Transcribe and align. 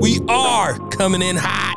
We 0.00 0.18
are 0.28 0.78
coming 0.88 1.20
in 1.20 1.36
hot, 1.36 1.76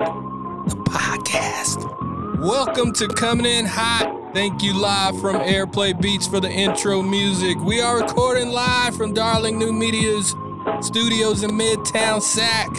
the 0.69 0.75
podcast. 0.75 2.39
Welcome 2.39 2.93
to 2.93 3.09
Coming 3.09 3.45
In 3.45 3.65
Hot. 3.65 4.31
Thank 4.33 4.63
you 4.63 4.73
live 4.79 5.19
from 5.19 5.35
Airplay 5.41 6.01
Beats 6.01 6.25
for 6.25 6.39
the 6.39 6.49
intro 6.49 7.01
music. 7.01 7.57
We 7.59 7.81
are 7.81 7.99
recording 7.99 8.47
live 8.47 8.95
from 8.95 9.13
Darling 9.13 9.59
New 9.59 9.73
Media's 9.73 10.33
studios 10.79 11.43
in 11.43 11.51
Midtown 11.51 12.21
Sac. 12.21 12.69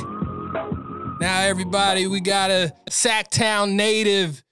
Now, 1.21 1.43
everybody, 1.43 2.07
we 2.07 2.21
got 2.21 2.51
a 2.51 2.73
Sactown 2.89 3.75
native 3.75 4.43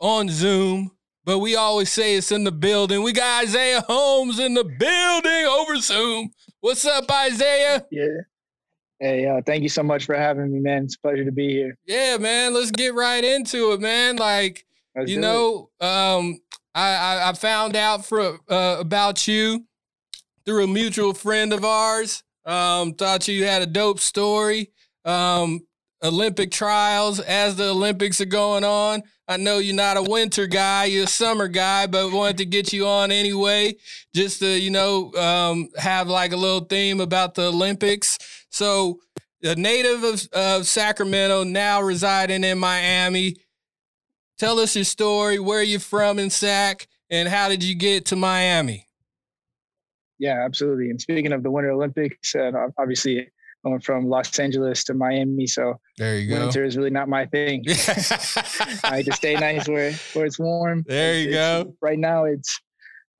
on 0.00 0.28
Zoom, 0.28 0.90
but 1.24 1.38
we 1.38 1.56
always 1.56 1.90
say 1.90 2.16
it's 2.16 2.30
in 2.30 2.44
the 2.44 2.52
building. 2.52 3.02
We 3.02 3.14
got 3.14 3.44
Isaiah 3.44 3.80
Holmes 3.88 4.38
in 4.38 4.52
the 4.52 4.64
building 4.64 5.46
over 5.46 5.78
Zoom. 5.78 6.30
What's 6.60 6.84
up, 6.84 7.10
Isaiah? 7.10 7.86
Yeah. 7.90 8.04
Hey, 9.02 9.26
uh, 9.26 9.40
thank 9.44 9.64
you 9.64 9.68
so 9.68 9.82
much 9.82 10.06
for 10.06 10.14
having 10.14 10.52
me, 10.52 10.60
man. 10.60 10.84
It's 10.84 10.94
a 10.94 11.00
pleasure 11.00 11.24
to 11.24 11.32
be 11.32 11.48
here. 11.48 11.76
Yeah, 11.86 12.18
man. 12.18 12.54
Let's 12.54 12.70
get 12.70 12.94
right 12.94 13.24
into 13.24 13.72
it, 13.72 13.80
man. 13.80 14.14
Like, 14.14 14.64
Let's 14.94 15.10
you 15.10 15.18
know, 15.18 15.70
um, 15.80 16.38
I, 16.72 16.94
I 16.94 17.30
I 17.30 17.32
found 17.32 17.74
out 17.74 18.06
for 18.06 18.38
uh, 18.48 18.76
about 18.78 19.26
you 19.26 19.66
through 20.46 20.62
a 20.62 20.68
mutual 20.68 21.14
friend 21.14 21.52
of 21.52 21.64
ours. 21.64 22.22
Um, 22.46 22.94
thought 22.94 23.26
you 23.26 23.44
had 23.44 23.62
a 23.62 23.66
dope 23.66 23.98
story. 23.98 24.70
Um, 25.04 25.66
Olympic 26.04 26.52
trials 26.52 27.18
as 27.18 27.56
the 27.56 27.70
Olympics 27.70 28.20
are 28.20 28.26
going 28.26 28.62
on. 28.62 29.02
I 29.26 29.36
know 29.36 29.58
you're 29.58 29.74
not 29.74 29.96
a 29.96 30.02
winter 30.02 30.46
guy, 30.46 30.84
you're 30.84 31.04
a 31.04 31.08
summer 31.08 31.48
guy, 31.48 31.86
but 31.86 32.12
wanted 32.12 32.38
to 32.38 32.44
get 32.44 32.72
you 32.72 32.86
on 32.86 33.10
anyway, 33.10 33.76
just 34.14 34.40
to 34.40 34.46
you 34.46 34.70
know 34.70 35.12
um, 35.14 35.70
have 35.76 36.08
like 36.08 36.32
a 36.32 36.36
little 36.36 36.64
theme 36.64 37.00
about 37.00 37.34
the 37.34 37.48
Olympics. 37.48 38.18
So, 38.52 39.00
a 39.42 39.54
native 39.56 40.04
of, 40.04 40.28
of 40.32 40.66
Sacramento, 40.68 41.42
now 41.44 41.80
residing 41.82 42.44
in 42.44 42.58
Miami. 42.58 43.34
Tell 44.38 44.60
us 44.60 44.76
your 44.76 44.84
story. 44.84 45.38
Where 45.38 45.62
you 45.62 45.78
from 45.78 46.18
in 46.18 46.30
Sac, 46.30 46.86
and 47.10 47.28
how 47.28 47.48
did 47.48 47.64
you 47.64 47.74
get 47.74 48.04
to 48.06 48.16
Miami? 48.16 48.86
Yeah, 50.18 50.44
absolutely. 50.44 50.90
And 50.90 51.00
speaking 51.00 51.32
of 51.32 51.42
the 51.42 51.50
Winter 51.50 51.70
Olympics, 51.72 52.34
uh, 52.34 52.52
obviously 52.78 53.28
going 53.64 53.80
from 53.80 54.08
Los 54.08 54.38
Angeles 54.38 54.84
to 54.84 54.94
Miami, 54.94 55.46
so 55.46 55.74
There 55.98 56.18
you 56.18 56.34
go. 56.34 56.42
winter 56.42 56.64
is 56.64 56.76
really 56.76 56.90
not 56.90 57.08
my 57.08 57.26
thing. 57.26 57.64
I 57.68 58.90
like 58.90 59.06
to 59.06 59.12
stay 59.12 59.34
nice 59.34 59.68
where 59.68 59.92
where 60.12 60.26
it's 60.26 60.38
warm. 60.38 60.84
There 60.86 61.18
you 61.18 61.30
It's- 61.30 61.64
go. 61.64 61.74
Right 61.80 61.98
now, 61.98 62.24
it's 62.24 62.60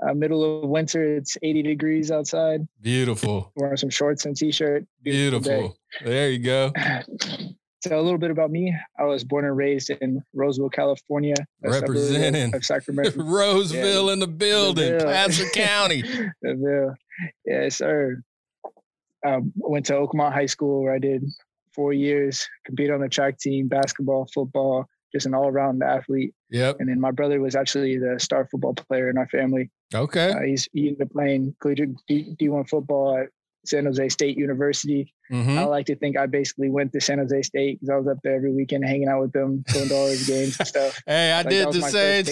uh, 0.08 0.14
middle 0.14 0.62
of 0.64 0.69
winter. 0.69 1.17
It's 1.17 1.36
80 1.42 1.62
degrees 1.62 2.11
outside. 2.11 2.67
Beautiful. 2.81 3.53
Wearing 3.56 3.77
some 3.77 3.91
shorts 3.91 4.25
and 4.27 4.36
t-shirt. 4.36 4.84
Beautiful. 5.03 5.77
There 6.05 6.31
you 6.31 6.39
go. 6.39 6.72
So 7.84 7.98
a 7.98 8.00
little 8.00 8.17
bit 8.20 8.31
about 8.31 8.53
me. 8.53 8.72
I 8.97 9.03
was 9.03 9.25
born 9.25 9.44
and 9.44 9.56
raised 9.56 9.91
in 9.91 10.22
Roseville, 10.34 10.69
California. 10.70 11.34
a 11.64 11.72
suburb 11.72 11.83
of- 11.83 11.89
Representing. 11.97 12.55
of 12.55 12.64
Sacramento. 12.64 13.20
Roseville 13.25 14.11
in 14.11 14.20
the 14.20 14.28
building. 14.28 15.00
Placer 15.00 15.48
County. 15.53 16.03
The. 16.42 16.94
Yes, 17.44 17.78
sir. 17.78 18.22
Um, 19.27 19.53
went 19.56 19.87
to 19.87 19.94
Oakmont 19.94 20.33
High 20.33 20.47
School 20.47 20.84
where 20.84 20.94
I 20.94 21.00
did 21.00 21.25
four 21.75 21.92
years, 21.92 22.48
competed 22.64 22.94
on 22.94 23.00
the 23.00 23.09
track 23.09 23.41
team, 23.41 23.66
basketball, 23.66 24.28
football, 24.33 24.87
just 25.13 25.27
an 25.27 25.35
all-around 25.35 25.83
athlete. 25.83 26.35
Yep. 26.51 26.77
And 26.81 26.89
then 26.89 27.01
my 27.01 27.11
brother 27.11 27.41
was 27.41 27.55
actually 27.55 27.99
the 27.99 28.19
star 28.19 28.47
football 28.51 28.75
player 28.75 29.11
in 29.11 29.19
our 29.19 29.29
family. 29.29 29.71
Okay. 29.95 30.31
Uh, 30.33 30.41
he's 30.43 30.69
he 30.73 30.89
ended 30.89 31.03
up 31.03 31.11
playing 31.13 31.55
collegiate 31.61 31.91
D- 32.09 32.35
D1 32.41 32.69
football 32.69 33.19
at 33.19 33.29
San 33.65 33.85
Jose 33.87 34.09
State 34.09 34.37
University. 34.37 35.15
hmm 35.31 35.57
I 35.57 35.63
like 35.65 35.87
to 35.87 35.95
think 35.95 36.17
I 36.19 36.27
basically 36.27 36.69
went 36.69 36.93
to 36.95 37.01
San 37.01 37.19
Jose 37.19 37.43
State 37.43 37.79
because 37.81 37.91
I 37.91 37.97
was 37.97 38.09
up 38.09 38.19
there 38.25 38.35
every 38.35 38.53
weekend 38.53 38.85
hanging 38.85 39.07
out 39.07 39.21
with 39.21 39.33
them, 39.33 39.65
going 39.73 39.89
to 39.89 39.95
all 39.95 40.09
his 40.09 40.27
games 40.27 40.57
and 40.59 40.67
stuff. 40.67 41.01
Hey, 41.07 41.31
I 41.31 41.43
Like, 41.43 41.49
did 41.49 41.73
the 41.73 41.83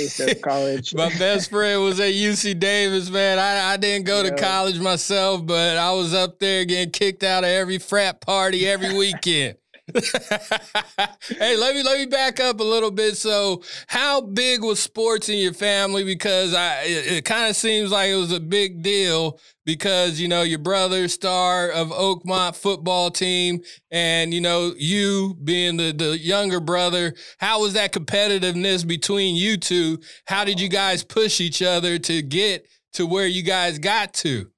same. 0.09 0.41
college. 0.43 0.93
My 0.97 1.09
best 1.19 1.51
friend 1.51 1.83
was 1.83 2.01
at 2.01 2.13
UC 2.15 2.59
Davis, 2.59 3.09
man. 3.11 3.39
I, 3.39 3.75
I 3.75 3.77
didn't 3.77 4.07
go 4.07 4.25
to 4.25 4.35
college 4.35 4.81
myself, 4.81 5.47
but 5.47 5.77
I 5.77 5.93
was 5.93 6.15
up 6.15 6.41
there 6.41 6.65
getting 6.65 6.91
kicked 6.91 7.23
out 7.23 7.45
of 7.45 7.51
every 7.51 7.79
frat 7.79 8.21
party 8.21 8.67
every 8.67 8.93
weekend. 8.99 9.57
hey, 11.29 11.57
let 11.57 11.75
me 11.75 11.83
let 11.83 11.99
me 11.99 12.07
back 12.07 12.41
up 12.41 12.61
a 12.61 12.65
little 12.65 12.91
bit. 12.91 13.17
So, 13.17 13.63
how 13.87 14.21
big 14.21 14.63
was 14.63 14.81
sports 14.81 15.29
in 15.29 15.39
your 15.39 15.53
family? 15.53 16.05
Because 16.05 16.55
I 16.55 16.83
it, 16.83 17.07
it 17.13 17.25
kind 17.25 17.49
of 17.49 17.57
seems 17.57 17.91
like 17.91 18.11
it 18.11 18.17
was 18.17 18.33
a 18.33 18.41
big 18.41 18.83
deal 18.83 19.39
because 19.65 20.21
you 20.21 20.29
know 20.29 20.43
your 20.43 20.59
brother 20.59 21.09
star 21.09 21.71
of 21.71 21.89
Oakmont 21.89 22.57
football 22.57 23.11
team, 23.11 23.61
and 23.91 24.33
you 24.33 24.41
know 24.41 24.75
you 24.77 25.37
being 25.43 25.77
the 25.77 25.93
the 25.93 26.19
younger 26.19 26.61
brother. 26.61 27.15
How 27.39 27.61
was 27.61 27.73
that 27.75 27.93
competitiveness 27.93 28.87
between 28.87 29.37
you 29.37 29.57
two? 29.57 29.99
How 30.27 30.45
did 30.45 30.61
you 30.61 30.69
guys 30.69 31.03
push 31.03 31.41
each 31.41 31.63
other 31.63 31.99
to 31.99 32.23
get 32.23 32.67
to 32.95 33.07
where 33.07 33.27
you 33.27 33.43
guys 33.43 33.79
got 33.79 34.15
to? 34.15 34.51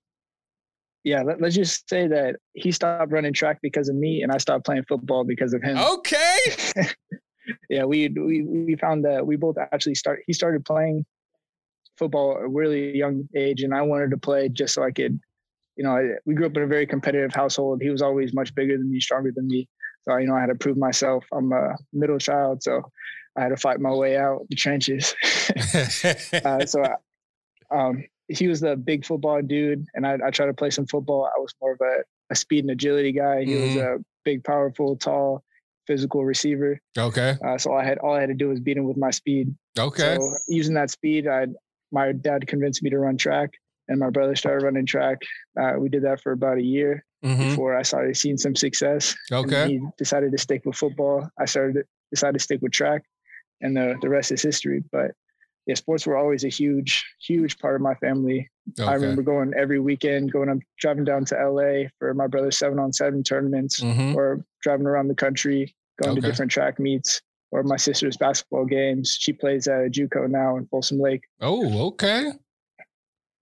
Yeah, 1.04 1.22
let, 1.22 1.42
us 1.42 1.54
just 1.54 1.88
say 1.88 2.06
that 2.06 2.36
he 2.54 2.70
stopped 2.72 3.10
running 3.12 3.32
track 3.32 3.58
because 3.62 3.88
of 3.88 3.96
me, 3.96 4.22
and 4.22 4.30
I 4.30 4.38
stopped 4.38 4.64
playing 4.64 4.84
football 4.88 5.24
because 5.24 5.52
of 5.52 5.62
him. 5.62 5.78
Okay. 5.78 6.38
Yeah, 7.68 7.84
we 7.84 8.08
we 8.08 8.42
we 8.42 8.76
found 8.76 9.04
that 9.04 9.26
we 9.26 9.36
both 9.36 9.56
actually 9.58 9.94
start. 9.94 10.22
He 10.26 10.32
started 10.32 10.64
playing 10.64 11.04
football 11.98 12.36
at 12.36 12.44
a 12.44 12.48
really 12.48 12.96
young 12.96 13.28
age, 13.36 13.62
and 13.62 13.74
I 13.74 13.82
wanted 13.82 14.10
to 14.10 14.18
play 14.18 14.48
just 14.48 14.74
so 14.74 14.82
I 14.82 14.90
could. 14.90 15.18
You 15.76 15.84
know, 15.84 15.96
I, 15.96 16.10
we 16.26 16.34
grew 16.34 16.46
up 16.46 16.56
in 16.56 16.62
a 16.62 16.66
very 16.66 16.86
competitive 16.86 17.34
household. 17.34 17.82
He 17.82 17.90
was 17.90 18.02
always 18.02 18.34
much 18.34 18.54
bigger 18.54 18.76
than 18.76 18.90
me, 18.90 19.00
stronger 19.00 19.32
than 19.34 19.48
me. 19.48 19.68
So 20.02 20.16
you 20.16 20.26
know, 20.26 20.36
I 20.36 20.40
had 20.40 20.46
to 20.46 20.54
prove 20.54 20.76
myself. 20.76 21.24
I'm 21.32 21.52
a 21.52 21.74
middle 21.92 22.18
child, 22.18 22.62
so 22.62 22.82
I 23.36 23.42
had 23.42 23.48
to 23.48 23.56
fight 23.56 23.80
my 23.80 23.92
way 23.92 24.16
out 24.16 24.46
the 24.48 24.56
trenches. 24.56 25.14
uh, 26.44 26.66
so 26.66 26.84
I, 26.84 26.94
um, 27.74 28.04
he 28.38 28.48
was 28.48 28.60
the 28.60 28.76
big 28.76 29.04
football 29.04 29.40
dude, 29.42 29.86
and 29.94 30.06
I, 30.06 30.18
I 30.26 30.30
tried 30.30 30.46
to 30.46 30.54
play 30.54 30.70
some 30.70 30.86
football. 30.86 31.26
I 31.26 31.40
was 31.40 31.54
more 31.60 31.72
of 31.72 31.80
a, 31.80 32.02
a 32.30 32.34
speed 32.34 32.64
and 32.64 32.70
agility 32.70 33.12
guy. 33.12 33.44
He 33.44 33.56
was 33.56 33.76
a 33.76 33.98
big, 34.24 34.44
powerful, 34.44 34.96
tall, 34.96 35.44
physical 35.86 36.24
receiver. 36.24 36.80
okay. 36.96 37.36
Uh, 37.44 37.58
so 37.58 37.74
I 37.74 37.84
had 37.84 37.98
all 37.98 38.14
I 38.14 38.20
had 38.20 38.28
to 38.28 38.34
do 38.34 38.48
was 38.48 38.60
beat 38.60 38.76
him 38.76 38.84
with 38.84 38.96
my 38.96 39.10
speed. 39.10 39.54
Okay. 39.78 40.16
So 40.16 40.36
using 40.48 40.74
that 40.74 40.90
speed, 40.90 41.26
I 41.26 41.46
my 41.90 42.12
dad 42.12 42.46
convinced 42.46 42.82
me 42.82 42.90
to 42.90 42.98
run 42.98 43.16
track, 43.16 43.50
and 43.88 43.98
my 43.98 44.10
brother 44.10 44.34
started 44.36 44.64
running 44.64 44.86
track. 44.86 45.18
Uh, 45.60 45.74
we 45.78 45.88
did 45.88 46.04
that 46.04 46.20
for 46.20 46.32
about 46.32 46.58
a 46.58 46.62
year 46.62 47.04
hmm 47.22 47.50
before 47.50 47.76
I 47.76 47.82
started 47.82 48.16
seeing 48.16 48.36
some 48.36 48.56
success. 48.56 49.14
Okay. 49.30 49.68
he 49.68 49.80
decided 49.96 50.32
to 50.32 50.38
stick 50.38 50.62
with 50.64 50.76
football. 50.76 51.28
I 51.38 51.44
started 51.44 51.84
decided 52.10 52.34
to 52.34 52.38
stick 52.40 52.60
with 52.62 52.72
track, 52.72 53.02
and 53.60 53.76
the 53.76 53.96
the 54.00 54.08
rest 54.08 54.32
is 54.32 54.42
history. 54.42 54.82
But 54.90 55.12
yeah, 55.66 55.74
sports 55.74 56.06
were 56.06 56.16
always 56.16 56.44
a 56.44 56.48
huge, 56.48 57.04
huge 57.24 57.58
part 57.58 57.76
of 57.76 57.80
my 57.82 57.94
family. 57.96 58.50
I 58.80 58.94
remember 58.94 59.22
going 59.22 59.52
every 59.56 59.78
weekend, 59.80 60.32
going 60.32 60.48
up, 60.48 60.58
driving 60.78 61.04
down 61.04 61.24
to 61.26 61.34
LA 61.36 61.88
for 61.98 62.14
my 62.14 62.26
brother's 62.26 62.56
seven 62.58 62.78
on 62.78 62.92
seven 62.92 63.22
tournaments, 63.22 63.80
hmm 63.82 64.14
or 64.14 64.44
driving 64.62 64.86
around 64.86 65.08
the 65.08 65.14
country, 65.14 65.74
going 66.00 66.12
Okay. 66.12 66.20
to 66.20 66.26
different 66.26 66.50
track 66.52 66.78
meets, 66.78 67.20
or 67.50 67.62
my 67.62 67.76
sister's 67.76 68.16
basketball 68.16 68.64
games. 68.64 69.16
She 69.20 69.32
plays 69.32 69.66
at 69.68 69.90
JUCO 69.92 70.28
now 70.30 70.56
in 70.56 70.66
Folsom 70.66 70.98
Lake. 71.00 71.22
Oh, 71.40 71.86
okay. 71.88 72.32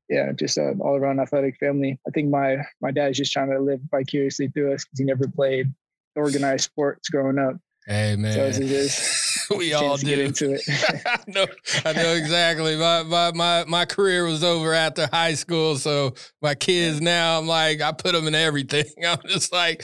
Yeah, 0.09 0.33
just 0.33 0.59
an 0.59 0.81
all 0.81 0.97
around 0.97 1.21
athletic 1.21 1.57
family. 1.59 1.99
I 2.07 2.11
think 2.11 2.31
my 2.31 2.57
my 2.81 2.91
dad 2.91 3.13
is 3.13 3.17
just 3.19 3.33
trying 3.33 3.51
to 3.51 3.61
live 3.61 3.81
vicariously 3.91 4.49
through 4.49 4.75
us 4.75 4.85
because 4.85 4.99
he 4.99 5.05
never 5.05 5.29
played 5.29 5.73
organized 6.17 6.65
sports 6.65 7.09
growing 7.09 7.39
up. 7.39 7.55
Hey 7.87 8.15
man, 8.15 8.53
So 8.53 8.61
just 8.67 9.51
we 9.51 9.73
all 9.73 9.97
do. 9.97 10.21
into 10.21 10.53
it. 10.53 10.63
I 11.07 11.19
know, 11.27 11.47
I 11.85 11.93
know 11.95 12.13
exactly. 12.13 12.77
My, 12.77 13.03
my 13.03 13.33
my 13.33 13.65
my 13.67 13.85
career 13.85 14.25
was 14.27 14.45
over 14.45 14.75
after 14.75 15.09
high 15.11 15.35
school, 15.35 15.77
so 15.77 16.15
my 16.43 16.55
kids 16.55 17.01
now, 17.01 17.39
I'm 17.39 17.49
like, 17.49 17.81
I 17.81 17.91
put 17.93 18.13
them 18.13 18.29
in 18.29 18.35
everything. 18.35 18.85
I'm 19.07 19.19
just 19.27 19.53
like, 19.53 19.83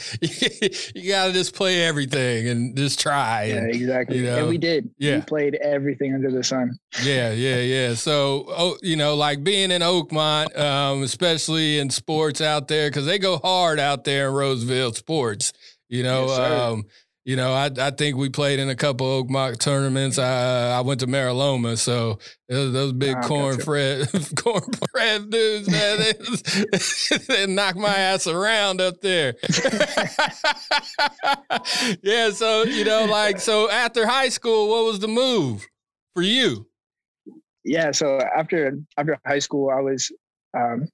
you 0.95 1.09
got 1.11 1.27
to 1.27 1.33
just 1.33 1.53
play 1.55 1.83
everything 1.83 2.47
and 2.47 2.77
just 2.77 2.99
try. 2.99 3.45
yeah, 3.45 3.55
And, 3.55 3.71
exactly. 3.75 4.19
you 4.19 4.23
know, 4.25 4.37
and 4.37 4.47
we 4.49 4.57
did. 4.59 4.89
yeah. 4.99 5.15
We 5.17 5.21
played 5.23 5.55
everything 5.55 6.13
under 6.13 6.31
the 6.31 6.43
sun. 6.43 6.77
yeah, 7.03 7.31
yeah, 7.33 7.57
yeah. 7.59 7.93
So, 7.95 8.45
oh, 8.49 8.77
you 8.81 8.95
know, 8.95 9.15
like 9.15 9.43
being 9.43 9.71
in 9.71 9.81
Oakmont, 9.81 10.57
um, 10.57 11.03
especially 11.03 11.79
in 11.79 11.89
sports 11.89 12.41
out 12.41 12.67
there, 12.69 12.89
because 12.89 13.05
they 13.07 13.19
go 13.19 13.37
hard 13.39 13.79
out 13.79 14.03
there 14.05 14.29
in 14.29 14.33
Roseville 14.35 14.93
sports. 14.93 15.51
You 15.89 16.03
know, 16.03 16.27
Yes, 16.27 16.39
um, 16.39 16.83
you 17.27 17.35
know, 17.35 17.51
I, 17.51 17.69
I 17.77 17.91
think 17.91 18.15
we 18.15 18.29
played 18.29 18.57
in 18.57 18.69
a 18.69 18.75
couple 18.75 19.05
Oakmont 19.05 19.59
tournaments. 19.59 20.17
I 20.17 20.77
I 20.77 20.79
went 20.79 21.01
to 21.01 21.07
Mira 21.07 21.33
Loma, 21.33 21.75
so 21.75 22.19
those, 22.47 22.71
those 22.71 22.93
big 22.93 23.15
gotcha. 23.15 23.27
cornbread 23.27 24.07
cornbread 24.37 25.29
dudes, 25.29 25.69
man, 25.69 25.99
they, 25.99 26.13
they 27.27 27.45
knock 27.45 27.75
my 27.75 27.93
ass 27.93 28.27
around 28.27 28.79
up 28.79 29.01
there. 29.01 29.35
yeah, 32.01 32.29
so 32.31 32.63
you 32.63 32.85
know, 32.85 33.03
like, 33.03 33.41
so 33.41 33.69
after 33.69 34.07
high 34.07 34.29
school, 34.29 34.69
what 34.69 34.85
was 34.85 34.99
the 34.99 35.09
move 35.09 35.67
for 36.15 36.21
you? 36.21 36.65
yeah 37.65 37.91
so 37.91 38.17
after 38.33 38.79
after 38.97 39.19
high 39.25 39.39
school 39.39 39.69
i 39.69 39.81
was 39.81 40.09
um 40.57 40.87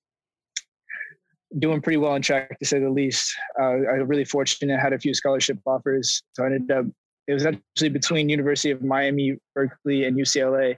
doing 1.60 1.82
pretty 1.82 1.98
well 1.98 2.16
in 2.16 2.22
track 2.22 2.58
to 2.60 2.66
say 2.66 2.80
the 2.80 2.90
least. 2.90 3.36
Uh, 3.60 3.64
I 3.64 4.00
was 4.00 4.08
really 4.08 4.26
fortunate, 4.26 4.80
had 4.80 4.94
a 4.94 5.00
few 5.00 5.14
scholarship 5.14 5.60
offers. 5.66 6.22
So 6.34 6.44
I 6.44 6.48
ended 6.48 6.72
up, 6.72 6.86
it 7.28 7.34
was 7.34 7.46
actually 7.46 7.90
between 7.90 8.30
University 8.30 8.72
of 8.72 8.82
Miami, 8.82 9.38
Berkeley, 9.56 10.06
and 10.06 10.18
UCLA, 10.18 10.78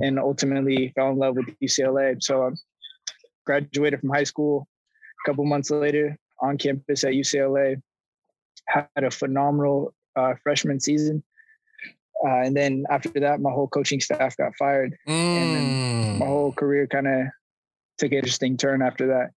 and 0.00 0.18
ultimately 0.18 0.92
fell 0.94 1.10
in 1.10 1.18
love 1.18 1.36
with 1.36 1.46
UCLA. 1.62 2.22
So 2.22 2.46
I 2.46 2.50
graduated 3.44 4.00
from 4.00 4.10
high 4.10 4.24
school. 4.24 4.66
A 5.24 5.30
couple 5.30 5.44
months 5.44 5.70
later, 5.70 6.16
on 6.40 6.58
campus 6.58 7.04
at 7.04 7.12
UCLA, 7.12 7.80
had 8.68 8.88
a 8.96 9.10
phenomenal 9.10 9.94
uh, 10.16 10.34
freshman 10.42 10.80
season. 10.80 11.22
Uh, 12.24 12.40
and 12.40 12.56
then 12.56 12.84
after 12.90 13.10
that, 13.20 13.40
my 13.40 13.50
whole 13.50 13.68
coaching 13.68 14.00
staff 14.00 14.36
got 14.36 14.56
fired, 14.56 14.96
mm. 15.06 15.12
and 15.12 16.18
my 16.18 16.26
whole 16.26 16.52
career 16.52 16.86
kind 16.86 17.06
of 17.06 17.26
took 17.98 18.12
an 18.12 18.18
interesting 18.18 18.56
turn 18.56 18.80
after 18.80 19.06
that. 19.08 19.30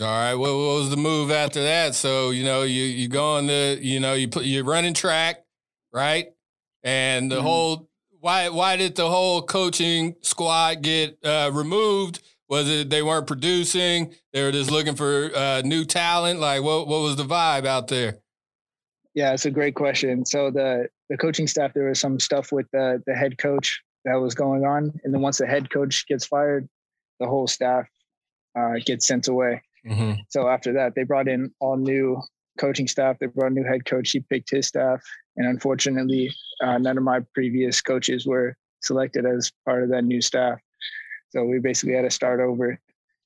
All 0.00 0.06
right. 0.06 0.34
What, 0.34 0.48
what, 0.48 0.78
was 0.80 0.90
the 0.90 0.96
move 0.96 1.30
after 1.30 1.62
that? 1.62 1.94
So 1.94 2.30
you 2.30 2.44
know, 2.44 2.62
you 2.62 2.82
you 2.82 3.08
go 3.08 3.36
on 3.36 3.46
the, 3.46 3.78
you 3.80 4.00
know, 4.00 4.14
you 4.14 4.28
put 4.28 4.44
you're 4.44 4.64
running 4.64 4.94
track, 4.94 5.44
right? 5.92 6.28
And 6.82 7.30
the 7.30 7.36
mm-hmm. 7.36 7.46
whole 7.46 7.88
why 8.20 8.48
why 8.48 8.76
did 8.76 8.96
the 8.96 9.08
whole 9.08 9.42
coaching 9.42 10.16
squad 10.22 10.82
get 10.82 11.18
uh, 11.24 11.50
removed? 11.52 12.22
Was 12.48 12.68
it 12.68 12.90
they 12.90 13.02
weren't 13.02 13.26
producing? 13.26 14.14
They 14.32 14.42
were 14.42 14.50
just 14.50 14.70
looking 14.70 14.96
for 14.96 15.30
uh, 15.34 15.62
new 15.64 15.84
talent. 15.84 16.40
Like 16.40 16.62
what 16.62 16.88
what 16.88 17.00
was 17.02 17.16
the 17.16 17.24
vibe 17.24 17.66
out 17.66 17.88
there? 17.88 18.18
Yeah, 19.14 19.32
it's 19.32 19.46
a 19.46 19.50
great 19.50 19.74
question. 19.76 20.24
So 20.26 20.50
the 20.50 20.88
the 21.08 21.16
coaching 21.16 21.46
staff, 21.46 21.72
there 21.72 21.88
was 21.88 22.00
some 22.00 22.18
stuff 22.18 22.50
with 22.50 22.66
the 22.72 23.00
the 23.06 23.14
head 23.14 23.38
coach 23.38 23.80
that 24.04 24.14
was 24.14 24.34
going 24.34 24.64
on, 24.64 24.98
and 25.04 25.14
then 25.14 25.20
once 25.20 25.38
the 25.38 25.46
head 25.46 25.70
coach 25.70 26.06
gets 26.08 26.26
fired, 26.26 26.68
the 27.20 27.26
whole 27.26 27.46
staff 27.46 27.86
uh, 28.58 28.74
gets 28.84 29.06
sent 29.06 29.28
away. 29.28 29.62
Mm-hmm. 29.86 30.20
So 30.28 30.48
after 30.48 30.72
that, 30.74 30.94
they 30.94 31.02
brought 31.02 31.28
in 31.28 31.52
all 31.60 31.76
new 31.76 32.20
coaching 32.58 32.88
staff. 32.88 33.18
They 33.18 33.26
brought 33.26 33.52
a 33.52 33.54
new 33.54 33.64
head 33.64 33.84
coach. 33.84 34.10
He 34.10 34.20
picked 34.20 34.50
his 34.50 34.66
staff, 34.66 35.02
and 35.36 35.46
unfortunately, 35.46 36.32
uh, 36.62 36.78
none 36.78 36.96
of 36.96 37.04
my 37.04 37.20
previous 37.34 37.80
coaches 37.80 38.26
were 38.26 38.56
selected 38.82 39.26
as 39.26 39.52
part 39.64 39.82
of 39.82 39.90
that 39.90 40.04
new 40.04 40.20
staff. 40.20 40.58
So 41.30 41.44
we 41.44 41.58
basically 41.58 41.94
had 41.94 42.02
to 42.02 42.10
start 42.10 42.40
over, 42.40 42.78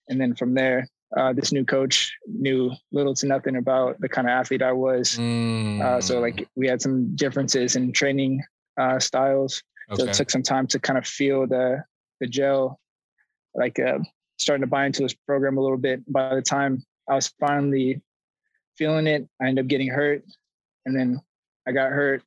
and 0.08 0.20
then 0.20 0.34
from 0.34 0.55
there, 0.55 0.88
uh, 1.16 1.32
this 1.32 1.52
new 1.52 1.64
coach 1.64 2.14
knew 2.26 2.70
little 2.93 3.14
to 3.14 3.26
nothing 3.26 3.56
about 3.56 4.00
the 4.00 4.08
kind 4.08 4.26
of 4.26 4.32
athlete 4.32 4.62
I 4.62 4.72
was. 4.72 5.16
Mm. 5.16 5.81
Uh, 5.81 6.00
so 6.00 6.20
like 6.20 6.46
we 6.55 6.69
had 6.69 6.82
some 6.82 7.14
differences 7.16 7.76
in 7.76 7.93
training 7.93 8.43
uh, 8.78 8.99
styles. 8.99 9.62
Okay. 9.90 10.02
So 10.02 10.08
it 10.08 10.14
took 10.14 10.31
some 10.31 10.43
time 10.43 10.66
to 10.69 10.78
kind 10.78 10.99
of 10.99 11.06
feel 11.06 11.46
the 11.46 11.82
the 12.20 12.26
gel, 12.26 12.78
like 13.55 13.78
uh, 13.78 13.99
starting 14.38 14.62
to 14.62 14.67
buy 14.67 14.87
into 14.87 15.02
this 15.02 15.14
program 15.14 15.58
a 15.58 15.61
little 15.61 15.79
bit. 15.79 16.00
By 16.11 16.35
the 16.35 16.43
time 16.43 16.85
I 17.08 17.14
was 17.14 17.32
finally 17.40 18.00
feeling 18.76 19.06
it, 19.06 19.29
I 19.40 19.49
ended 19.49 19.64
up 19.64 19.69
getting 19.69 19.88
hurt, 19.88 20.23
and 20.87 20.96
then 20.96 21.20
I 21.67 21.73
got 21.73 21.90
hurt, 21.90 22.23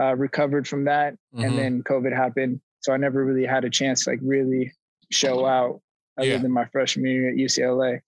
uh, 0.00 0.16
recovered 0.16 0.66
from 0.66 0.84
that, 0.84 1.14
mm-hmm. 1.34 1.44
and 1.44 1.58
then 1.58 1.82
COVID 1.82 2.14
happened. 2.14 2.60
So 2.80 2.92
I 2.92 2.96
never 2.96 3.24
really 3.24 3.46
had 3.46 3.64
a 3.64 3.70
chance 3.70 4.04
to 4.04 4.10
like 4.10 4.20
really 4.22 4.72
show 5.10 5.46
out 5.46 5.80
other 6.18 6.28
yeah. 6.28 6.38
than 6.38 6.52
my 6.52 6.66
freshman 6.66 7.10
year 7.10 7.30
at 7.30 7.36
UCLA. 7.36 8.00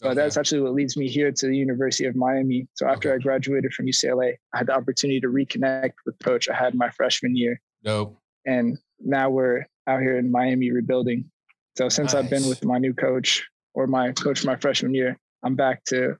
But 0.00 0.08
okay. 0.08 0.14
that's 0.16 0.36
actually 0.36 0.60
what 0.60 0.74
leads 0.74 0.96
me 0.96 1.08
here 1.08 1.32
to 1.32 1.46
the 1.46 1.56
University 1.56 2.04
of 2.04 2.16
Miami. 2.16 2.68
So 2.74 2.86
after 2.86 3.10
okay. 3.10 3.16
I 3.16 3.18
graduated 3.18 3.72
from 3.72 3.86
UCLA, 3.86 4.34
I 4.52 4.58
had 4.58 4.66
the 4.66 4.74
opportunity 4.74 5.20
to 5.20 5.28
reconnect 5.28 5.94
with 6.04 6.18
coach 6.22 6.48
I 6.48 6.54
had 6.54 6.74
my 6.74 6.90
freshman 6.90 7.34
year. 7.34 7.60
Dope. 7.82 8.18
And 8.44 8.78
now 9.00 9.30
we're 9.30 9.64
out 9.86 10.00
here 10.00 10.18
in 10.18 10.30
Miami 10.30 10.70
rebuilding. 10.70 11.30
So 11.76 11.88
since 11.88 12.14
nice. 12.14 12.24
I've 12.24 12.30
been 12.30 12.48
with 12.48 12.64
my 12.64 12.78
new 12.78 12.94
coach 12.94 13.46
or 13.74 13.86
my 13.86 14.12
coach 14.12 14.44
my 14.44 14.56
freshman 14.56 14.94
year, 14.94 15.18
I'm 15.42 15.54
back 15.54 15.84
to 15.86 16.12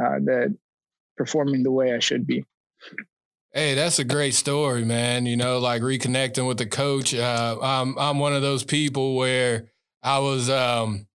uh, 0.00 0.18
the 0.18 0.56
performing 1.16 1.62
the 1.62 1.70
way 1.70 1.94
I 1.94 1.98
should 1.98 2.26
be. 2.26 2.44
Hey, 3.52 3.74
that's 3.74 4.00
a 4.00 4.04
great 4.04 4.34
story, 4.34 4.84
man. 4.84 5.26
You 5.26 5.36
know, 5.36 5.58
like 5.58 5.80
reconnecting 5.80 6.46
with 6.46 6.58
the 6.58 6.66
coach. 6.66 7.14
Uh, 7.14 7.56
I'm 7.62 7.96
I'm 7.98 8.18
one 8.18 8.34
of 8.34 8.42
those 8.42 8.64
people 8.64 9.14
where 9.14 9.70
I 10.02 10.18
was 10.18 10.50
um, 10.50 11.06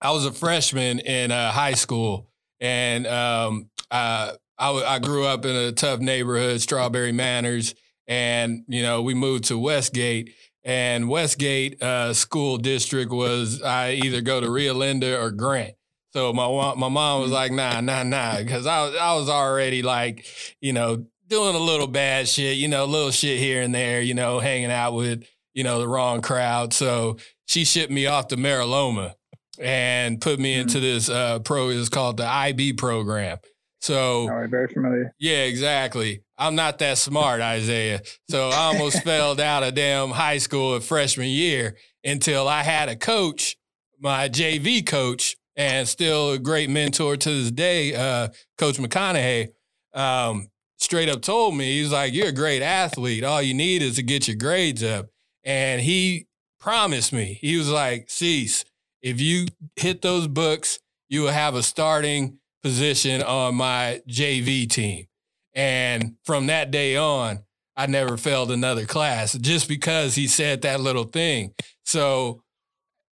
I 0.00 0.10
was 0.10 0.26
a 0.26 0.32
freshman 0.32 0.98
in 0.98 1.30
uh, 1.30 1.52
high 1.52 1.74
school, 1.74 2.28
and 2.60 3.06
um, 3.06 3.70
I, 3.90 4.32
I, 4.58 4.72
I 4.72 4.98
grew 4.98 5.26
up 5.26 5.44
in 5.44 5.54
a 5.54 5.72
tough 5.72 6.00
neighborhood, 6.00 6.60
Strawberry 6.60 7.12
Manors, 7.12 7.74
and 8.06 8.64
you 8.68 8.82
know 8.82 9.02
we 9.02 9.14
moved 9.14 9.44
to 9.44 9.58
Westgate, 9.58 10.34
and 10.66 11.08
Westgate 11.08 11.80
uh, 11.80 12.12
school 12.12 12.58
district 12.58 13.12
was 13.12 13.62
I 13.62 13.92
either 13.92 14.20
go 14.20 14.40
to 14.40 14.50
Rio 14.50 14.74
Linda 14.74 15.18
or 15.18 15.30
Grant. 15.30 15.74
So 16.12 16.32
my 16.32 16.74
my 16.74 16.88
mom 16.88 17.22
was 17.22 17.30
like, 17.30 17.52
nah, 17.52 17.80
nah, 17.80 18.02
nah, 18.02 18.38
because 18.38 18.66
I 18.66 18.82
was 18.82 18.96
I 18.96 19.14
was 19.14 19.28
already 19.28 19.82
like, 19.82 20.26
you 20.60 20.72
know, 20.72 21.06
doing 21.28 21.54
a 21.54 21.60
little 21.60 21.86
bad 21.86 22.26
shit, 22.26 22.56
you 22.56 22.66
know, 22.66 22.84
a 22.84 22.86
little 22.86 23.12
shit 23.12 23.38
here 23.38 23.62
and 23.62 23.72
there, 23.72 24.00
you 24.00 24.14
know, 24.14 24.40
hanging 24.40 24.72
out 24.72 24.94
with 24.94 25.24
you 25.54 25.62
know 25.62 25.78
the 25.78 25.86
wrong 25.86 26.20
crowd. 26.20 26.74
So 26.74 27.18
she 27.46 27.64
shipped 27.64 27.92
me 27.92 28.06
off 28.06 28.28
to 28.28 28.36
Mira 28.36 28.66
Loma 28.66 29.14
and 29.60 30.20
put 30.20 30.40
me 30.40 30.54
into 30.54 30.78
mm-hmm. 30.78 30.82
this 30.82 31.08
uh, 31.08 31.38
pro. 31.38 31.68
It's 31.68 31.88
called 31.88 32.16
the 32.16 32.26
IB 32.26 32.72
program. 32.72 33.38
So, 33.86 34.28
oh, 34.28 34.46
very 34.48 34.66
familiar. 34.66 35.14
Yeah, 35.20 35.44
exactly. 35.44 36.24
I'm 36.36 36.56
not 36.56 36.80
that 36.80 36.98
smart, 36.98 37.40
Isaiah. 37.40 38.02
So 38.28 38.48
I 38.48 38.72
almost 38.72 39.04
failed 39.04 39.40
out 39.40 39.62
of 39.62 39.76
damn 39.76 40.10
high 40.10 40.38
school 40.38 40.74
at 40.74 40.82
freshman 40.82 41.28
year 41.28 41.76
until 42.02 42.48
I 42.48 42.64
had 42.64 42.88
a 42.88 42.96
coach, 42.96 43.56
my 44.00 44.28
JV 44.28 44.84
coach, 44.84 45.36
and 45.54 45.86
still 45.86 46.32
a 46.32 46.38
great 46.40 46.68
mentor 46.68 47.16
to 47.16 47.30
this 47.30 47.52
day, 47.52 47.94
uh, 47.94 48.30
Coach 48.58 48.78
McConaughey. 48.78 49.50
Um, 49.94 50.48
straight 50.78 51.08
up 51.08 51.22
told 51.22 51.56
me, 51.56 51.78
he's 51.78 51.92
like, 51.92 52.12
You're 52.12 52.30
a 52.30 52.32
great 52.32 52.62
athlete. 52.62 53.22
All 53.22 53.40
you 53.40 53.54
need 53.54 53.82
is 53.82 53.94
to 53.96 54.02
get 54.02 54.26
your 54.26 54.36
grades 54.36 54.82
up. 54.82 55.06
And 55.44 55.80
he 55.80 56.26
promised 56.58 57.12
me, 57.12 57.38
he 57.40 57.56
was 57.56 57.70
like, 57.70 58.10
Cease, 58.10 58.64
if 59.00 59.20
you 59.20 59.46
hit 59.76 60.02
those 60.02 60.26
books, 60.26 60.80
you 61.08 61.22
will 61.22 61.30
have 61.30 61.54
a 61.54 61.62
starting 61.62 62.40
position 62.66 63.22
on 63.22 63.54
my 63.54 64.02
JV 64.08 64.68
team. 64.68 65.06
And 65.54 66.16
from 66.24 66.48
that 66.48 66.72
day 66.72 66.96
on, 66.96 67.44
I 67.76 67.86
never 67.86 68.16
failed 68.16 68.50
another 68.50 68.86
class 68.86 69.34
just 69.38 69.68
because 69.68 70.16
he 70.16 70.26
said 70.26 70.62
that 70.62 70.80
little 70.80 71.04
thing. 71.04 71.54
So, 71.84 72.42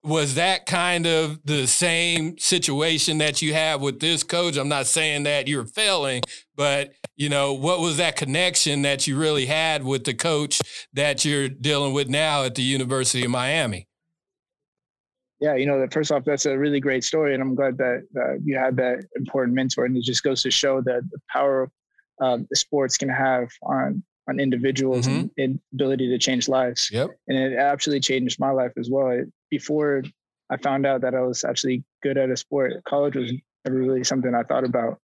was 0.02 0.36
that 0.36 0.64
kind 0.64 1.06
of 1.06 1.38
the 1.44 1.66
same 1.66 2.38
situation 2.38 3.18
that 3.18 3.42
you 3.42 3.52
have 3.52 3.82
with 3.82 4.00
this 4.00 4.22
coach? 4.24 4.56
I'm 4.56 4.70
not 4.70 4.86
saying 4.86 5.24
that 5.24 5.48
you're 5.48 5.66
failing, 5.66 6.22
but 6.56 6.94
you 7.14 7.28
know, 7.28 7.52
what 7.52 7.80
was 7.80 7.98
that 7.98 8.16
connection 8.16 8.82
that 8.82 9.06
you 9.06 9.18
really 9.18 9.44
had 9.44 9.84
with 9.84 10.04
the 10.04 10.14
coach 10.14 10.62
that 10.94 11.26
you're 11.26 11.50
dealing 11.50 11.92
with 11.92 12.08
now 12.08 12.44
at 12.44 12.54
the 12.54 12.62
University 12.62 13.22
of 13.26 13.30
Miami? 13.30 13.86
Yeah, 15.42 15.56
you 15.56 15.66
know, 15.66 15.80
that 15.80 15.92
first 15.92 16.12
off, 16.12 16.24
that's 16.24 16.46
a 16.46 16.56
really 16.56 16.78
great 16.78 17.02
story, 17.02 17.34
and 17.34 17.42
I'm 17.42 17.56
glad 17.56 17.76
that 17.78 18.06
uh, 18.16 18.34
you 18.44 18.56
had 18.56 18.76
that 18.76 19.04
important 19.16 19.56
mentor. 19.56 19.84
And 19.84 19.96
it 19.96 20.04
just 20.04 20.22
goes 20.22 20.40
to 20.42 20.52
show 20.52 20.80
that 20.82 21.02
the 21.10 21.18
power 21.28 21.68
um, 22.20 22.46
the 22.48 22.54
sports 22.56 22.96
can 22.96 23.08
have 23.08 23.48
on 23.64 24.04
on 24.28 24.38
individuals 24.38 25.08
mm-hmm. 25.08 25.22
and, 25.22 25.30
and, 25.38 25.60
ability 25.74 26.08
to 26.08 26.16
change 26.16 26.48
lives. 26.48 26.88
Yep. 26.92 27.10
And 27.26 27.36
it 27.36 27.56
actually 27.58 27.98
changed 27.98 28.38
my 28.38 28.52
life 28.52 28.70
as 28.78 28.88
well. 28.88 29.08
It, 29.08 29.26
before 29.50 30.04
I 30.48 30.58
found 30.58 30.86
out 30.86 31.00
that 31.00 31.16
I 31.16 31.22
was 31.22 31.42
actually 31.42 31.82
good 32.04 32.16
at 32.16 32.30
a 32.30 32.36
sport, 32.36 32.72
college 32.84 33.16
was 33.16 33.32
never 33.64 33.78
really 33.78 34.04
something 34.04 34.32
I 34.32 34.44
thought 34.44 34.62
about. 34.62 35.00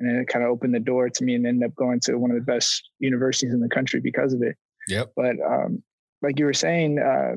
And 0.00 0.10
then 0.10 0.16
it 0.16 0.26
kind 0.26 0.44
of 0.44 0.50
opened 0.50 0.74
the 0.74 0.80
door 0.80 1.08
to 1.08 1.24
me 1.24 1.36
and 1.36 1.46
ended 1.46 1.70
up 1.70 1.76
going 1.76 2.00
to 2.00 2.16
one 2.16 2.32
of 2.32 2.36
the 2.36 2.42
best 2.42 2.90
universities 2.98 3.52
in 3.52 3.60
the 3.60 3.68
country 3.68 4.00
because 4.00 4.34
of 4.34 4.42
it. 4.42 4.56
Yep. 4.88 5.12
But 5.14 5.36
um, 5.48 5.84
like 6.20 6.40
you 6.40 6.44
were 6.44 6.52
saying, 6.52 6.98
uh, 6.98 7.36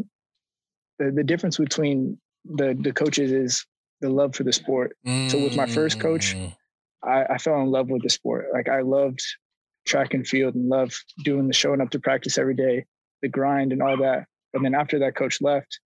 the, 0.98 1.12
the 1.12 1.24
difference 1.24 1.58
between 1.58 2.18
the, 2.46 2.78
the 2.80 2.92
coaches 2.92 3.32
is 3.32 3.66
the 4.02 4.10
love 4.10 4.36
for 4.36 4.44
the 4.44 4.54
sport. 4.54 4.96
Mm-hmm. 5.06 5.30
So 5.30 5.44
with 5.44 5.56
my 5.56 5.66
first 5.66 6.00
coach, 6.00 6.36
mm. 6.36 6.56
I, 7.04 7.26
I 7.34 7.38
fell 7.38 7.62
in 7.62 7.72
love 7.72 7.90
with 7.90 8.04
the 8.04 8.10
sport. 8.10 8.48
Like 8.54 8.70
I 8.70 8.82
loved 8.82 9.22
track 9.86 10.14
and 10.14 10.28
field 10.28 10.56
and 10.56 10.70
loved 10.70 10.96
doing 11.24 11.48
the 11.48 11.54
showing 11.54 11.82
up 11.82 11.90
to 11.92 12.00
practice 12.00 12.38
every 12.38 12.56
day, 12.56 12.86
the 13.22 13.30
grind 13.30 13.72
and 13.72 13.82
all 13.82 13.98
that. 13.98 14.26
And 14.54 14.64
then 14.64 14.76
after 14.76 15.00
that 15.00 15.16
coach 15.16 15.42
left, 15.42 15.80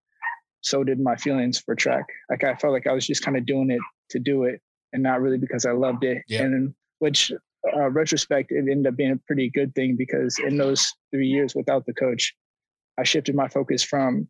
so 0.61 0.85
did 0.85 1.01
my 1.01 1.17
feelings 1.17 1.59
for 1.59 1.75
track. 1.75 2.05
Like 2.31 2.45
I 2.45 2.55
felt 2.55 2.73
like 2.73 2.87
I 2.87 2.93
was 2.93 3.07
just 3.07 3.23
kind 3.23 3.37
of 3.37 3.47
doing 3.47 3.71
it 3.71 3.81
to 4.11 4.19
do 4.19 4.45
it 4.45 4.61
and 4.93 5.03
not 5.03 5.21
really 5.21 5.39
because 5.39 5.67
I 5.67 5.73
loved 5.73 6.05
it. 6.05 6.23
Yeah. 6.29 6.43
And 6.43 6.75
which 7.01 7.33
uh, 7.77 7.91
retrospect, 7.91 8.53
it 8.53 8.59
ended 8.71 8.87
up 8.87 8.97
being 8.97 9.13
a 9.13 9.21
pretty 9.27 9.51
good 9.51 9.75
thing 9.75 9.97
because 9.97 10.39
in 10.39 10.57
those 10.57 10.93
three 11.11 11.27
years 11.27 11.55
without 11.55 11.85
the 11.87 11.95
coach, 11.95 12.35
I 12.99 13.05
shifted 13.05 13.35
my 13.35 13.49
focus 13.49 13.83
from 13.83 14.29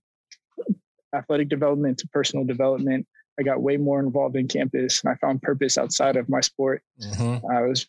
athletic 1.15 1.49
development 1.49 1.99
to 1.99 2.09
personal 2.09 2.45
development. 2.45 3.07
I 3.39 3.43
got 3.43 3.63
way 3.63 3.77
more 3.77 4.01
involved 4.01 4.37
in 4.37 4.49
campus 4.49 5.03
and 5.03 5.13
I 5.13 5.17
found 5.17 5.43
purpose 5.43 5.79
outside 5.79 6.17
of 6.17 6.29
my 6.29 6.41
sport. 6.41 6.83
Mm-hmm. 7.01 7.47
I 7.51 7.63
was 7.63 7.87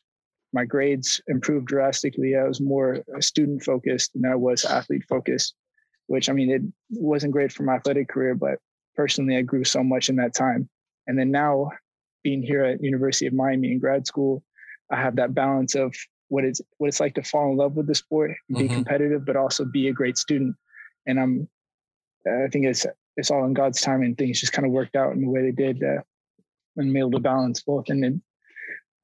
my 0.53 0.65
grades 0.65 1.19
improved 1.27 1.67
drastically. 1.67 2.35
I 2.35 2.43
was 2.43 2.61
more 2.61 3.03
student 3.19 3.63
focused 3.63 4.13
than 4.13 4.25
I 4.25 4.35
was 4.35 4.65
athlete 4.65 5.03
focused, 5.09 5.55
which 6.07 6.29
I 6.29 6.33
mean 6.33 6.51
it 6.51 6.61
wasn't 6.91 7.33
great 7.33 7.51
for 7.51 7.63
my 7.63 7.75
athletic 7.75 8.07
career, 8.07 8.35
but 8.35 8.59
personally 8.95 9.35
I 9.35 9.41
grew 9.41 9.63
so 9.63 9.83
much 9.83 10.09
in 10.09 10.15
that 10.17 10.33
time. 10.33 10.69
And 11.07 11.17
then 11.17 11.31
now 11.31 11.71
being 12.23 12.41
here 12.41 12.63
at 12.63 12.83
University 12.83 13.27
of 13.27 13.33
Miami 13.33 13.71
in 13.71 13.79
grad 13.79 14.07
school, 14.07 14.43
I 14.91 14.95
have 14.97 15.15
that 15.17 15.33
balance 15.33 15.75
of 15.75 15.93
what 16.29 16.45
it's 16.45 16.61
what 16.77 16.87
it's 16.87 16.99
like 16.99 17.15
to 17.15 17.23
fall 17.23 17.51
in 17.51 17.57
love 17.57 17.75
with 17.75 17.87
the 17.87 17.95
sport, 17.95 18.31
be 18.47 18.55
mm-hmm. 18.55 18.73
competitive, 18.73 19.25
but 19.25 19.35
also 19.35 19.65
be 19.65 19.87
a 19.87 19.93
great 19.93 20.17
student. 20.17 20.55
And 21.05 21.19
I'm, 21.19 21.49
I 22.25 22.47
think 22.47 22.65
it's 22.65 22.85
it's 23.15 23.31
all 23.31 23.45
in 23.45 23.53
God's 23.53 23.81
time, 23.81 24.01
and 24.01 24.17
things 24.17 24.39
just 24.39 24.53
kind 24.53 24.65
of 24.65 24.71
worked 24.71 24.95
out 24.95 25.13
in 25.13 25.21
the 25.21 25.29
way 25.29 25.41
they 25.41 25.51
did, 25.51 25.83
uh, 25.83 26.01
and 26.77 26.95
able 26.97 27.11
to 27.11 27.19
balance 27.19 27.61
both. 27.61 27.85
And 27.89 28.03
then 28.03 28.21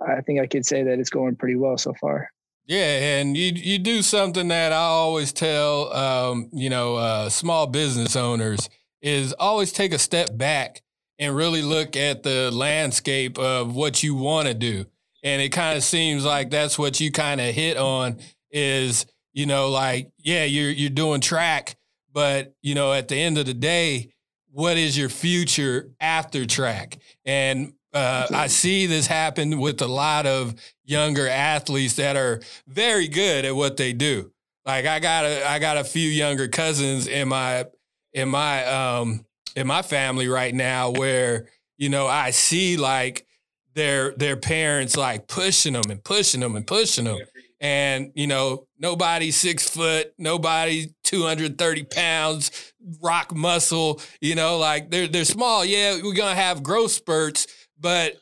I 0.01 0.21
think 0.21 0.39
I 0.39 0.47
could 0.47 0.65
say 0.65 0.83
that 0.83 0.99
it's 0.99 1.09
going 1.09 1.35
pretty 1.35 1.55
well 1.55 1.77
so 1.77 1.93
far. 1.99 2.29
Yeah, 2.65 3.17
and 3.17 3.35
you 3.35 3.51
you 3.55 3.79
do 3.79 4.03
something 4.03 4.49
that 4.49 4.71
I 4.71 4.75
always 4.75 5.33
tell, 5.33 5.91
um, 5.91 6.49
you 6.53 6.69
know, 6.69 6.95
uh, 6.95 7.29
small 7.29 7.65
business 7.65 8.15
owners 8.15 8.69
is 9.01 9.33
always 9.33 9.71
take 9.71 9.91
a 9.91 9.97
step 9.97 10.37
back 10.37 10.81
and 11.17 11.35
really 11.35 11.61
look 11.61 11.95
at 11.95 12.21
the 12.21 12.51
landscape 12.51 13.39
of 13.39 13.75
what 13.75 14.03
you 14.03 14.13
want 14.13 14.47
to 14.47 14.53
do. 14.53 14.85
And 15.23 15.41
it 15.41 15.49
kind 15.49 15.77
of 15.77 15.83
seems 15.83 16.23
like 16.23 16.49
that's 16.49 16.77
what 16.77 16.99
you 16.99 17.11
kind 17.11 17.41
of 17.41 17.53
hit 17.53 17.75
on 17.75 18.19
is, 18.51 19.05
you 19.33 19.45
know, 19.45 19.69
like, 19.69 20.11
yeah, 20.19 20.43
you're 20.43 20.69
you're 20.69 20.89
doing 20.91 21.21
track, 21.21 21.75
but 22.13 22.53
you 22.61 22.75
know, 22.75 22.93
at 22.93 23.07
the 23.07 23.15
end 23.15 23.37
of 23.37 23.45
the 23.45 23.53
day, 23.53 24.11
what 24.51 24.77
is 24.77 24.97
your 24.97 25.09
future 25.09 25.91
after 25.99 26.45
track? 26.45 26.97
And 27.25 27.73
uh, 27.93 28.27
I 28.31 28.47
see 28.47 28.85
this 28.85 29.07
happen 29.07 29.59
with 29.59 29.81
a 29.81 29.87
lot 29.87 30.25
of 30.25 30.55
younger 30.83 31.27
athletes 31.27 31.95
that 31.95 32.15
are 32.15 32.41
very 32.67 33.07
good 33.07 33.45
at 33.45 33.55
what 33.55 33.77
they 33.77 33.93
do. 33.93 34.31
Like 34.65 34.85
I 34.85 34.99
got 34.99 35.25
a 35.25 35.49
I 35.49 35.59
got 35.59 35.77
a 35.77 35.83
few 35.83 36.07
younger 36.07 36.47
cousins 36.47 37.07
in 37.07 37.29
my 37.29 37.65
in 38.13 38.29
my 38.29 38.65
um 38.65 39.25
in 39.55 39.65
my 39.65 39.81
family 39.81 40.27
right 40.27 40.53
now 40.53 40.91
where 40.91 41.47
you 41.77 41.89
know 41.89 42.05
I 42.05 42.31
see 42.31 42.77
like 42.77 43.25
their 43.73 44.11
their 44.11 44.35
parents 44.35 44.95
like 44.95 45.27
pushing 45.27 45.73
them 45.73 45.89
and 45.89 46.03
pushing 46.03 46.41
them 46.41 46.55
and 46.55 46.67
pushing 46.67 47.05
them 47.05 47.17
and 47.61 48.11
you 48.15 48.27
know 48.27 48.65
nobody 48.77 49.31
six 49.31 49.69
foot 49.69 50.13
nobody 50.17 50.87
230 51.03 51.83
pounds 51.83 52.73
rock 53.01 53.35
muscle 53.35 54.01
you 54.21 54.35
know 54.35 54.57
like 54.57 54.89
they're 54.89 55.07
they're 55.07 55.25
small. 55.25 55.65
Yeah 55.65 55.99
we're 56.01 56.13
gonna 56.13 56.35
have 56.35 56.63
growth 56.63 56.91
spurts 56.91 57.47
but 57.79 58.15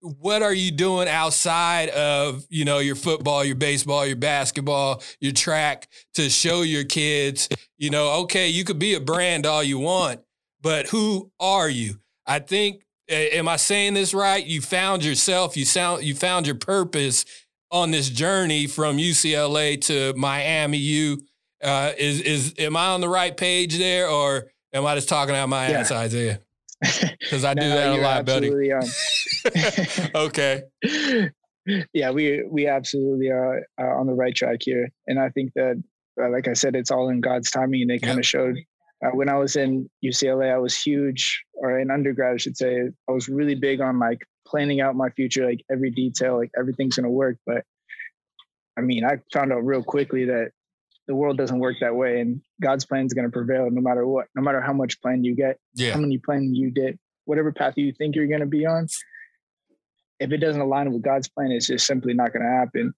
what 0.00 0.42
are 0.42 0.52
you 0.54 0.70
doing 0.70 1.08
outside 1.08 1.88
of 1.90 2.44
you 2.50 2.64
know 2.64 2.78
your 2.78 2.94
football 2.94 3.44
your 3.44 3.56
baseball 3.56 4.06
your 4.06 4.16
basketball 4.16 5.02
your 5.20 5.32
track 5.32 5.88
to 6.14 6.28
show 6.28 6.62
your 6.62 6.84
kids 6.84 7.48
you 7.78 7.90
know 7.90 8.20
okay 8.20 8.48
you 8.48 8.62
could 8.64 8.78
be 8.78 8.94
a 8.94 9.00
brand 9.00 9.46
all 9.46 9.62
you 9.62 9.78
want 9.78 10.20
but 10.62 10.88
who 10.88 11.30
are 11.38 11.68
you? 11.68 12.00
I 12.26 12.40
think 12.40 12.82
am 13.08 13.46
i 13.46 13.54
saying 13.54 13.94
this 13.94 14.12
right? 14.12 14.44
You 14.44 14.60
found 14.60 15.04
yourself 15.04 15.56
you 15.56 15.64
sound 15.64 16.02
you 16.02 16.14
found 16.14 16.46
your 16.46 16.56
purpose 16.56 17.24
on 17.80 17.90
this 17.90 18.08
journey 18.08 18.66
from 18.66 18.96
ucla 18.98 19.80
to 19.80 20.12
miami 20.16 20.78
u 20.78 21.22
uh, 21.62 21.92
is 21.98 22.20
is 22.20 22.54
am 22.58 22.76
i 22.76 22.86
on 22.88 23.00
the 23.00 23.08
right 23.08 23.36
page 23.36 23.78
there 23.78 24.08
or 24.08 24.46
am 24.72 24.86
i 24.86 24.94
just 24.94 25.08
talking 25.08 25.34
out 25.34 25.48
my 25.48 25.68
yeah. 25.68 25.80
ass 25.80 25.90
isaiah 25.92 26.40
because 27.20 27.44
I 27.44 27.54
no, 27.54 27.62
do 27.62 27.68
that 27.68 27.98
a 27.98 28.02
lot, 28.02 28.26
buddy. 28.26 28.72
Um, 28.72 28.82
okay. 30.14 30.62
Yeah, 31.92 32.12
we 32.12 32.44
we 32.48 32.68
absolutely 32.68 33.28
are 33.28 33.58
uh, 33.76 33.98
on 33.98 34.06
the 34.06 34.12
right 34.12 34.32
track 34.32 34.58
here, 34.60 34.88
and 35.08 35.18
I 35.18 35.30
think 35.30 35.52
that, 35.56 35.82
uh, 36.22 36.30
like 36.30 36.46
I 36.46 36.52
said, 36.52 36.76
it's 36.76 36.92
all 36.92 37.08
in 37.08 37.20
God's 37.20 37.50
timing, 37.50 37.82
and 37.82 37.90
it 37.90 38.02
kind 38.02 38.20
of 38.20 38.24
showed. 38.24 38.56
Uh, 39.04 39.10
when 39.10 39.28
I 39.28 39.34
was 39.34 39.56
in 39.56 39.90
UCLA, 40.04 40.54
I 40.54 40.58
was 40.58 40.80
huge, 40.80 41.42
or 41.54 41.80
in 41.80 41.90
undergrad, 41.90 42.34
I 42.34 42.36
should 42.36 42.56
say, 42.56 42.82
I 43.08 43.12
was 43.12 43.28
really 43.28 43.56
big 43.56 43.80
on 43.80 43.98
like 43.98 44.20
planning 44.46 44.80
out 44.80 44.96
my 44.96 45.10
future, 45.10 45.46
like 45.46 45.64
every 45.70 45.90
detail, 45.90 46.36
like 46.36 46.50
everything's 46.58 46.96
gonna 46.96 47.10
work. 47.10 47.36
But 47.46 47.64
I 48.76 48.80
mean, 48.82 49.04
I 49.04 49.18
found 49.32 49.52
out 49.52 49.64
real 49.64 49.82
quickly 49.82 50.26
that 50.26 50.52
the 51.06 51.14
world 51.14 51.36
doesn't 51.36 51.58
work 51.58 51.76
that 51.80 51.94
way 51.94 52.20
and 52.20 52.40
god's 52.60 52.84
plan 52.84 53.06
is 53.06 53.14
going 53.14 53.24
to 53.24 53.30
prevail 53.30 53.68
no 53.70 53.80
matter 53.80 54.06
what 54.06 54.26
no 54.34 54.42
matter 54.42 54.60
how 54.60 54.72
much 54.72 55.00
plan 55.00 55.24
you 55.24 55.34
get 55.34 55.58
yeah. 55.74 55.92
how 55.92 56.00
many 56.00 56.18
plan 56.18 56.54
you 56.54 56.70
did 56.70 56.98
whatever 57.24 57.52
path 57.52 57.74
you 57.76 57.92
think 57.92 58.14
you're 58.14 58.26
going 58.26 58.40
to 58.40 58.46
be 58.46 58.66
on 58.66 58.86
if 60.18 60.32
it 60.32 60.38
doesn't 60.38 60.60
align 60.60 60.92
with 60.92 61.02
god's 61.02 61.28
plan 61.28 61.50
it's 61.50 61.66
just 61.66 61.86
simply 61.86 62.12
not 62.12 62.32
going 62.32 62.44
to 62.44 62.50
happen 62.50 62.92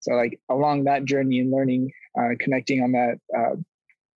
so 0.00 0.12
like 0.14 0.38
along 0.50 0.84
that 0.84 1.04
journey 1.04 1.40
and 1.40 1.50
learning 1.50 1.90
uh, 2.18 2.30
connecting 2.38 2.82
on 2.82 2.92
that 2.92 3.18
uh, 3.36 3.56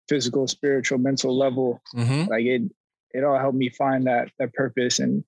physical 0.08 0.46
spiritual 0.46 0.98
mental 0.98 1.36
level 1.36 1.80
mm-hmm. 1.94 2.28
like 2.30 2.44
it 2.44 2.62
it 3.12 3.24
all 3.24 3.38
helped 3.38 3.56
me 3.56 3.68
find 3.68 4.06
that 4.06 4.30
that 4.38 4.52
purpose 4.54 4.98
and 4.98 5.24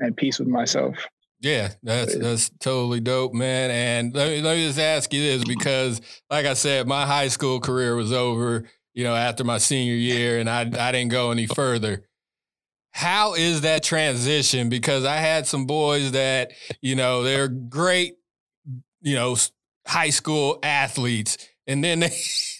and 0.00 0.16
peace 0.16 0.38
with 0.38 0.48
myself 0.48 0.96
yeah, 1.40 1.70
that's 1.82 2.16
that's 2.16 2.50
totally 2.58 3.00
dope, 3.00 3.32
man. 3.32 3.70
And 3.70 4.14
let 4.14 4.30
me, 4.30 4.42
let 4.42 4.56
me 4.56 4.66
just 4.66 4.78
ask 4.78 5.12
you 5.12 5.22
this 5.22 5.44
because, 5.44 6.00
like 6.30 6.46
I 6.46 6.54
said, 6.54 6.88
my 6.88 7.06
high 7.06 7.28
school 7.28 7.60
career 7.60 7.94
was 7.94 8.12
over, 8.12 8.64
you 8.92 9.04
know, 9.04 9.14
after 9.14 9.44
my 9.44 9.58
senior 9.58 9.94
year, 9.94 10.40
and 10.40 10.50
I 10.50 10.62
I 10.62 10.92
didn't 10.92 11.08
go 11.08 11.30
any 11.30 11.46
further. 11.46 12.04
How 12.90 13.34
is 13.34 13.60
that 13.60 13.84
transition? 13.84 14.68
Because 14.68 15.04
I 15.04 15.16
had 15.16 15.46
some 15.46 15.66
boys 15.66 16.12
that, 16.12 16.52
you 16.80 16.96
know, 16.96 17.22
they're 17.22 17.46
great, 17.46 18.16
you 19.00 19.14
know, 19.14 19.36
high 19.86 20.10
school 20.10 20.58
athletes, 20.64 21.38
and 21.68 21.84
then 21.84 22.00
they 22.00 22.16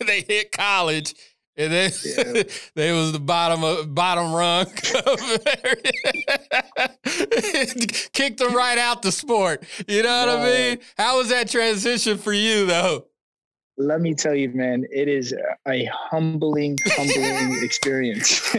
they 0.06 0.20
hit 0.20 0.52
college 0.52 1.14
and 1.58 1.72
then 1.72 1.90
yeah. 2.04 2.42
they 2.74 2.92
was 2.92 3.12
the 3.12 3.18
bottom 3.18 3.64
of 3.64 3.94
bottom 3.94 4.32
rung. 4.32 4.66
Kicked 8.12 8.38
them 8.38 8.54
right 8.54 8.78
out 8.78 9.02
the 9.02 9.12
sport. 9.12 9.64
You 9.86 10.04
know 10.04 10.26
what 10.26 10.38
I 10.38 10.44
mean? 10.44 10.78
How 10.96 11.18
was 11.18 11.28
that 11.30 11.50
transition 11.50 12.16
for 12.16 12.32
you 12.32 12.64
though? 12.64 13.06
Let 13.76 14.00
me 14.00 14.14
tell 14.14 14.34
you, 14.34 14.50
man, 14.50 14.84
it 14.90 15.08
is 15.08 15.34
a 15.68 15.88
humbling, 15.92 16.78
humbling 16.86 17.62
experience. 17.62 18.56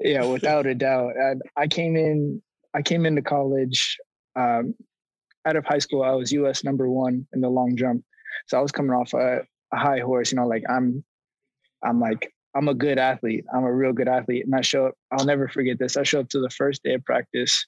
yeah, 0.00 0.24
without 0.24 0.66
a 0.66 0.74
doubt. 0.74 1.12
I, 1.18 1.34
I, 1.62 1.66
came 1.66 1.94
in. 1.94 2.40
I 2.72 2.80
came 2.80 3.04
into 3.04 3.20
college. 3.20 3.98
Um, 4.34 4.74
out 5.46 5.56
of 5.56 5.66
high 5.66 5.78
school, 5.78 6.02
I 6.02 6.12
was 6.12 6.32
U.S. 6.32 6.64
number 6.64 6.88
one 6.88 7.26
in 7.34 7.42
the 7.42 7.50
long 7.50 7.76
jump. 7.76 8.02
So 8.46 8.58
I 8.58 8.62
was 8.62 8.72
coming 8.72 8.92
off 8.92 9.12
a 9.12 9.42
high 9.76 10.00
horse, 10.00 10.32
you 10.32 10.36
know, 10.36 10.46
like 10.46 10.64
I'm, 10.68 11.04
I'm 11.84 12.00
like, 12.00 12.32
I'm 12.54 12.68
a 12.68 12.74
good 12.74 12.98
athlete. 12.98 13.44
I'm 13.54 13.64
a 13.64 13.72
real 13.72 13.92
good 13.92 14.08
athlete. 14.08 14.46
And 14.46 14.54
I 14.54 14.62
show 14.62 14.86
up, 14.86 14.94
I'll 15.12 15.26
never 15.26 15.46
forget 15.48 15.78
this. 15.78 15.96
I 15.96 16.04
show 16.04 16.20
up 16.20 16.28
to 16.30 16.40
the 16.40 16.50
first 16.50 16.82
day 16.82 16.94
of 16.94 17.04
practice, 17.04 17.66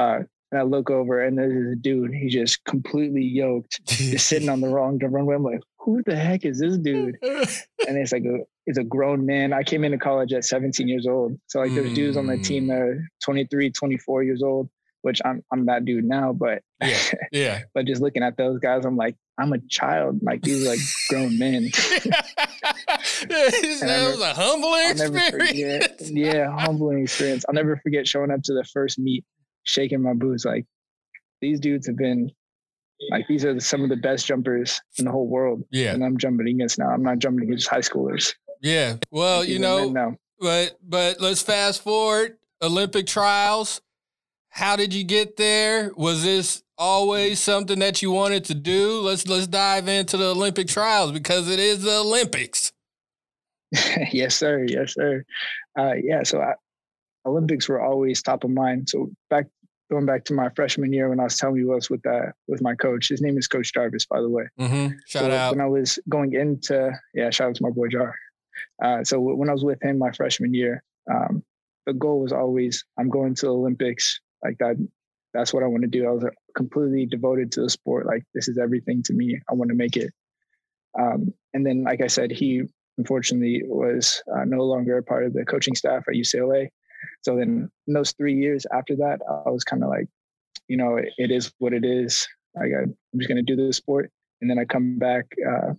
uh, 0.00 0.20
and 0.54 0.60
I 0.60 0.62
look 0.62 0.88
over 0.88 1.24
and 1.24 1.36
there's 1.36 1.72
a 1.72 1.76
dude, 1.76 2.14
he's 2.14 2.32
just 2.32 2.64
completely 2.64 3.22
yoked, 3.24 3.84
just 3.86 4.26
sitting 4.28 4.48
on 4.48 4.60
the 4.60 4.68
wrong 4.68 4.98
runway. 4.98 5.34
I'm 5.34 5.42
like, 5.42 5.60
who 5.78 6.02
the 6.04 6.16
heck 6.16 6.44
is 6.44 6.60
this 6.60 6.78
dude? 6.78 7.16
and 7.22 7.98
it's 7.98 8.12
like 8.12 8.24
a, 8.24 8.38
it's 8.66 8.78
a 8.78 8.84
grown 8.84 9.26
man. 9.26 9.52
I 9.52 9.62
came 9.62 9.84
into 9.84 9.98
college 9.98 10.32
at 10.32 10.44
17 10.44 10.86
years 10.86 11.06
old. 11.06 11.38
So 11.48 11.58
like 11.60 11.74
there's 11.74 11.90
mm. 11.90 11.94
dudes 11.94 12.16
on 12.16 12.26
the 12.26 12.38
team 12.38 12.68
that 12.68 12.78
are 12.78 13.04
23, 13.24 13.70
24 13.70 14.22
years 14.22 14.42
old, 14.42 14.68
which 15.04 15.20
I'm, 15.24 15.44
I'm 15.52 15.66
that 15.66 15.84
dude 15.84 16.04
now, 16.04 16.32
but 16.32 16.62
yeah, 16.82 16.98
yeah. 17.30 17.60
but 17.74 17.84
just 17.84 18.00
looking 18.00 18.22
at 18.22 18.38
those 18.38 18.58
guys, 18.58 18.86
I'm 18.86 18.96
like, 18.96 19.16
I'm 19.38 19.52
a 19.52 19.58
child. 19.68 20.20
Like 20.22 20.40
these 20.40 20.66
are 20.66 20.70
like 20.70 20.78
grown 21.10 21.38
men. 21.38 21.64
that 23.24 24.10
was 24.10 24.20
a 24.22 24.32
humbling 24.32 24.90
experience. 24.92 25.86
Forget, 25.86 26.00
yeah, 26.10 26.50
humbling 26.58 27.02
experience. 27.02 27.44
I'll 27.46 27.54
never 27.54 27.76
forget 27.82 28.08
showing 28.08 28.30
up 28.30 28.42
to 28.44 28.54
the 28.54 28.64
first 28.64 28.98
meet, 28.98 29.26
shaking 29.64 30.00
my 30.00 30.14
boots. 30.14 30.46
Like 30.46 30.64
these 31.42 31.60
dudes 31.60 31.86
have 31.86 31.98
been 31.98 32.30
like 33.10 33.26
these 33.28 33.44
are 33.44 33.60
some 33.60 33.82
of 33.82 33.90
the 33.90 33.96
best 33.96 34.24
jumpers 34.24 34.80
in 34.98 35.04
the 35.04 35.10
whole 35.10 35.28
world. 35.28 35.64
Yeah. 35.70 35.92
And 35.92 36.02
I'm 36.02 36.16
jumping 36.16 36.48
against 36.48 36.78
now. 36.78 36.88
I'm 36.88 37.02
not 37.02 37.18
jumping 37.18 37.44
against 37.44 37.68
high 37.68 37.80
schoolers. 37.80 38.32
Yeah. 38.62 38.96
Well, 39.10 39.44
you 39.44 39.58
know, 39.58 40.16
but 40.40 40.78
but 40.82 41.20
let's 41.20 41.42
fast 41.42 41.82
forward. 41.82 42.38
Olympic 42.62 43.06
trials. 43.06 43.82
How 44.54 44.76
did 44.76 44.94
you 44.94 45.02
get 45.02 45.36
there? 45.36 45.90
Was 45.96 46.22
this 46.22 46.62
always 46.78 47.40
something 47.40 47.80
that 47.80 48.02
you 48.02 48.12
wanted 48.12 48.44
to 48.44 48.54
do? 48.54 49.00
Let's 49.00 49.26
let's 49.26 49.48
dive 49.48 49.88
into 49.88 50.16
the 50.16 50.26
Olympic 50.26 50.68
trials 50.68 51.10
because 51.10 51.50
it 51.50 51.58
is 51.58 51.82
the 51.82 51.96
Olympics. 51.96 52.72
yes, 54.12 54.36
sir. 54.36 54.64
Yes, 54.68 54.94
sir. 54.94 55.24
Uh, 55.76 55.94
yeah. 56.00 56.22
So 56.22 56.40
I, 56.40 56.54
Olympics 57.26 57.68
were 57.68 57.82
always 57.82 58.22
top 58.22 58.44
of 58.44 58.50
mind. 58.50 58.88
So 58.88 59.10
back 59.28 59.46
going 59.90 60.06
back 60.06 60.24
to 60.26 60.34
my 60.34 60.50
freshman 60.50 60.92
year 60.92 61.08
when 61.08 61.18
I 61.18 61.24
was 61.24 61.36
telling 61.36 61.56
you 61.56 61.70
was 61.70 61.90
with 61.90 62.06
uh, 62.06 62.30
with 62.46 62.62
my 62.62 62.76
coach. 62.76 63.08
His 63.08 63.20
name 63.20 63.36
is 63.36 63.48
Coach 63.48 63.74
Jarvis, 63.74 64.06
by 64.06 64.20
the 64.20 64.30
way. 64.30 64.44
Mm-hmm. 64.60 64.94
Shout 65.08 65.24
so 65.24 65.30
out. 65.32 65.56
When 65.56 65.64
I 65.64 65.68
was 65.68 65.98
going 66.08 66.34
into 66.34 66.92
yeah, 67.12 67.30
shout 67.30 67.48
out 67.48 67.56
to 67.56 67.62
my 67.64 67.70
boy 67.70 67.88
Jar. 67.88 68.14
Uh, 68.80 69.02
so 69.02 69.18
when 69.18 69.48
I 69.48 69.52
was 69.52 69.64
with 69.64 69.82
him 69.82 69.98
my 69.98 70.12
freshman 70.12 70.54
year, 70.54 70.84
um, 71.12 71.42
the 71.86 71.92
goal 71.92 72.20
was 72.20 72.32
always 72.32 72.84
I'm 72.96 73.08
going 73.08 73.34
to 73.34 73.46
the 73.46 73.52
Olympics. 73.52 74.20
Like 74.44 74.58
that, 74.58 74.76
that's 75.32 75.52
what 75.52 75.62
I 75.62 75.66
want 75.66 75.82
to 75.82 75.88
do. 75.88 76.06
I 76.06 76.10
was 76.10 76.24
completely 76.56 77.06
devoted 77.06 77.50
to 77.52 77.62
the 77.62 77.70
sport. 77.70 78.06
Like 78.06 78.22
this 78.34 78.48
is 78.48 78.58
everything 78.58 79.02
to 79.04 79.12
me. 79.12 79.38
I 79.50 79.54
want 79.54 79.70
to 79.70 79.76
make 79.76 79.96
it. 79.96 80.12
Um, 80.98 81.32
and 81.54 81.66
then, 81.66 81.82
like 81.82 82.00
I 82.00 82.06
said, 82.06 82.30
he 82.30 82.62
unfortunately 82.98 83.62
was 83.66 84.22
uh, 84.32 84.44
no 84.44 84.64
longer 84.64 84.98
a 84.98 85.02
part 85.02 85.24
of 85.24 85.32
the 85.32 85.44
coaching 85.44 85.74
staff 85.74 86.04
at 86.08 86.14
UCLA. 86.14 86.68
So 87.22 87.36
then 87.36 87.70
in 87.86 87.94
those 87.94 88.12
three 88.12 88.34
years 88.34 88.66
after 88.72 88.96
that, 88.96 89.20
I 89.46 89.50
was 89.50 89.64
kind 89.64 89.82
of 89.82 89.88
like, 89.88 90.06
you 90.68 90.76
know, 90.76 90.96
it, 90.96 91.08
it 91.18 91.30
is 91.30 91.52
what 91.58 91.72
it 91.72 91.84
is. 91.84 92.26
I 92.56 92.68
got, 92.68 92.84
I'm 92.84 93.18
just 93.18 93.28
going 93.28 93.44
to 93.44 93.56
do 93.56 93.56
the 93.56 93.72
sport. 93.72 94.10
And 94.40 94.50
then 94.50 94.58
I 94.58 94.64
come 94.64 94.98
back 94.98 95.24
uh, 95.46 95.72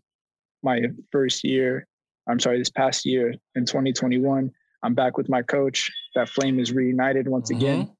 my 0.63 0.81
first 1.11 1.43
year. 1.43 1.87
I'm 2.27 2.39
sorry, 2.39 2.57
this 2.57 2.69
past 2.69 3.05
year 3.05 3.33
in 3.55 3.65
2021, 3.65 4.51
I'm 4.83 4.93
back 4.93 5.17
with 5.17 5.29
my 5.29 5.41
coach. 5.41 5.91
That 6.15 6.29
flame 6.29 6.59
is 6.59 6.71
reunited 6.71 7.27
once 7.27 7.51
mm-hmm. 7.51 7.61
again. 7.61 7.94